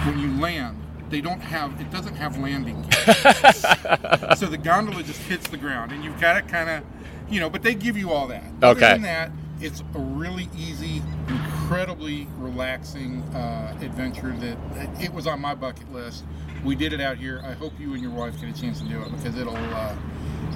when 0.06 0.20
you 0.20 0.40
land, 0.40 0.78
they 1.10 1.22
don't 1.22 1.42
have 1.42 1.80
it 1.82 1.90
doesn't 1.92 2.16
have 2.16 2.38
landing 2.38 2.82
gear, 2.90 4.36
so 4.36 4.46
the 4.46 4.60
gondola 4.62 5.04
just 5.04 5.22
hits 5.24 5.48
the 5.50 5.58
ground, 5.58 5.92
and 5.92 6.04
you've 6.04 6.20
got 6.22 6.34
to 6.34 6.42
kind 6.42 6.70
of, 6.70 6.84
you 7.30 7.40
know. 7.40 7.50
But 7.50 7.64
they 7.64 7.74
give 7.76 7.98
you 7.98 8.12
all 8.12 8.28
that. 8.28 8.44
Other 8.62 8.80
Okay. 8.80 8.94
than 8.94 9.02
that, 9.04 9.32
it's 9.60 9.82
a 9.96 10.00
really 10.00 10.48
easy, 10.58 11.02
incredibly 11.28 12.28
relaxing 12.38 13.22
uh, 13.36 13.76
adventure 13.82 14.32
that 14.38 14.58
it 15.04 15.14
was 15.14 15.28
on 15.28 15.40
my 15.42 15.56
bucket 15.56 15.92
list 15.92 16.24
we 16.64 16.76
did 16.76 16.92
it 16.94 17.00
out 17.00 17.18
here. 17.18 17.42
I 17.46 17.54
hope 17.54 17.72
you 17.80 17.94
and 17.94 18.02
your 18.02 18.12
wife 18.12 18.40
get 18.42 18.50
a 18.56 18.62
chance 18.62 18.82
to 18.82 18.86
do 18.88 19.02
it 19.02 19.12
because 19.16 19.38
it'll 19.38 19.56
uh, 19.56 19.96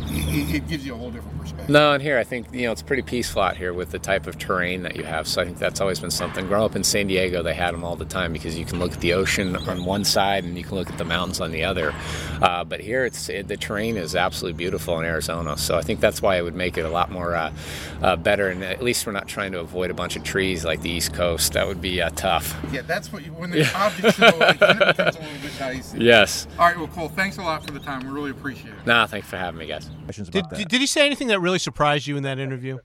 it, 0.01 0.55
it 0.55 0.67
gives 0.67 0.85
you 0.85 0.93
a 0.93 0.97
whole 0.97 1.11
different 1.11 1.39
perspective. 1.39 1.69
No, 1.69 1.93
and 1.93 2.01
here 2.01 2.17
I 2.17 2.23
think 2.23 2.47
you 2.53 2.63
know 2.63 2.71
it's 2.71 2.81
pretty 2.81 3.01
peaceful 3.01 3.41
out 3.41 3.57
here 3.57 3.73
with 3.73 3.91
the 3.91 3.99
type 3.99 4.27
of 4.27 4.37
terrain 4.37 4.83
that 4.83 4.95
you 4.95 5.03
have. 5.03 5.27
So 5.27 5.41
I 5.41 5.45
think 5.45 5.59
that's 5.59 5.81
always 5.81 5.99
been 5.99 6.11
something. 6.11 6.47
Growing 6.47 6.65
up 6.65 6.75
in 6.75 6.83
San 6.83 7.07
Diego, 7.07 7.43
they 7.43 7.53
had 7.53 7.73
them 7.73 7.83
all 7.83 7.95
the 7.95 8.05
time 8.05 8.33
because 8.33 8.57
you 8.57 8.65
can 8.65 8.79
look 8.79 8.93
at 8.93 9.01
the 9.01 9.13
ocean 9.13 9.55
on 9.55 9.85
one 9.85 10.03
side 10.03 10.43
and 10.43 10.57
you 10.57 10.63
can 10.63 10.75
look 10.75 10.89
at 10.89 10.97
the 10.97 11.05
mountains 11.05 11.39
on 11.41 11.51
the 11.51 11.63
other. 11.63 11.93
Uh, 12.41 12.63
but 12.63 12.79
here, 12.79 13.05
it's 13.05 13.29
it, 13.29 13.47
the 13.47 13.57
terrain 13.57 13.97
is 13.97 14.15
absolutely 14.15 14.57
beautiful 14.57 14.99
in 14.99 15.05
Arizona. 15.05 15.57
So 15.57 15.77
I 15.77 15.81
think 15.81 15.99
that's 15.99 16.21
why 16.21 16.37
it 16.37 16.41
would 16.41 16.55
make 16.55 16.77
it 16.77 16.85
a 16.85 16.89
lot 16.89 17.11
more 17.11 17.35
uh, 17.35 17.53
uh, 18.01 18.15
better. 18.15 18.49
And 18.49 18.63
at 18.63 18.83
least 18.83 19.05
we're 19.05 19.13
not 19.13 19.27
trying 19.27 19.51
to 19.53 19.59
avoid 19.59 19.91
a 19.91 19.93
bunch 19.93 20.15
of 20.15 20.23
trees 20.23 20.65
like 20.65 20.81
the 20.81 20.89
East 20.89 21.13
Coast. 21.13 21.53
That 21.53 21.67
would 21.67 21.81
be 21.81 22.01
uh, 22.01 22.09
tough. 22.15 22.55
Yeah, 22.71 22.81
that's 22.81 23.11
what 23.11 23.25
you, 23.25 23.33
when 23.33 23.51
there's 23.51 23.73
objects 23.73 24.19
in 24.19 24.25
the 24.25 24.37
way, 24.37 24.53
then 24.59 24.81
it 24.81 24.97
becomes 24.97 25.15
a 25.15 25.19
little 25.19 25.41
bit 25.41 25.51
dicey. 25.59 25.99
Yes. 25.99 26.47
All 26.57 26.65
right, 26.65 26.77
well, 26.77 26.87
Cole, 26.87 27.09
thanks 27.09 27.37
a 27.37 27.41
lot 27.41 27.65
for 27.65 27.71
the 27.71 27.79
time. 27.79 28.01
We 28.05 28.09
really 28.09 28.31
appreciate 28.31 28.73
it. 28.73 28.85
Nah, 28.85 29.07
thanks 29.07 29.27
for 29.27 29.37
having 29.37 29.59
me, 29.59 29.67
guys. 29.67 29.82
Questions 30.05 30.29
Did, 30.29 30.39
about 30.39 30.49
that? 30.51 30.57
did, 30.57 30.67
did 30.67 30.81
he 30.81 30.87
say 30.87 31.05
anything 31.05 31.27
that 31.27 31.39
really 31.39 31.59
surprised 31.59 32.07
you 32.07 32.17
in 32.17 32.23
that 32.23 32.39
interview? 32.39 32.77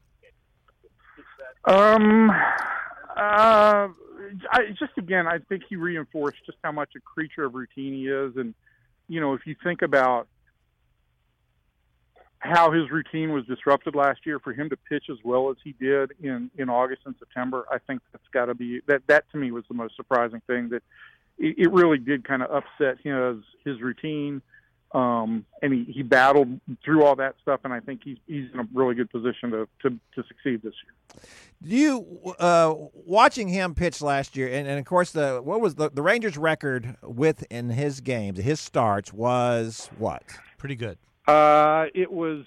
Um, 1.65 2.31
uh, 2.31 3.89
I, 4.51 4.67
just 4.79 4.97
again, 4.97 5.27
I 5.27 5.39
think 5.49 5.65
he 5.69 5.77
reinforced 5.77 6.39
just 6.47 6.59
how 6.63 6.73
much 6.73 6.91
a 6.97 7.01
creature 7.01 7.45
of 7.45 7.55
routine 7.55 7.93
he 7.95 8.09
is, 8.09 8.37
and 8.37 8.55
you 9.09 9.21
know, 9.21 9.35
if 9.35 9.47
you 9.47 9.55
think 9.63 9.83
about 9.83 10.29
how 12.41 12.71
his 12.71 12.89
routine 12.91 13.33
was 13.33 13.45
disrupted 13.47 13.95
last 13.95 14.21
year, 14.25 14.39
for 14.39 14.53
him 14.53 14.71
to 14.71 14.77
pitch 14.77 15.05
as 15.11 15.19
well 15.25 15.51
as 15.51 15.57
he 15.63 15.73
did 15.73 16.13
in 16.23 16.51
in 16.57 16.69
August 16.69 17.03
and 17.05 17.15
September, 17.19 17.67
I 17.71 17.79
think 17.79 18.01
that's 18.13 18.29
got 18.33 18.47
to 18.47 18.55
be 18.55 18.81
that. 18.87 19.03
That 19.09 19.31
to 19.33 19.39
me 19.39 19.51
was 19.51 19.65
the 19.69 19.75
most 19.75 19.97
surprising 19.97 20.41
thing 20.47 20.69
that 20.71 20.83
it, 21.39 21.59
it 21.59 21.73
really 21.73 21.99
did 21.99 22.27
kind 22.27 22.43
of 22.43 22.51
upset 22.51 22.99
his 23.03 23.43
his 23.65 23.81
routine. 23.81 24.41
Um, 24.93 25.45
and 25.61 25.73
he, 25.73 25.85
he 25.85 26.03
battled 26.03 26.61
through 26.83 27.05
all 27.05 27.15
that 27.17 27.35
stuff, 27.43 27.61
and 27.65 27.75
I 27.75 27.81
think 27.81 28.01
he's 28.03 28.17
he's 28.27 28.47
in 28.55 28.61
a 28.61 28.67
really 28.73 28.95
good 28.95 29.11
position 29.11 29.51
to, 29.51 29.69
to, 29.83 29.91
to 29.91 30.25
succeed 30.27 30.63
this 30.63 30.73
year. 30.83 31.23
you 31.61 32.35
uh, 32.39 32.75
watching 32.95 33.49
him 33.49 33.75
pitch 33.75 34.01
last 34.01 34.35
year, 34.35 34.49
and, 34.49 34.67
and 34.67 34.79
of 34.79 34.87
course 34.87 35.13
the 35.13 35.43
what 35.45 35.61
was 35.61 35.75
the, 35.75 35.91
the 35.91 36.01
Rangers' 36.01 36.39
record 36.39 36.97
with 37.03 37.45
in 37.51 37.69
his 37.69 38.01
games, 38.01 38.39
his 38.39 38.61
starts 38.61 39.13
was 39.13 39.91
what? 39.99 40.23
Pretty 40.57 40.77
good. 40.77 40.97
Uh, 41.27 41.87
it 41.95 42.11
was 42.11 42.45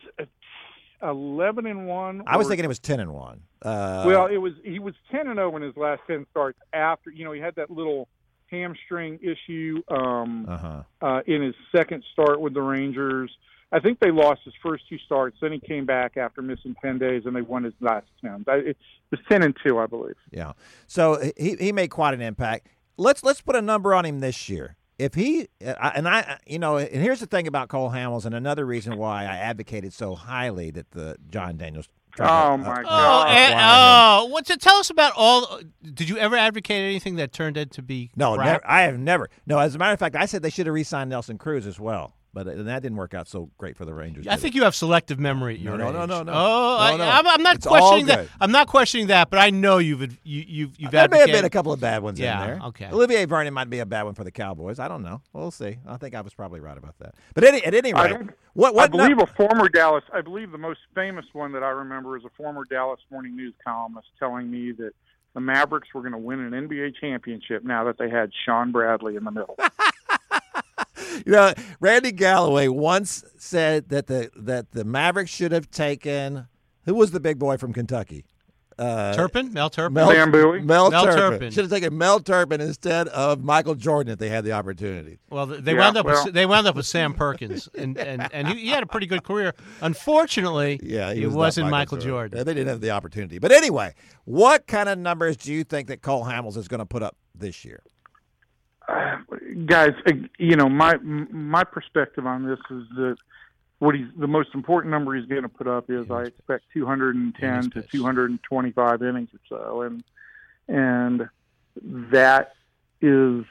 eleven 1.03 1.67
and 1.67 1.85
one. 1.87 2.23
I 2.25 2.37
was 2.37 2.47
thinking 2.47 2.65
it 2.65 2.69
was 2.69 2.79
ten 2.79 2.99
and 2.99 3.13
one. 3.13 3.41
Uh, 3.61 4.03
well, 4.07 4.25
it 4.25 4.37
was 4.37 4.53
he 4.63 4.79
was 4.79 4.95
ten 5.11 5.27
and 5.27 5.37
zero 5.37 5.55
in 5.55 5.61
his 5.61 5.77
last 5.77 6.01
ten 6.07 6.25
starts. 6.31 6.57
After 6.73 7.11
you 7.11 7.23
know 7.23 7.31
he 7.31 7.39
had 7.39 7.55
that 7.55 7.69
little 7.69 8.07
hamstring 8.51 9.19
issue 9.21 9.81
um, 9.87 10.45
uh-huh. 10.47 10.83
uh, 11.01 11.21
in 11.25 11.41
his 11.41 11.55
second 11.75 12.03
start 12.11 12.39
with 12.39 12.53
the 12.53 12.61
Rangers. 12.61 13.31
I 13.71 13.79
think 13.79 13.99
they 14.01 14.11
lost 14.11 14.41
his 14.43 14.53
first 14.61 14.83
two 14.89 14.97
starts. 15.05 15.37
Then 15.41 15.53
he 15.53 15.59
came 15.59 15.85
back 15.85 16.17
after 16.17 16.41
missing 16.41 16.75
ten 16.81 16.99
days, 16.99 17.23
and 17.25 17.33
they 17.33 17.41
won 17.41 17.63
his 17.63 17.73
last 17.79 18.05
ten. 18.19 18.43
It 18.47 18.77
was 19.09 19.19
ten 19.29 19.43
and 19.43 19.55
two, 19.65 19.79
I 19.79 19.85
believe. 19.85 20.15
Yeah. 20.29 20.51
So 20.87 21.21
he 21.37 21.55
he 21.55 21.71
made 21.71 21.87
quite 21.87 22.13
an 22.13 22.21
impact. 22.21 22.67
Let's 22.97 23.23
let's 23.23 23.39
put 23.41 23.55
a 23.55 23.61
number 23.61 23.93
on 23.93 24.05
him 24.05 24.19
this 24.19 24.49
year. 24.49 24.75
If 24.99 25.13
he 25.13 25.47
and 25.61 26.07
I, 26.07 26.37
you 26.45 26.59
know, 26.59 26.77
and 26.77 27.01
here's 27.01 27.21
the 27.21 27.27
thing 27.27 27.47
about 27.47 27.69
Cole 27.69 27.91
Hamels, 27.91 28.25
and 28.25 28.35
another 28.35 28.65
reason 28.65 28.97
why 28.97 29.23
I 29.23 29.37
advocated 29.37 29.93
so 29.93 30.15
highly 30.15 30.69
that 30.71 30.91
the 30.91 31.15
Jon 31.29 31.57
Daniels. 31.57 31.87
Oh, 32.19 32.57
my 32.57 32.79
Oh, 32.81 32.83
God. 32.83 33.27
acquire 33.27 33.51
him. 33.51 33.57
oh, 33.61 34.25
what? 34.31 34.45
To 34.47 34.57
tell 34.57 34.75
us 34.77 34.89
about 34.89 35.13
all. 35.15 35.59
Did 35.93 36.09
you 36.09 36.17
ever 36.17 36.35
advocate 36.35 36.81
anything 36.81 37.15
that 37.15 37.31
turned 37.31 37.57
out 37.57 37.71
to 37.71 37.81
be 37.81 38.11
No, 38.15 38.35
crap? 38.35 38.45
never, 38.47 38.61
I 38.67 38.81
have 38.83 38.99
never. 38.99 39.29
No, 39.45 39.59
as 39.59 39.75
a 39.75 39.77
matter 39.77 39.93
of 39.93 39.99
fact, 39.99 40.15
I 40.15 40.25
said 40.25 40.41
they 40.41 40.49
should 40.49 40.65
have 40.65 40.75
re-signed 40.75 41.09
Nelson 41.09 41.37
Cruz 41.37 41.65
as 41.65 41.79
well, 41.79 42.13
but 42.33 42.47
uh, 42.47 42.63
that 42.63 42.81
didn't 42.81 42.97
work 42.97 43.13
out 43.13 43.27
so 43.27 43.49
great 43.57 43.75
for 43.77 43.85
the 43.85 43.93
Rangers. 43.93 44.25
I 44.27 44.31
did 44.31 44.37
it? 44.37 44.41
think 44.41 44.55
you 44.55 44.63
have 44.63 44.73
selective 44.75 45.19
memory 45.19 45.55
at 45.55 45.61
No, 45.61 45.71
your 45.71 45.77
no, 45.79 45.87
age. 45.89 45.93
no, 45.93 46.05
no, 46.05 46.23
no. 46.23 46.31
Oh, 46.31 46.35
No, 46.35 46.77
I, 46.77 46.97
no. 46.97 47.03
I'm, 47.09 47.27
I'm 47.27 47.43
not 47.43 47.55
It's 47.57 47.67
questioning 47.67 48.05
that. 48.07 48.27
I'm 48.39 48.51
not 48.51 48.67
questioning 48.67 49.07
that, 49.07 49.29
but 49.29 49.39
I 49.39 49.49
know 49.49 49.77
you've 49.79 50.01
ad- 50.03 50.17
you, 50.23 50.43
you've 50.47 50.79
you've 50.79 50.91
There 50.91 51.07
may 51.09 51.19
have 51.19 51.27
been 51.31 51.45
a 51.45 51.49
couple 51.49 51.71
of 51.73 51.79
bad 51.79 52.01
ones 52.03 52.19
Yeah, 52.19 52.41
in 52.41 52.47
there. 52.59 52.67
okay. 52.67 52.89
Olivier 52.91 53.25
Vernon 53.25 53.53
might 53.53 53.69
be 53.69 53.79
a 53.79 53.85
bad 53.85 54.03
one 54.03 54.13
for 54.13 54.23
the 54.23 54.31
Cowboys. 54.31 54.79
I 54.79 54.87
don't 54.87 55.03
know. 55.03 55.21
We'll 55.33 55.51
see. 55.51 55.77
I 55.87 55.97
think 55.97 56.15
I 56.15 56.21
was 56.21 56.33
probably 56.33 56.59
right 56.59 56.77
about 56.77 56.97
that. 56.99 57.15
But 57.33 57.43
any, 57.43 57.63
at 57.63 57.73
any 57.73 57.93
rate, 57.93 58.09
don't- 58.09 58.31
what 58.53 58.75
what 58.75 58.85
I 58.85 58.87
believe 58.87 59.17
nu- 59.17 59.23
a 59.23 59.27
former 59.27 59.69
Dallas. 59.69 60.03
I 60.13 60.21
believe 60.21 60.51
the 60.51 60.57
most 60.57 60.79
famous 60.95 61.25
one 61.33 61.51
that 61.53 61.63
I 61.63 61.69
remember 61.69 62.17
is 62.17 62.25
a 62.25 62.29
former 62.37 62.63
Dallas 62.69 62.99
Morning 63.09 63.35
News 63.35 63.53
columnist 63.63 64.07
telling 64.19 64.51
me 64.51 64.71
that 64.73 64.91
the 65.33 65.39
Mavericks 65.39 65.87
were 65.93 66.01
going 66.01 66.11
to 66.11 66.17
win 66.17 66.41
an 66.41 66.51
NBA 66.67 66.95
championship 66.99 67.63
now 67.63 67.85
that 67.85 67.97
they 67.97 68.09
had 68.09 68.31
Shawn 68.45 68.73
Bradley 68.73 69.15
in 69.15 69.23
the 69.23 69.31
middle. 69.31 69.57
you 71.25 71.31
know, 71.31 71.53
Randy 71.79 72.11
Galloway 72.11 72.67
once 72.67 73.23
said 73.37 73.89
that 73.89 74.07
the 74.07 74.29
that 74.35 74.71
the 74.71 74.83
Mavericks 74.83 75.31
should 75.31 75.51
have 75.51 75.69
taken 75.71 76.47
who 76.85 76.95
was 76.95 77.11
the 77.11 77.19
big 77.19 77.37
boy 77.39 77.57
from 77.57 77.73
Kentucky? 77.73 78.25
Uh, 78.79 79.13
Turpin, 79.13 79.53
Mel 79.53 79.69
Turpin. 79.69 79.93
Mel, 79.93 80.09
Sam 80.09 80.31
Bowie? 80.31 80.61
Mel, 80.61 80.89
Mel 80.89 81.03
Turpin. 81.03 81.17
Turpin. 81.33 81.51
Should 81.51 81.65
have 81.65 81.69
taken 81.71 81.95
Mel 81.95 82.19
Turpin 82.19 82.61
instead 82.61 83.09
of 83.09 83.43
Michael 83.43 83.75
Jordan 83.75 84.13
if 84.13 84.17
they 84.17 84.29
had 84.29 84.43
the 84.43 84.53
opportunity. 84.53 85.19
Well, 85.29 85.45
they 85.45 85.73
Yeah, 85.73 85.79
wound 85.79 85.97
up. 85.97 86.05
well- 86.07 86.25
with, 86.25 86.33
they 86.33 86.47
wound 86.47 86.65
up 86.65 86.75
with 86.75 86.87
Sam 86.87 87.13
Perkins, 87.13 87.69
and 87.77 87.95
and, 87.97 88.27
and 88.33 88.47
he, 88.47 88.55
he 88.61 88.67
had 88.69 88.81
a 88.81 88.87
pretty 88.87 89.05
good 89.05 89.23
career. 89.23 89.53
Unfortunately, 89.81 90.79
Yeah, 90.83 91.13
he 91.13 91.23
it 91.23 91.25
was 91.27 91.35
wasn't 91.35 91.65
not 91.65 91.71
Michael 91.71 91.97
Jordan. 91.97 92.37
Yeah, 92.39 92.43
They 92.43 92.53
didn't 92.55 92.69
have 92.69 92.81
the 92.81 92.89
opportunity. 92.91 93.37
But 93.37 93.51
anyway, 93.51 93.93
what 94.25 94.65
kind 94.65 94.89
of 94.89 94.97
numbers 94.97 95.37
do 95.37 95.53
you 95.53 95.63
think 95.63 95.87
that 95.89 96.01
Cole 96.01 96.25
Hamels 96.25 96.57
is 96.57 96.67
going 96.67 96.79
to 96.79 96.85
put 96.85 97.03
up 97.03 97.15
this 97.35 97.63
year? 97.63 97.83
Guys, 99.65 99.93
you 100.37 100.55
know 100.55 100.69
my 100.69 100.97
my 100.97 101.63
perspective 101.63 102.25
on 102.25 102.45
this 102.45 102.59
is 102.69 102.83
that 102.95 103.15
what 103.79 103.95
he's 103.95 104.07
the 104.17 104.27
most 104.27 104.49
important 104.53 104.91
number 104.91 105.15
he's 105.15 105.25
going 105.25 105.41
to 105.41 105.49
put 105.49 105.67
up 105.67 105.89
is 105.89 106.09
I 106.11 106.23
expect 106.23 106.65
210 106.73 107.71
to 107.71 107.81
225 107.81 109.01
innings 109.01 109.29
or 109.33 109.39
so, 109.49 109.81
and 109.81 110.03
and 110.67 111.29
that 112.11 112.53
is 113.01 113.43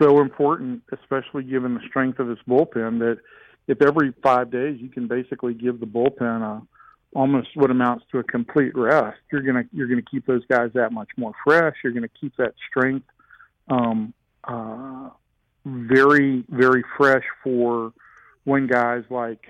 so 0.00 0.20
important, 0.20 0.82
especially 0.92 1.44
given 1.44 1.74
the 1.74 1.80
strength 1.88 2.18
of 2.18 2.28
his 2.28 2.38
bullpen. 2.48 2.98
That 2.98 3.18
if 3.68 3.82
every 3.82 4.12
five 4.22 4.50
days 4.50 4.80
you 4.80 4.88
can 4.88 5.06
basically 5.06 5.54
give 5.54 5.80
the 5.80 5.86
bullpen 5.86 6.42
a 6.42 6.62
almost 7.14 7.48
what 7.54 7.70
amounts 7.70 8.04
to 8.10 8.18
a 8.18 8.24
complete 8.24 8.76
rest, 8.76 9.18
you're 9.30 9.42
gonna 9.42 9.64
you're 9.72 9.86
gonna 9.86 10.02
keep 10.02 10.26
those 10.26 10.44
guys 10.46 10.70
that 10.74 10.92
much 10.92 11.10
more 11.16 11.32
fresh. 11.44 11.76
You're 11.84 11.92
gonna 11.92 12.08
keep 12.08 12.36
that 12.36 12.54
strength 12.68 13.06
um, 13.68 14.14
uh, 14.44 15.10
very, 15.64 16.44
very 16.48 16.84
fresh 16.96 17.24
for 17.42 17.92
when 18.44 18.66
guys 18.66 19.04
like 19.10 19.46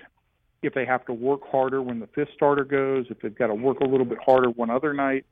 if 0.61 0.73
they 0.73 0.85
have 0.85 1.05
to 1.05 1.13
work 1.13 1.41
harder 1.49 1.81
when 1.81 1.99
the 1.99 2.07
fifth 2.07 2.29
starter 2.35 2.65
goes, 2.65 3.05
if 3.09 3.19
they've 3.21 3.35
got 3.35 3.47
to 3.47 3.55
work 3.55 3.79
a 3.79 3.85
little 3.85 4.05
bit 4.05 4.17
harder 4.23 4.49
one 4.49 4.69
other 4.69 4.93
night, 4.93 5.25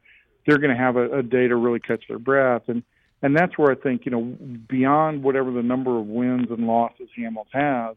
they're 0.46 0.58
going 0.58 0.76
to 0.76 0.82
have 0.82 0.96
a, 0.96 1.20
a 1.20 1.24
day 1.24 1.48
to 1.48 1.56
really 1.56 1.80
catch 1.80 2.08
their 2.08 2.20
breath. 2.20 2.64
And 2.68 2.84
and 3.22 3.36
that's 3.36 3.58
where 3.58 3.72
I 3.72 3.76
think 3.76 4.06
you 4.06 4.12
know 4.12 4.22
beyond 4.68 5.24
whatever 5.24 5.52
the 5.52 5.64
number 5.64 5.98
of 5.98 6.06
wins 6.06 6.48
and 6.50 6.68
losses 6.68 7.10
Hamels 7.18 7.48
has, 7.52 7.96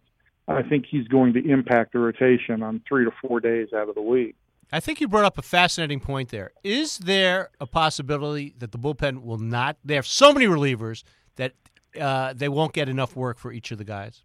I 0.49 0.63
think 0.63 0.87
he's 0.91 1.07
going 1.09 1.35
to 1.35 1.49
impact 1.49 1.93
the 1.93 2.01
rotation 2.01 2.63
on 2.63 2.83
three 2.89 3.05
to 3.05 3.13
four 3.23 3.39
days 3.41 3.69
out 3.73 3.89
of 3.89 3.95
the 3.95 4.03
week. 4.03 4.35
I 4.73 4.81
think 4.81 5.01
you 5.01 5.09
brought 5.09 5.25
up 5.25 5.37
a 5.39 5.43
fascinating 5.43 6.01
point 6.01 6.29
there. 6.31 6.53
Is 6.63 6.99
there 6.99 7.51
a 7.61 7.67
possibility 7.67 8.55
that 8.59 8.73
the 8.73 8.79
bullpen 8.79 9.23
will 9.23 9.39
not? 9.39 9.77
They 9.85 9.95
have 9.97 10.07
so 10.07 10.33
many 10.33 10.47
relievers 10.47 11.03
that 11.37 11.53
uh, 12.01 12.33
they 12.35 12.49
won't 12.49 12.73
get 12.73 12.89
enough 12.89 13.17
work 13.17 13.39
for 13.39 13.53
each 13.53 13.71
of 13.73 13.79
the 13.79 13.85
guys. 13.85 14.23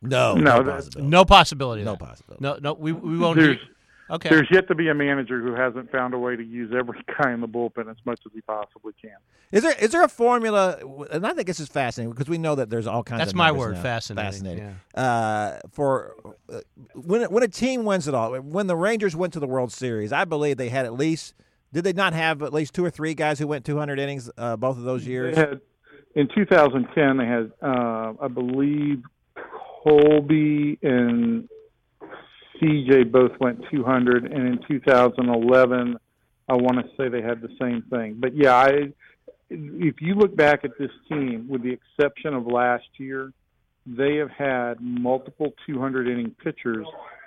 No, 0.00 0.34
No, 0.34 0.60
no 0.62 0.64
possibility. 0.64 1.08
No 1.10 1.24
possibility. 1.24 1.84
No 1.84 1.96
possibility. 1.96 2.42
No, 2.42 2.58
no, 2.60 2.72
we 2.74 2.92
we 2.92 3.18
won't. 3.18 3.38
There's- 3.38 3.58
do- 3.58 3.64
okay. 4.12 4.28
There's 4.28 4.48
yet 4.50 4.68
to 4.68 4.74
be 4.74 4.88
a 4.88 4.94
manager 4.94 5.40
who 5.40 5.54
hasn't 5.54 5.90
found 5.90 6.14
a 6.14 6.18
way 6.18 6.36
to 6.36 6.42
use 6.42 6.72
every 6.76 7.00
guy 7.18 7.32
in 7.32 7.40
the 7.40 7.48
bullpen 7.48 7.90
as 7.90 7.96
much 8.04 8.20
as 8.24 8.32
he 8.32 8.40
possibly 8.42 8.92
can. 9.00 9.16
Is 9.50 9.62
there 9.62 9.74
is 9.80 9.90
there 9.90 10.02
a 10.02 10.08
formula? 10.08 10.78
And 11.10 11.26
I 11.26 11.34
think 11.34 11.46
this 11.46 11.60
is 11.60 11.68
fascinating 11.68 12.12
because 12.12 12.28
we 12.28 12.38
know 12.38 12.54
that 12.54 12.70
there's 12.70 12.86
all 12.86 13.02
kinds. 13.02 13.20
That's 13.20 13.32
of 13.32 13.36
my 13.36 13.52
word, 13.52 13.74
now. 13.74 13.82
fascinating, 13.82 14.30
Fascinating. 14.30 14.80
Uh, 14.94 15.58
for 15.70 16.14
uh, 16.50 16.60
when 16.94 17.22
when 17.30 17.42
a 17.42 17.48
team 17.48 17.84
wins 17.84 18.08
it 18.08 18.14
all. 18.14 18.32
When 18.40 18.66
the 18.66 18.76
Rangers 18.76 19.14
went 19.14 19.32
to 19.34 19.40
the 19.40 19.46
World 19.46 19.72
Series, 19.72 20.12
I 20.12 20.24
believe 20.24 20.56
they 20.56 20.70
had 20.70 20.86
at 20.86 20.94
least. 20.94 21.34
Did 21.72 21.84
they 21.84 21.94
not 21.94 22.12
have 22.12 22.42
at 22.42 22.52
least 22.52 22.74
two 22.74 22.84
or 22.84 22.90
three 22.90 23.14
guys 23.14 23.38
who 23.38 23.46
went 23.46 23.64
200 23.64 23.98
innings 23.98 24.30
uh, 24.36 24.56
both 24.56 24.76
of 24.76 24.82
those 24.82 25.06
years? 25.06 25.34
Had 25.34 25.62
in 26.14 26.28
2010 26.34 27.16
they 27.16 27.24
had 27.24 27.50
uh, 27.62 28.12
I 28.20 28.28
believe 28.28 29.02
Colby 29.82 30.78
and 30.82 31.48
CJ 32.62 33.10
both 33.10 33.32
went 33.40 33.60
200, 33.70 34.24
and 34.24 34.46
in 34.46 34.60
2011 34.68 35.96
I 36.48 36.54
want 36.54 36.78
to 36.78 36.84
say 36.96 37.08
they 37.08 37.22
had 37.22 37.40
the 37.40 37.54
same 37.60 37.82
thing. 37.90 38.16
But 38.18 38.36
yeah, 38.36 38.54
I 38.54 38.92
if 39.50 40.00
you 40.00 40.14
look 40.14 40.34
back 40.34 40.64
at 40.64 40.78
this 40.78 40.90
team, 41.08 41.46
with 41.48 41.62
the 41.62 41.72
exception 41.72 42.34
of 42.34 42.46
last 42.46 42.86
year, 42.96 43.32
they 43.86 44.16
have 44.16 44.30
had 44.30 44.80
multiple 44.80 45.52
200 45.66 46.08
inning 46.08 46.34
pitchers 46.42 46.86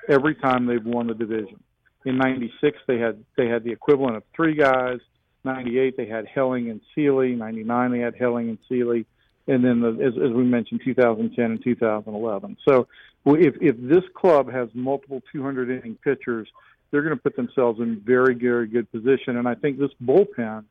every 0.09 0.35
time 0.35 0.65
they've 0.65 0.85
won 0.85 1.07
the 1.07 1.13
division. 1.13 1.61
In 2.05 2.17
'96, 2.17 2.77
they 2.87 2.97
had 2.97 3.23
they 3.35 3.47
had 3.47 3.63
the 3.63 3.71
equivalent 3.71 4.15
of 4.15 4.23
three 4.35 4.55
guys. 4.55 4.99
'98, 5.43 5.97
they 5.97 6.07
had 6.07 6.25
Helling 6.27 6.69
and 6.69 6.81
Sele. 6.93 7.35
'99, 7.35 7.91
they 7.91 7.99
had 7.99 8.15
Helling 8.15 8.49
and 8.49 8.59
Sele. 8.69 9.03
And 9.47 9.63
then 9.63 9.81
the, 9.81 9.89
as, 10.03 10.13
as 10.15 10.31
we 10.33 10.43
mentioned, 10.43 10.81
2010 10.83 11.45
and 11.45 11.63
2011. 11.63 12.57
So 12.67 12.87
if 13.25 13.55
if 13.61 13.75
this 13.79 14.03
club 14.15 14.51
has 14.51 14.69
multiple 14.73 15.21
200 15.31 15.69
inning 15.69 15.97
pitchers, 16.03 16.47
they're 16.91 17.01
going 17.01 17.15
to 17.15 17.21
put 17.21 17.35
themselves 17.35 17.79
in 17.79 17.99
very 17.99 18.33
very 18.35 18.67
good 18.67 18.91
position. 18.91 19.37
And 19.37 19.47
I 19.47 19.55
think 19.55 19.79
this 19.79 19.91
bullpen 20.03 20.65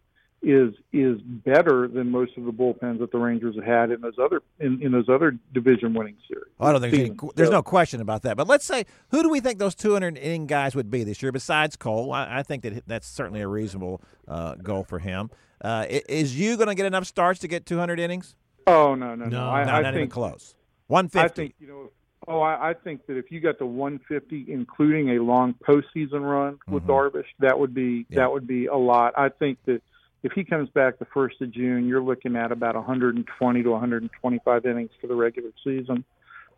is 0.46 0.74
is 0.92 1.18
better 1.22 1.88
than 1.88 2.10
most 2.10 2.36
of 2.36 2.44
the 2.44 2.52
bullpens 2.52 2.98
that 2.98 3.10
the 3.10 3.18
Rangers 3.18 3.54
have 3.56 3.64
had 3.64 3.90
in 3.90 4.00
those 4.02 4.18
other 4.22 4.42
in, 4.60 4.82
in 4.82 4.92
those 4.92 5.08
other 5.08 5.38
division 5.52 5.94
winning 5.94 6.16
series. 6.28 6.52
I 6.60 6.70
don't 6.70 6.80
think 6.82 6.92
there's, 6.94 7.08
any, 7.10 7.30
there's 7.34 7.48
So- 7.48 7.54
no 7.54 7.62
question 7.62 8.00
about 8.00 8.22
that. 8.22 8.36
But 8.36 8.46
let's 8.46 8.64
say, 8.66 8.84
who 9.10 9.22
do 9.22 9.30
we 9.30 9.40
think 9.40 9.58
those 9.58 9.74
200 9.74 10.18
inning 10.18 10.46
guys 10.46 10.74
would 10.74 10.90
be 10.90 11.02
this 11.02 11.22
year 11.22 11.32
besides 11.32 11.76
Cole? 11.76 12.12
I, 12.12 12.40
I 12.40 12.42
think 12.42 12.62
that 12.62 12.86
that's 12.86 13.06
certainly 13.06 13.40
a 13.40 13.48
reasonable 13.48 14.02
uh, 14.28 14.56
goal 14.56 14.84
for 14.84 14.98
him. 14.98 15.30
Uh, 15.62 15.86
is 15.88 16.38
you 16.38 16.56
going 16.56 16.68
to 16.68 16.74
get 16.74 16.84
enough 16.84 17.06
starts 17.06 17.40
to 17.40 17.48
get 17.48 17.64
200 17.64 17.98
innings? 17.98 18.36
Oh 18.66 18.94
no 18.94 19.14
no 19.14 19.26
no! 19.26 19.28
No, 19.28 19.48
I, 19.50 19.64
no, 19.64 19.72
I 19.72 19.82
not 19.82 19.94
even 19.94 20.02
think 20.02 20.12
close. 20.12 20.54
I 20.88 20.92
150. 20.92 21.34
think 21.42 21.54
you 21.58 21.66
know. 21.68 21.90
Oh, 22.26 22.40
I, 22.40 22.70
I 22.70 22.74
think 22.74 23.04
that 23.06 23.18
if 23.18 23.30
you 23.30 23.38
got 23.40 23.58
the 23.58 23.66
150, 23.66 24.50
including 24.50 25.10
a 25.10 25.22
long 25.22 25.54
postseason 25.66 26.22
run 26.22 26.58
with 26.66 26.84
Mhm. 26.84 26.86
Darvish, 27.12 27.26
that 27.40 27.58
would 27.58 27.74
be 27.74 28.06
Yeah. 28.08 28.20
that 28.20 28.32
would 28.32 28.46
be 28.46 28.66
a 28.66 28.76
lot. 28.76 29.12
I 29.18 29.28
think 29.28 29.58
that 29.66 29.82
if 30.22 30.32
he 30.32 30.42
comes 30.42 30.70
back 30.70 30.98
the 30.98 31.04
first 31.04 31.42
of 31.42 31.50
June, 31.50 31.86
you're 31.86 32.00
looking 32.02 32.34
at 32.34 32.50
about 32.50 32.76
120 32.76 33.62
to 33.62 33.70
125 33.70 34.64
innings 34.64 34.90
for 35.00 35.06
the 35.06 35.14
regular 35.14 35.50
season. 35.62 36.02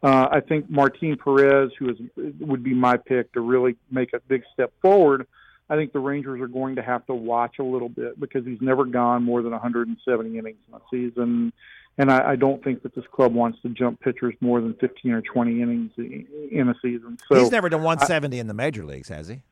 Uh, 0.04 0.28
I 0.30 0.38
think 0.40 0.70
Martin 0.70 1.16
Perez, 1.16 1.72
who 1.80 1.88
is 1.90 1.96
would 2.38 2.62
be 2.62 2.74
my 2.74 2.96
pick 2.96 3.32
to 3.32 3.40
really 3.40 3.74
make 3.90 4.12
a 4.12 4.20
big 4.20 4.44
step 4.52 4.72
forward. 4.80 5.26
I 5.68 5.74
think 5.74 5.92
the 5.92 5.98
Rangers 5.98 6.40
are 6.40 6.46
going 6.46 6.76
to 6.76 6.82
have 6.82 7.04
to 7.06 7.14
watch 7.14 7.58
a 7.58 7.64
little 7.64 7.88
bit 7.88 8.20
because 8.20 8.46
he's 8.46 8.60
never 8.60 8.84
gone 8.84 9.24
more 9.24 9.42
than 9.42 9.50
170 9.50 10.38
innings 10.38 10.58
in 10.68 10.74
a 10.74 10.80
season, 10.92 11.52
and 11.98 12.10
I, 12.10 12.32
I 12.32 12.36
don't 12.36 12.62
think 12.62 12.82
that 12.82 12.94
this 12.94 13.04
club 13.12 13.34
wants 13.34 13.60
to 13.62 13.68
jump 13.70 14.00
pitchers 14.00 14.34
more 14.40 14.60
than 14.60 14.74
15 14.74 15.12
or 15.12 15.22
20 15.22 15.62
innings 15.62 15.92
in 15.96 16.68
a 16.68 16.74
season. 16.82 17.18
So 17.30 17.38
He's 17.40 17.50
never 17.50 17.68
done 17.68 17.82
170 17.82 18.38
in 18.38 18.46
the 18.46 18.54
major 18.54 18.84
leagues, 18.84 19.08
has 19.08 19.28
he? 19.28 19.42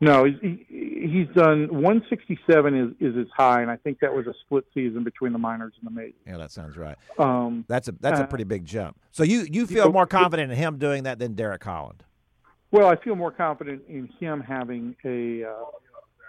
no, 0.00 0.24
he's, 0.24 0.36
he, 0.42 1.08
he's 1.10 1.28
done 1.34 1.68
167 1.72 2.74
is 2.74 2.90
is 3.00 3.16
his 3.16 3.28
high, 3.34 3.62
and 3.62 3.70
I 3.70 3.76
think 3.76 4.00
that 4.00 4.14
was 4.14 4.26
a 4.26 4.34
split 4.44 4.64
season 4.74 5.04
between 5.04 5.32
the 5.32 5.38
minors 5.38 5.72
and 5.80 5.86
the 5.86 5.90
majors. 5.98 6.14
Yeah, 6.26 6.36
that 6.36 6.50
sounds 6.52 6.76
right. 6.76 6.96
Um, 7.18 7.64
That's 7.68 7.88
a 7.88 7.92
that's 7.92 8.20
a 8.20 8.24
Uh, 8.24 8.26
pretty 8.26 8.44
big 8.44 8.64
jump. 8.66 8.98
So 9.12 9.22
you 9.22 9.46
you 9.50 9.66
feel 9.66 9.86
know, 9.86 9.92
more 9.92 10.06
confident 10.06 10.52
in 10.52 10.58
him 10.58 10.76
doing 10.78 11.04
that 11.04 11.18
than 11.18 11.32
Derek 11.34 11.64
Holland? 11.64 12.02
Well, 12.72 12.88
I 12.88 12.96
feel 12.96 13.14
more 13.16 13.30
confident 13.30 13.84
in 13.88 14.08
him 14.20 14.40
having 14.40 14.96
a 15.04 15.44
uh, 15.44 15.54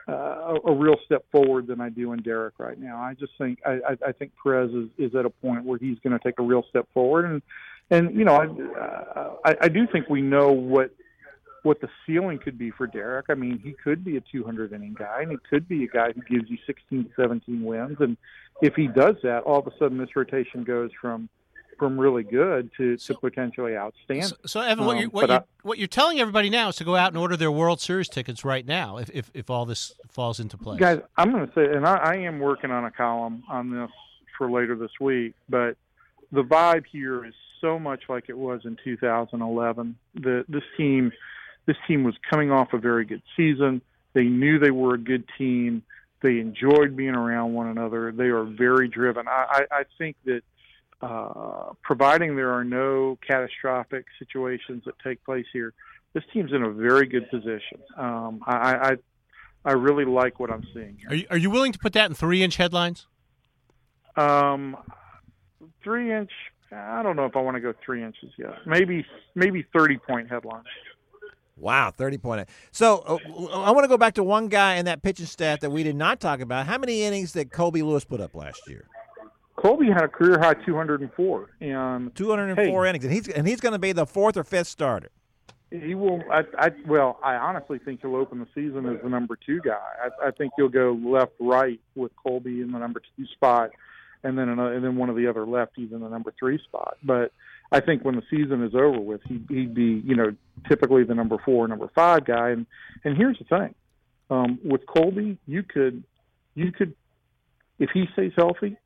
uh, 0.08 0.56
a 0.66 0.74
real 0.74 0.96
step 1.06 1.26
forward 1.32 1.68
than 1.68 1.82
I 1.82 1.90
do 1.90 2.14
in 2.14 2.22
Derek 2.22 2.56
right 2.60 2.80
now. 2.80 2.98
I 2.98 3.14
just 3.14 3.34
think 3.38 3.60
I, 3.66 3.80
I, 3.90 4.08
I 4.08 4.12
think 4.14 4.32
Perez 4.42 4.72
is, 4.72 4.90
is 4.98 5.16
at 5.16 5.26
a 5.26 5.30
point 5.30 5.66
where 5.66 5.78
he's 5.78 5.98
going 6.00 6.18
to 6.18 6.24
take 6.24 6.40
a 6.40 6.44
real 6.44 6.64
step 6.70 6.88
forward, 6.94 7.26
and 7.26 7.42
and 7.90 8.18
you 8.18 8.24
know 8.24 8.36
I, 8.36 8.46
uh, 8.80 9.36
I 9.46 9.56
I 9.64 9.68
do 9.68 9.86
think 9.92 10.10
we 10.10 10.22
know 10.22 10.52
what 10.52 10.92
what 11.64 11.82
the 11.82 11.90
ceiling 12.06 12.40
could 12.40 12.58
be 12.58 12.72
for 12.72 12.88
Derek. 12.88 13.26
I 13.30 13.34
mean, 13.34 13.60
he 13.62 13.74
could 13.74 14.04
be 14.06 14.16
a 14.18 14.22
200 14.32 14.72
inning 14.72 14.96
guy, 14.98 15.22
and 15.22 15.32
he 15.32 15.38
could 15.50 15.68
be 15.68 15.84
a 15.84 15.88
guy 15.88 16.14
who 16.14 16.22
gives 16.22 16.50
you 16.50 16.58
16, 16.66 17.12
17 17.16 17.64
wins. 17.64 17.98
And 18.00 18.16
if 18.62 18.74
he 18.76 18.88
does 18.88 19.16
that, 19.24 19.44
all 19.44 19.60
of 19.60 19.68
a 19.68 19.78
sudden 19.78 19.98
this 19.98 20.16
rotation 20.16 20.64
goes 20.64 20.92
from 21.02 21.28
from 21.78 22.00
really 22.00 22.24
good 22.24 22.72
to, 22.78 22.98
So- 22.98 23.14
to 23.14 23.20
potentially 23.20 23.76
outstanding. 23.76 24.24
So, 24.26 24.36
so 24.46 24.62
Evan, 24.62 24.86
what 24.86 24.96
Um, 24.96 25.02
you're 25.02 25.10
what 25.10 25.30
you're, 25.30 25.38
I- 25.40 25.44
what 25.64 25.78
you're 25.78 25.88
telling 25.88 26.20
everybody 26.20 26.50
now 26.50 26.70
is 26.70 26.76
to 26.78 26.84
go 26.84 26.96
out 26.96 27.10
and 27.10 27.18
order 27.18 27.36
their 27.38 27.52
World 27.52 27.80
Series 27.80 28.10
tickets 28.10 28.44
right 28.46 28.66
now, 28.66 28.98
if 28.98 29.10
if, 29.14 29.32
if 29.34 29.50
all 29.50 29.66
this 29.66 29.94
falls 30.10 30.40
into 30.40 30.58
place. 30.58 30.80
Guys, 30.80 31.02
I'm 31.18 31.32
going 31.32 31.48
to 31.48 31.54
say, 31.54 31.66
and 31.76 31.86
I, 31.86 31.96
I 31.96 32.16
am 32.16 32.40
working 32.40 32.72
on 32.72 32.86
a 32.86 32.92
column 32.92 33.44
on 33.50 33.70
this 33.72 33.90
for 34.38 34.50
later 34.52 34.76
this 34.76 34.92
week, 35.00 35.34
but 35.50 35.78
the 36.32 36.44
vibe 36.44 36.86
here 36.92 37.26
is 37.26 37.34
so 37.62 37.80
much 37.80 38.04
like 38.10 38.26
it 38.30 38.38
was 38.38 38.62
in 38.66 38.78
2011. 38.84 39.96
The, 40.16 40.46
this 40.48 40.64
team, 40.78 41.12
this 41.66 41.78
team 41.88 42.04
was 42.04 42.14
coming 42.30 42.52
off 42.52 42.74
a 42.74 42.78
very 42.78 43.04
good 43.06 43.24
season. 43.36 43.82
They 44.14 44.26
knew 44.26 44.60
they 44.60 44.72
were 44.72 44.94
a 44.94 45.00
good 45.00 45.24
team. 45.38 45.82
They 46.22 46.40
enjoyed 46.40 46.96
being 46.96 47.16
around 47.16 47.54
one 47.54 47.68
another. 47.68 48.12
They 48.12 48.26
are 48.26 48.44
very 48.44 48.88
driven. 48.88 49.28
I, 49.28 49.66
I, 49.72 49.80
I 49.80 49.84
think 49.98 50.16
that 50.26 50.42
uh, 51.02 51.74
providing 51.84 52.36
there 52.36 52.52
are 52.52 52.64
no 52.64 53.18
catastrophic 53.26 54.06
situations 54.20 54.84
that 54.86 54.96
take 55.04 55.24
place 55.24 55.46
here, 55.54 55.74
this 56.14 56.24
team's 56.34 56.52
in 56.52 56.64
a 56.64 56.72
very 56.72 57.06
good 57.06 57.30
position. 57.30 57.80
Um, 57.96 58.42
I, 58.46 58.76
I, 58.76 58.98
I 59.66 59.74
really 59.74 60.06
like 60.06 60.40
what 60.40 60.52
I'm 60.52 60.64
seeing 60.74 60.98
here. 61.00 61.10
Are 61.10 61.16
you, 61.16 61.26
are 61.30 61.38
you 61.38 61.50
willing 61.50 61.72
to 61.72 61.80
put 61.80 61.94
that 61.94 62.10
in 62.10 62.16
three 62.16 62.42
inch 62.42 62.58
headlines? 62.58 63.06
Um, 64.16 64.78
three 65.84 66.12
inch. 66.12 66.32
I 66.72 67.04
don't 67.04 67.16
know 67.16 67.26
if 67.26 67.36
I 67.36 67.42
want 67.42 67.56
to 67.56 67.62
go 67.62 67.74
three 67.86 68.04
inches 68.04 68.32
yet. 68.38 68.56
Maybe 68.66 69.06
maybe 69.36 69.66
thirty 69.74 69.98
point 69.98 70.30
headline. 70.30 70.64
Wow, 71.60 71.90
30 71.90 72.18
point. 72.20 72.50
So 72.72 73.00
uh, 73.00 73.46
I 73.46 73.72
want 73.72 73.84
to 73.84 73.88
go 73.88 73.98
back 73.98 74.14
to 74.16 74.24
one 74.24 74.48
guy 74.48 74.76
in 74.76 74.86
that 74.86 75.02
pitching 75.02 75.26
stat 75.26 75.62
that 75.62 75.72
we 75.72 75.82
did 75.82 75.96
not 75.96 76.20
talk 76.20 76.40
about. 76.40 76.68
How 76.68 76.78
many 76.78 77.02
innings 77.02 77.32
did 77.32 77.52
Colby 77.52 77.82
Lewis 77.82 78.06
put 78.06 78.22
up 78.22 78.36
last 78.36 78.62
year? 78.68 78.86
Colby 79.58 79.88
had 79.88 80.04
a 80.04 80.08
career 80.08 80.40
high 80.40 80.54
204, 80.54 81.50
and 81.62 82.16
204 82.16 82.84
Hey. 82.84 82.90
innings, 82.90 83.04
and 83.04 83.14
he's 83.14 83.28
and 83.28 83.48
he's 83.48 83.60
going 83.60 83.74
to 83.74 83.80
be 83.80 83.92
the 83.92 84.06
fourth 84.06 84.38
or 84.38 84.44
fifth 84.44 84.68
starter. 84.68 85.10
he 85.72 85.96
will. 85.96 86.22
I, 86.32 86.44
I 86.58 86.70
well, 86.86 87.20
I 87.24 87.36
honestly 87.36 87.80
think 87.80 88.02
he'll 88.02 88.16
open 88.16 88.40
the 88.40 88.48
season 88.56 88.86
as 88.88 89.02
the 89.02 89.10
number 89.10 89.36
two 89.36 89.60
guy. 89.62 89.80
I, 90.22 90.28
I 90.28 90.32
think 90.32 90.54
he'll 90.56 90.70
go 90.70 90.92
left 91.04 91.34
right 91.40 91.80
with 91.96 92.12
Colby 92.16 92.62
in 92.62 92.72
the 92.72 92.78
number 92.80 93.02
two 93.18 93.26
spot, 93.34 93.72
and 94.24 94.38
then 94.38 94.48
another, 94.48 94.74
and 94.74 94.84
then 94.86 94.96
one 94.96 95.10
of 95.10 95.16
the 95.16 95.28
other 95.28 95.46
lefties 95.46 95.92
in 95.92 96.00
the 96.02 96.10
number 96.10 96.32
three 96.38 96.60
spot. 96.60 96.98
But 97.04 97.32
I 97.72 97.80
think 97.80 98.06
when 98.06 98.16
the 98.16 98.24
season 98.30 98.64
is 98.64 98.76
over 98.76 99.00
with, 99.00 99.22
he, 99.24 99.42
he'd 99.50 99.74
be 99.74 100.02
you 100.06 100.16
know 100.16 100.36
typically 100.70 101.04
the 101.04 101.16
number 101.16 101.38
four, 101.44 101.68
number 101.68 101.90
five 101.96 102.26
guy. 102.26 102.52
And 102.52 102.68
and 103.04 103.18
here's 103.18 103.40
the 103.40 103.46
thing, 103.46 103.74
um, 104.30 104.60
with 104.64 104.86
Colby, 104.86 105.40
you 105.48 105.64
could 105.64 106.04
you 106.54 106.72
could 106.72 106.94
if 107.80 107.90
he 107.92 108.06
stays 108.14 108.32
healthy, 108.36 108.78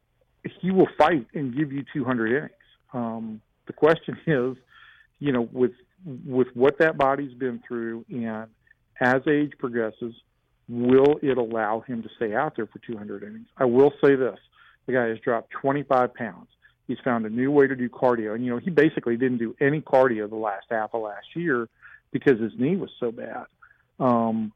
he 0.44 0.72
will 0.72 0.88
fight 0.98 1.28
and 1.34 1.56
give 1.56 1.72
you 1.72 1.84
200 1.94 2.32
innings. 2.32 2.52
Um, 2.94 3.42
the 3.68 3.74
question 3.74 4.18
is, 4.26 4.58
you 5.20 5.32
know, 5.32 5.48
with 5.52 5.72
with 6.26 6.48
what 6.56 6.80
that 6.80 6.98
body's 6.98 7.34
been 7.36 7.62
through, 7.68 8.06
and 8.10 8.48
as 9.00 9.22
age 9.28 9.54
progresses, 9.60 10.16
will 10.68 11.20
it 11.22 11.38
allow 11.38 11.82
him 11.82 12.02
to 12.02 12.10
stay 12.16 12.34
out 12.34 12.56
there 12.56 12.66
for 12.66 12.80
200 12.80 13.22
innings? 13.22 13.48
I 13.58 13.66
will 13.66 13.92
say 14.04 14.16
this: 14.16 14.40
the 14.88 14.94
guy 14.94 15.08
has 15.08 15.20
dropped 15.20 15.52
25 15.52 16.14
pounds. 16.16 16.48
He's 16.88 16.98
found 17.04 17.26
a 17.26 17.30
new 17.30 17.52
way 17.52 17.68
to 17.68 17.76
do 17.76 17.88
cardio, 17.88 18.34
and 18.34 18.44
you 18.44 18.52
know, 18.52 18.58
he 18.58 18.70
basically 18.70 19.16
didn't 19.16 19.38
do 19.38 19.56
any 19.62 19.80
cardio 19.80 20.30
the 20.30 20.36
last 20.36 20.66
half 20.70 20.94
of 20.94 21.04
last 21.04 21.28
year 21.36 21.70
because 22.12 22.40
his 22.40 22.52
knee 22.58 22.76
was 22.76 22.90
so 23.00 23.12
bad. 23.12 23.46
Um, 24.00 24.52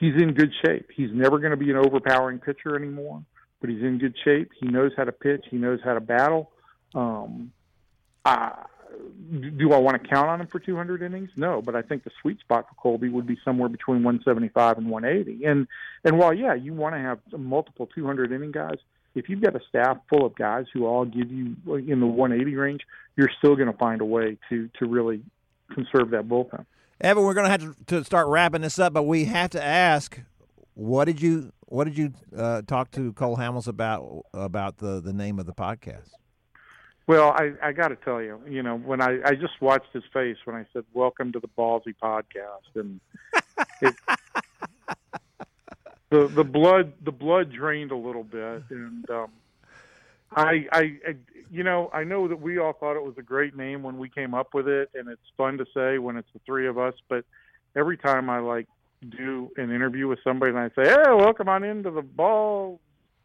he's 0.00 0.14
in 0.14 0.32
good 0.32 0.52
shape. 0.64 0.88
He's 0.94 1.10
never 1.12 1.38
going 1.38 1.52
to 1.52 1.56
be 1.56 1.70
an 1.70 1.76
overpowering 1.76 2.38
pitcher 2.38 2.74
anymore, 2.76 3.22
but 3.66 3.74
he's 3.74 3.82
in 3.82 3.98
good 3.98 4.14
shape. 4.24 4.52
He 4.60 4.68
knows 4.68 4.92
how 4.96 5.02
to 5.02 5.12
pitch. 5.12 5.44
He 5.50 5.56
knows 5.56 5.80
how 5.82 5.94
to 5.94 6.00
battle. 6.00 6.52
Um, 6.94 7.50
I, 8.24 8.64
do 9.58 9.72
I 9.72 9.78
want 9.78 10.00
to 10.00 10.08
count 10.08 10.28
on 10.28 10.40
him 10.40 10.46
for 10.46 10.60
200 10.60 11.02
innings? 11.02 11.30
No, 11.36 11.60
but 11.60 11.74
I 11.74 11.82
think 11.82 12.04
the 12.04 12.12
sweet 12.22 12.38
spot 12.38 12.68
for 12.68 12.74
Colby 12.76 13.08
would 13.08 13.26
be 13.26 13.36
somewhere 13.44 13.68
between 13.68 14.04
175 14.04 14.78
and 14.78 14.88
180. 14.88 15.44
And 15.44 15.66
and 16.04 16.16
while 16.16 16.32
yeah, 16.32 16.54
you 16.54 16.74
want 16.74 16.94
to 16.94 17.00
have 17.00 17.18
multiple 17.36 17.88
200 17.92 18.30
inning 18.30 18.52
guys, 18.52 18.76
if 19.16 19.28
you've 19.28 19.42
got 19.42 19.56
a 19.56 19.60
staff 19.68 19.98
full 20.08 20.24
of 20.24 20.36
guys 20.36 20.66
who 20.72 20.86
all 20.86 21.04
give 21.04 21.30
you 21.30 21.56
in 21.66 21.98
the 21.98 22.06
180 22.06 22.54
range, 22.54 22.82
you're 23.16 23.30
still 23.36 23.56
going 23.56 23.70
to 23.70 23.76
find 23.76 24.00
a 24.00 24.04
way 24.04 24.38
to 24.48 24.70
to 24.78 24.86
really 24.86 25.22
conserve 25.74 26.10
that 26.10 26.28
bullpen. 26.28 26.64
Evan, 27.00 27.24
we're 27.24 27.34
going 27.34 27.46
to 27.46 27.50
have 27.50 27.60
to, 27.60 27.84
to 27.86 28.04
start 28.04 28.28
wrapping 28.28 28.62
this 28.62 28.78
up, 28.78 28.92
but 28.92 29.02
we 29.02 29.24
have 29.24 29.50
to 29.50 29.62
ask, 29.62 30.20
what 30.76 31.06
did 31.06 31.22
you 31.22 31.52
what 31.62 31.84
did 31.84 31.96
you 31.96 32.12
uh, 32.36 32.62
talk 32.62 32.90
to 32.92 33.12
Cole 33.14 33.36
Hamels 33.36 33.66
about 33.66 34.26
about 34.34 34.76
the 34.76 35.00
the 35.00 35.12
name 35.12 35.38
of 35.38 35.46
the 35.46 35.54
podcast? 35.54 36.10
Well, 37.06 37.30
I, 37.30 37.52
I 37.62 37.72
got 37.72 37.88
to 37.88 37.96
tell 37.96 38.20
you, 38.20 38.40
you 38.48 38.64
know, 38.64 38.76
when 38.76 39.00
I, 39.00 39.20
I 39.24 39.34
just 39.36 39.60
watched 39.60 39.92
his 39.92 40.02
face 40.12 40.36
when 40.44 40.54
I 40.54 40.66
said 40.72 40.84
"Welcome 40.92 41.32
to 41.32 41.40
the 41.40 41.48
Ballzy 41.48 41.94
Podcast," 42.00 42.74
and 42.74 43.00
it, 43.80 43.94
the 46.10 46.26
the 46.28 46.44
blood 46.44 46.92
the 47.02 47.12
blood 47.12 47.50
drained 47.50 47.90
a 47.90 47.96
little 47.96 48.24
bit, 48.24 48.64
and 48.68 49.08
um, 49.08 49.30
I, 50.32 50.66
I 50.72 50.80
I 51.08 51.16
you 51.50 51.62
know 51.62 51.90
I 51.94 52.04
know 52.04 52.28
that 52.28 52.40
we 52.40 52.58
all 52.58 52.74
thought 52.74 52.96
it 52.96 53.02
was 53.04 53.16
a 53.16 53.22
great 53.22 53.56
name 53.56 53.82
when 53.82 53.96
we 53.96 54.10
came 54.10 54.34
up 54.34 54.52
with 54.52 54.68
it, 54.68 54.90
and 54.94 55.08
it's 55.08 55.22
fun 55.38 55.56
to 55.56 55.64
say 55.72 55.96
when 55.96 56.18
it's 56.18 56.28
the 56.34 56.40
three 56.44 56.66
of 56.66 56.76
us. 56.76 56.94
But 57.08 57.24
every 57.74 57.96
time 57.96 58.28
I 58.28 58.40
like 58.40 58.66
do 59.08 59.50
an 59.56 59.70
interview 59.70 60.08
with 60.08 60.18
somebody 60.24 60.50
and 60.50 60.58
I 60.58 60.68
say, 60.70 60.88
"Hey, 60.88 61.12
welcome 61.14 61.48
on 61.48 61.64
into 61.64 61.90
the 61.90 62.02
Ball 62.02 62.80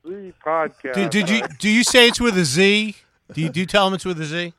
Z 0.07 0.33
Podcast," 0.45 0.93
Do, 0.93 1.09
did 1.09 1.29
you 1.29 1.41
do 1.59 1.69
you 1.69 1.83
say 1.83 2.07
it's 2.07 2.19
with 2.21 2.37
a 2.37 2.45
Z? 2.45 2.95
Do 3.33 3.41
you 3.41 3.49
do 3.49 3.59
you 3.59 3.65
tell 3.65 3.85
them 3.85 3.93
it's 3.93 4.05
with 4.05 4.19
a 4.21 4.25
Z? 4.25 4.53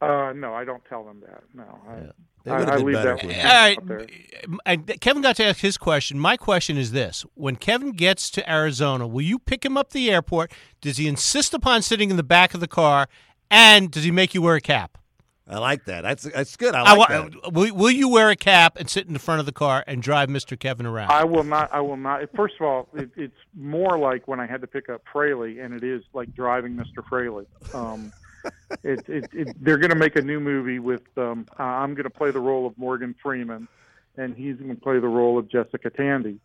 Uh, 0.00 0.32
no, 0.34 0.54
I 0.54 0.64
don't 0.64 0.84
tell 0.86 1.04
them 1.04 1.20
that. 1.26 1.42
No, 1.52 1.78
I, 1.86 1.94
It 1.94 2.50
I, 2.50 2.58
would've 2.58 2.68
I 2.68 2.76
been 2.76 2.86
leave 2.86 2.94
better 2.94 3.16
that 3.16 3.26
with 3.26 3.36
All 3.36 3.42
right. 3.44 3.76
out 3.78 3.86
there. 3.86 4.06
And 4.64 5.00
Kevin 5.00 5.22
got 5.22 5.36
to 5.36 5.44
ask 5.44 5.60
his 5.60 5.76
question. 5.76 6.18
My 6.18 6.36
question 6.38 6.78
is 6.78 6.92
this: 6.92 7.24
When 7.34 7.56
Kevin 7.56 7.92
gets 7.92 8.30
to 8.30 8.50
Arizona, 8.50 9.06
will 9.06 9.20
you 9.22 9.38
pick 9.38 9.64
him 9.64 9.76
up 9.76 9.88
at 9.88 9.90
the 9.92 10.10
airport? 10.10 10.52
Does 10.80 10.96
he 10.96 11.06
insist 11.06 11.52
upon 11.52 11.82
sitting 11.82 12.10
in 12.10 12.16
the 12.16 12.22
back 12.22 12.54
of 12.54 12.60
the 12.60 12.68
car? 12.68 13.08
And 13.50 13.90
does 13.90 14.04
he 14.04 14.10
make 14.10 14.32
you 14.32 14.40
wear 14.42 14.54
a 14.54 14.60
cap? 14.60 14.96
I 15.50 15.58
like 15.58 15.84
that. 15.86 16.02
That's 16.02 16.22
that's 16.22 16.56
good. 16.56 16.74
I 16.76 16.82
I 16.84 16.94
like 16.94 16.98
wa- 17.10 17.28
that. 17.28 17.52
will, 17.52 17.74
will 17.74 17.90
you 17.90 18.08
wear 18.08 18.30
a 18.30 18.36
cap 18.36 18.76
and 18.78 18.88
sit 18.88 19.06
in 19.08 19.12
the 19.12 19.18
front 19.18 19.40
of 19.40 19.46
the 19.46 19.52
car 19.52 19.82
and 19.86 20.00
drive 20.02 20.28
Mr. 20.28 20.58
Kevin 20.58 20.86
around? 20.86 21.10
I 21.10 21.24
will 21.24 21.42
not. 21.44 21.72
I 21.72 21.80
will 21.80 21.96
not. 21.96 22.20
First 22.36 22.54
of 22.60 22.66
all, 22.66 22.88
it, 22.94 23.10
it's 23.16 23.36
more 23.56 23.98
like 23.98 24.28
when 24.28 24.38
I 24.38 24.46
had 24.46 24.60
to 24.60 24.66
pick 24.68 24.88
up 24.88 25.02
Fraley, 25.12 25.58
and 25.58 25.74
it 25.74 25.82
is 25.82 26.02
like 26.14 26.32
driving 26.34 26.76
Mr. 26.76 27.04
Fraley. 27.08 27.46
Um, 27.74 28.12
it, 28.84 29.06
it, 29.08 29.28
it, 29.32 29.56
they're 29.64 29.76
going 29.78 29.90
to 29.90 29.96
make 29.96 30.14
a 30.16 30.22
new 30.22 30.38
movie 30.40 30.78
with. 30.78 31.02
Um, 31.18 31.46
uh, 31.58 31.62
I'm 31.64 31.94
going 31.94 32.04
to 32.04 32.10
play 32.10 32.30
the 32.30 32.40
role 32.40 32.64
of 32.66 32.78
Morgan 32.78 33.14
Freeman, 33.22 33.66
and 34.16 34.36
he's 34.36 34.56
going 34.56 34.74
to 34.74 34.80
play 34.80 35.00
the 35.00 35.08
role 35.08 35.36
of 35.36 35.48
Jessica 35.50 35.90
Tandy. 35.90 36.38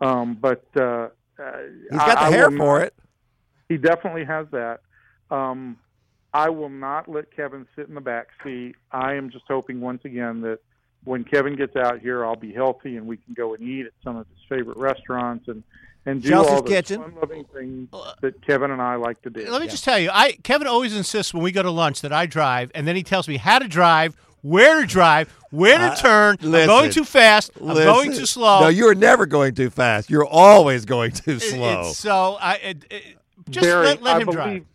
Um, 0.00 0.34
but 0.40 0.64
uh, 0.76 0.82
uh, 0.82 1.08
He's 1.90 1.98
got 1.98 2.10
I- 2.10 2.14
the 2.14 2.20
I 2.20 2.30
hair 2.30 2.48
will 2.48 2.58
for 2.58 2.80
it. 2.82 2.94
He 3.68 3.76
definitely 3.76 4.24
has 4.24 4.46
that. 4.52 4.80
Um, 5.30 5.78
I 6.34 6.48
will 6.48 6.68
not 6.70 7.08
let 7.08 7.34
Kevin 7.34 7.66
sit 7.76 7.88
in 7.88 7.94
the 7.94 8.00
back 8.00 8.28
seat. 8.42 8.74
I 8.90 9.14
am 9.14 9.30
just 9.30 9.44
hoping 9.48 9.80
once 9.80 10.04
again 10.04 10.40
that 10.42 10.58
when 11.04 11.24
Kevin 11.24 11.56
gets 11.56 11.76
out 11.76 12.00
here, 12.00 12.24
I'll 12.24 12.36
be 12.36 12.52
healthy 12.52 12.96
and 12.96 13.06
we 13.06 13.16
can 13.18 13.34
go 13.34 13.54
and 13.54 13.62
eat 13.62 13.86
at 13.86 13.92
some 14.02 14.16
of 14.16 14.26
his 14.28 14.38
favorite 14.48 14.78
restaurants 14.78 15.48
and 15.48 15.62
and 16.04 16.20
do 16.20 16.30
Chelsea's 16.30 16.52
all 16.52 16.62
the 16.62 16.68
Kitchen. 16.68 17.00
fun-loving 17.00 17.44
things 17.54 17.88
that 18.22 18.44
Kevin 18.44 18.72
and 18.72 18.82
I 18.82 18.96
like 18.96 19.22
to 19.22 19.30
do. 19.30 19.48
Let 19.48 19.62
me 19.62 19.68
just 19.68 19.84
tell 19.84 19.98
you, 20.00 20.10
I 20.12 20.32
Kevin 20.42 20.66
always 20.66 20.96
insists 20.96 21.32
when 21.32 21.44
we 21.44 21.52
go 21.52 21.62
to 21.62 21.70
lunch 21.70 22.00
that 22.00 22.12
I 22.12 22.26
drive, 22.26 22.72
and 22.74 22.88
then 22.88 22.96
he 22.96 23.04
tells 23.04 23.28
me 23.28 23.36
how 23.36 23.60
to 23.60 23.68
drive, 23.68 24.16
where 24.40 24.80
to 24.80 24.86
drive, 24.86 25.32
where 25.50 25.78
to 25.78 25.84
Uh, 25.92 25.94
turn. 25.96 26.36
I'm 26.42 26.50
going 26.50 26.90
too 26.90 27.04
fast. 27.04 27.52
I'm 27.60 27.74
going 27.74 28.10
too 28.12 28.26
slow. 28.26 28.62
No, 28.62 28.68
you're 28.68 28.96
never 28.96 29.26
going 29.26 29.54
too 29.54 29.70
fast. 29.70 30.10
You're 30.10 30.26
always 30.26 30.84
going 30.86 31.12
too 31.12 31.38
slow. 31.38 31.70
it's- 31.72 31.98
so 31.98 32.36
I 32.40 32.54
it, 32.56 32.84
it, 32.90 33.02
just 33.48 33.64
Barry, 33.64 33.86
let, 33.86 34.02
let 34.02 34.16
I 34.16 34.18
him 34.20 34.24
believe, 34.26 34.36
drive. 34.36 34.66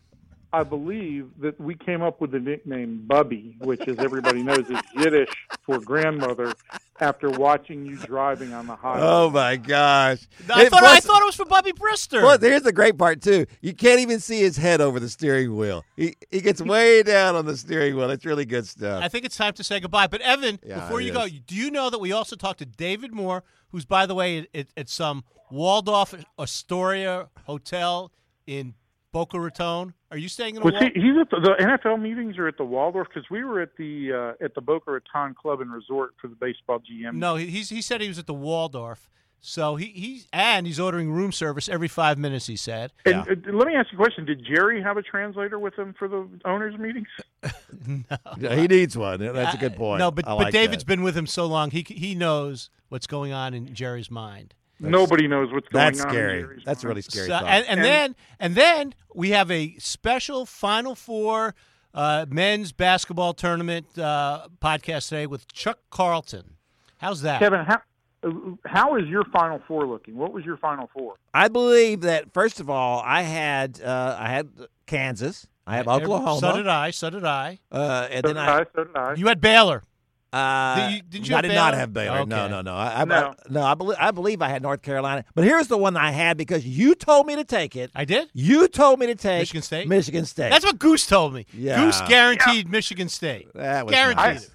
I 0.53 0.63
believe 0.63 1.29
that 1.39 1.59
we 1.59 1.75
came 1.75 2.01
up 2.01 2.21
with 2.21 2.31
the 2.31 2.39
nickname 2.39 3.03
Bubby, 3.05 3.57
which, 3.59 3.87
as 3.87 3.99
everybody 3.99 4.43
knows, 4.43 4.69
is 4.69 4.79
Yiddish 4.95 5.29
for 5.63 5.79
grandmother. 5.79 6.53
After 6.99 7.29
watching 7.29 7.85
you 7.85 7.95
driving 7.95 8.53
on 8.53 8.65
the 8.65 8.75
highway. 8.75 9.01
oh 9.03 9.29
my 9.29 9.55
gosh! 9.55 10.27
I 10.51 10.61
And 10.63 10.71
thought 10.71 10.83
I 10.83 10.99
thought 10.99 11.21
it 11.21 11.25
was 11.25 11.35
for 11.35 11.45
Bubby 11.45 11.71
Brister. 11.71 12.23
Well, 12.23 12.39
here's 12.39 12.63
the 12.63 12.73
great 12.73 12.97
part 12.97 13.21
too. 13.21 13.45
You 13.61 13.75
can't 13.75 13.99
even 13.99 14.19
see 14.19 14.39
his 14.39 14.57
head 14.57 14.81
over 14.81 14.99
the 14.99 15.07
steering 15.07 15.55
wheel. 15.55 15.85
He 15.95 16.15
he 16.31 16.41
gets 16.41 16.59
way 16.59 17.03
down 17.03 17.35
on 17.35 17.45
the 17.45 17.55
steering 17.55 17.95
wheel. 17.95 18.09
It's 18.09 18.25
really 18.25 18.45
good 18.45 18.65
stuff. 18.65 19.03
I 19.03 19.09
think 19.09 19.25
it's 19.25 19.37
time 19.37 19.53
to 19.53 19.63
say 19.63 19.79
goodbye. 19.79 20.07
But 20.07 20.21
Evan, 20.21 20.57
Yeah, 20.65 20.79
before 20.79 20.99
it 20.99 21.03
you 21.05 21.13
go, 21.13 21.27
do 21.27 21.53
you 21.55 21.69
know 21.69 21.91
that 21.91 21.99
we 21.99 22.11
also 22.13 22.35
talked 22.35 22.57
to 22.59 22.65
David 22.65 23.13
Moore, 23.13 23.43
who's 23.69 23.85
by 23.85 24.07
the 24.07 24.15
way 24.15 24.39
at, 24.39 24.47
at, 24.55 24.67
at 24.75 24.89
some 24.89 25.23
Waldorf 25.51 26.15
Astoria 26.39 27.29
hotel 27.45 28.11
in 28.47 28.73
Boca 29.11 29.39
Raton? 29.39 29.93
Are 30.11 30.17
you 30.17 30.29
staying 30.29 30.55
in 30.55 30.61
a 30.61 30.65
Was 30.65 30.73
Wal- 30.73 30.83
he? 30.83 31.01
He's 31.01 31.17
at 31.19 31.29
the, 31.29 31.39
the 31.57 31.63
NFL 31.63 32.01
meetings 32.01 32.37
are 32.37 32.47
at 32.47 32.57
the 32.57 32.65
Waldorf? 32.65 33.07
Because 33.13 33.29
we 33.29 33.43
were 33.43 33.61
at 33.61 33.75
the 33.77 34.35
uh, 34.39 34.43
at 34.45 34.53
the 34.55 34.61
Boca 34.61 34.91
Raton 34.91 35.33
Club 35.33 35.61
and 35.61 35.71
Resort 35.71 36.13
for 36.21 36.27
the 36.27 36.35
baseball 36.35 36.79
GM. 36.79 37.13
No, 37.15 37.35
he- 37.35 37.47
he's 37.47 37.69
he 37.69 37.81
said 37.81 38.01
he 38.01 38.07
was 38.07 38.19
at 38.19 38.27
the 38.27 38.33
Waldorf. 38.33 39.09
So 39.39 39.75
he 39.75 39.85
he's 39.87 40.27
and 40.33 40.65
he's 40.65 40.79
ordering 40.79 41.11
room 41.11 41.31
service 41.31 41.69
every 41.69 41.87
five 41.87 42.17
minutes. 42.17 42.47
He 42.47 42.55
said. 42.55 42.91
And 43.05 43.15
uh, 43.21 43.35
let 43.53 43.67
me 43.67 43.75
ask 43.75 43.91
you 43.91 43.97
a 43.97 44.01
question: 44.01 44.25
Did 44.25 44.43
Jerry 44.43 44.81
have 44.81 44.97
a 44.97 45.03
translator 45.03 45.59
with 45.59 45.75
him 45.75 45.93
for 45.97 46.07
the 46.07 46.27
owners' 46.45 46.77
meetings? 46.77 47.07
Yeah, 48.39 48.55
he 48.55 48.67
needs 48.67 48.97
one. 48.97 49.19
That's 49.19 49.55
a 49.55 49.57
good 49.57 49.75
point. 49.75 49.99
No, 49.99 50.11
but 50.11 50.27
I 50.27 50.31
but 50.31 50.37
like 50.37 50.53
David's 50.53 50.83
that. 50.83 50.87
been 50.87 51.03
with 51.03 51.15
him 51.15 51.25
so 51.27 51.45
long. 51.45 51.71
He 51.71 51.85
he 51.87 52.15
knows 52.15 52.69
what's 52.89 53.07
going 53.07 53.31
on 53.31 53.53
in 53.53 53.73
Jerry's 53.73 54.11
mind. 54.11 54.53
Nobody 54.79 55.27
knows 55.27 55.51
what's 55.51 55.67
going 55.69 55.85
That's 55.85 56.01
on. 56.01 56.07
in 56.07 56.13
scary. 56.13 56.61
That's 56.65 56.83
really 56.83 57.01
scary. 57.01 57.27
So, 57.27 57.33
and, 57.35 57.65
and 57.65 57.79
And- 57.79 57.83
then 57.83 58.15
and 58.39 58.55
then 58.55 58.93
we 59.15 59.31
have 59.31 59.49
a 59.49 59.75
special 59.79 60.45
Final 60.45 60.93
Four 60.95 61.55
uh, 61.93 62.25
men's 62.29 62.71
basketball 62.71 63.33
tournament 63.33 63.97
uh, 63.97 64.47
podcast 64.61 65.09
today 65.09 65.25
with 65.25 65.51
Chuck 65.51 65.79
Carlton. 65.89 66.55
How's 66.97 67.21
that? 67.21 67.39
Kevin, 67.39 67.65
how 67.65 67.81
uh, 68.23 68.29
how 68.65 68.95
is 68.97 69.07
your 69.07 69.23
Final 69.25 69.59
Four 69.67 69.87
looking? 69.87 70.15
What 70.15 70.31
was 70.33 70.45
your 70.45 70.57
Final 70.57 70.89
Four? 70.93 71.15
I 71.33 71.47
believe 71.47 72.01
that 72.01 72.31
first 72.33 72.59
of 72.59 72.69
all, 72.69 73.01
I 73.05 73.21
had 73.23 73.81
uh, 73.81 74.15
I 74.19 74.29
had 74.29 74.49
Kansas. 74.85 75.47
I 75.69 75.75
have 75.75 75.87
Oklahoma. 75.89 76.39
So 76.39 76.55
did 76.55 76.67
I. 76.67 76.91
So 76.91 77.09
did 77.09 77.25
I. 77.25 77.59
Uh, 77.71 78.07
and 78.09 78.25
So 78.25 78.33
then 78.33 78.35
did 78.35 78.49
I, 78.51 78.59
I. 78.59 78.65
So 78.75 78.83
did 78.85 78.95
I. 78.95 79.13
You 79.15 79.27
had 79.27 79.41
Baylor. 79.41 79.83
Uh, 80.33 80.75
Did 80.89 80.95
you- 80.95 81.01
didn't 81.03 81.29
you 81.29 81.35
I 81.35 81.37
have 81.37 81.45
did 81.45 81.55
not 81.55 81.73
have 81.73 81.93
Baylor. 81.93 82.25
No, 82.25 82.37
Okay. 82.43 82.49
no, 82.51 82.61
no. 82.61 82.73
I, 82.75 83.01
I, 83.01 83.05
No. 83.05 83.33
no. 83.49 83.63
I 83.63 83.73
believe 83.75 83.97
I 83.99 84.11
believe 84.11 84.41
I 84.41 84.49
had 84.49 84.61
North 84.61 84.81
Carolina. 84.81 85.23
But 85.35 85.45
here's 85.45 85.67
the 85.67 85.77
one 85.77 85.95
I 85.97 86.11
had 86.11 86.37
because 86.37 86.65
you 86.65 86.95
told 86.95 87.27
me 87.27 87.35
to 87.35 87.43
take 87.43 87.75
it. 87.75 87.91
I 87.95 88.05
did. 88.05 88.29
You 88.33 88.67
told 88.67 88.99
me 88.99 89.07
to 89.07 89.15
take 89.15 89.39
Michigan 89.41 89.61
State? 89.61 89.87
Michigan 89.87 90.25
State. 90.25 90.49
That's 90.51 90.65
what 90.65 90.79
Goose 90.79 91.05
told 91.05 91.33
me. 91.33 91.45
Yeah. 91.53 91.83
Goose 91.83 92.01
guaranteed 92.07 92.69
Michigan 92.69 93.09
State. 93.09 93.47
that 93.53 93.85
was 93.85 93.93
guaranteed. 93.95 94.17
nice. 94.25 94.51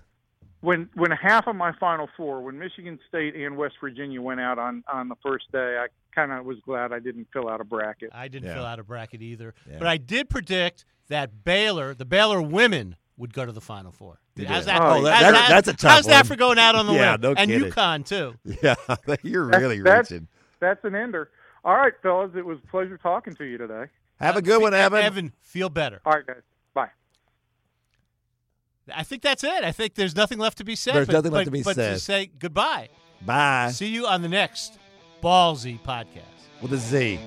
when 0.60 0.88
when 0.94 1.10
half 1.10 1.46
of 1.46 1.56
my 1.56 1.72
Final 1.80 2.08
Four, 2.16 2.42
when 2.42 2.58
Michigan 2.58 2.98
State 3.08 3.34
and 3.34 3.56
West 3.56 3.74
Virginia 3.80 4.20
went 4.22 4.40
out 4.40 4.58
on 4.58 4.84
on 4.92 5.08
the 5.08 5.16
first 5.22 5.50
day, 5.52 5.78
I 5.78 5.86
kind 6.14 6.30
of 6.32 6.44
was 6.44 6.58
glad 6.66 6.92
I 6.92 6.98
didn't 6.98 7.26
fill 7.32 7.48
out 7.48 7.60
a 7.60 7.64
bracket. 7.64 8.10
I 8.12 8.28
didn't 8.28 8.48
Yeah. 8.48 8.54
fill 8.56 8.66
out 8.66 8.78
a 8.78 8.84
bracket 8.84 9.22
either, 9.22 9.54
Yeah. 9.68 9.78
but 9.78 9.88
I 9.88 9.96
did 9.96 10.28
predict 10.28 10.84
that 11.08 11.42
Baylor, 11.44 11.94
the 11.94 12.04
Baylor 12.04 12.40
women, 12.42 12.96
would 13.22 13.32
go 13.32 13.46
to 13.46 13.52
the 13.52 13.60
Final 13.60 13.90
Four. 13.92 14.20
You 14.36 14.46
How's 14.46 14.66
did. 14.66 14.74
that? 14.74 14.82
Oh, 14.82 15.02
that- 15.02 15.22
how's 15.22 15.32
that- 15.32 15.48
that's 15.48 15.68
a 15.68 15.72
tough 15.72 15.90
How's 15.92 16.06
that 16.06 16.26
for 16.26 16.36
going 16.36 16.58
out 16.58 16.74
on 16.74 16.86
the 16.86 16.92
Yeah, 16.92 17.12
limb? 17.12 17.20
no 17.22 17.34
and 17.34 17.50
kidding. 17.50 17.70
UConn 17.72 18.04
too. 18.06 18.34
Yeah, 18.62 18.74
you're 19.22 19.44
really 19.46 19.80
That's- 19.80 20.10
reaching. 20.10 20.28
That's 20.60 20.84
an 20.84 20.94
ender. 20.94 21.30
All 21.64 21.74
right, 21.76 21.92
fellas, 22.02 22.32
it 22.36 22.44
was 22.44 22.58
a 22.62 22.66
pleasure 22.66 22.98
talking 22.98 23.34
to 23.36 23.44
you 23.44 23.56
today. 23.58 23.84
Have 24.20 24.36
a 24.36 24.42
good 24.42 24.60
one, 24.60 24.74
Evan. 24.74 25.02
Evan, 25.02 25.32
feel 25.40 25.68
better. 25.70 26.00
All 26.04 26.12
right, 26.12 26.26
guys, 26.26 26.36
bye. 26.74 26.88
I 28.94 29.02
think 29.04 29.22
that's 29.22 29.44
it. 29.44 29.64
I 29.64 29.72
think 29.72 29.94
there's 29.94 30.14
nothing 30.16 30.38
left 30.38 30.58
to 30.58 30.64
be 30.64 30.74
said. 30.76 30.94
There's 30.94 31.06
but, 31.06 31.12
nothing 31.14 31.32
left 31.32 31.42
but- 31.42 31.44
to 31.46 31.50
be 31.52 31.62
but 31.62 31.74
said. 31.76 31.94
to 31.94 32.00
say 32.00 32.26
goodbye. 32.38 32.88
Bye 33.24 33.70
See 33.70 33.86
you 33.86 34.06
on 34.08 34.22
the 34.22 34.28
next 34.28 34.78
Ballzy 35.22 35.80
podcast. 35.80 36.22
with 36.60 36.72
a 36.72 36.78
Z. 36.78 37.20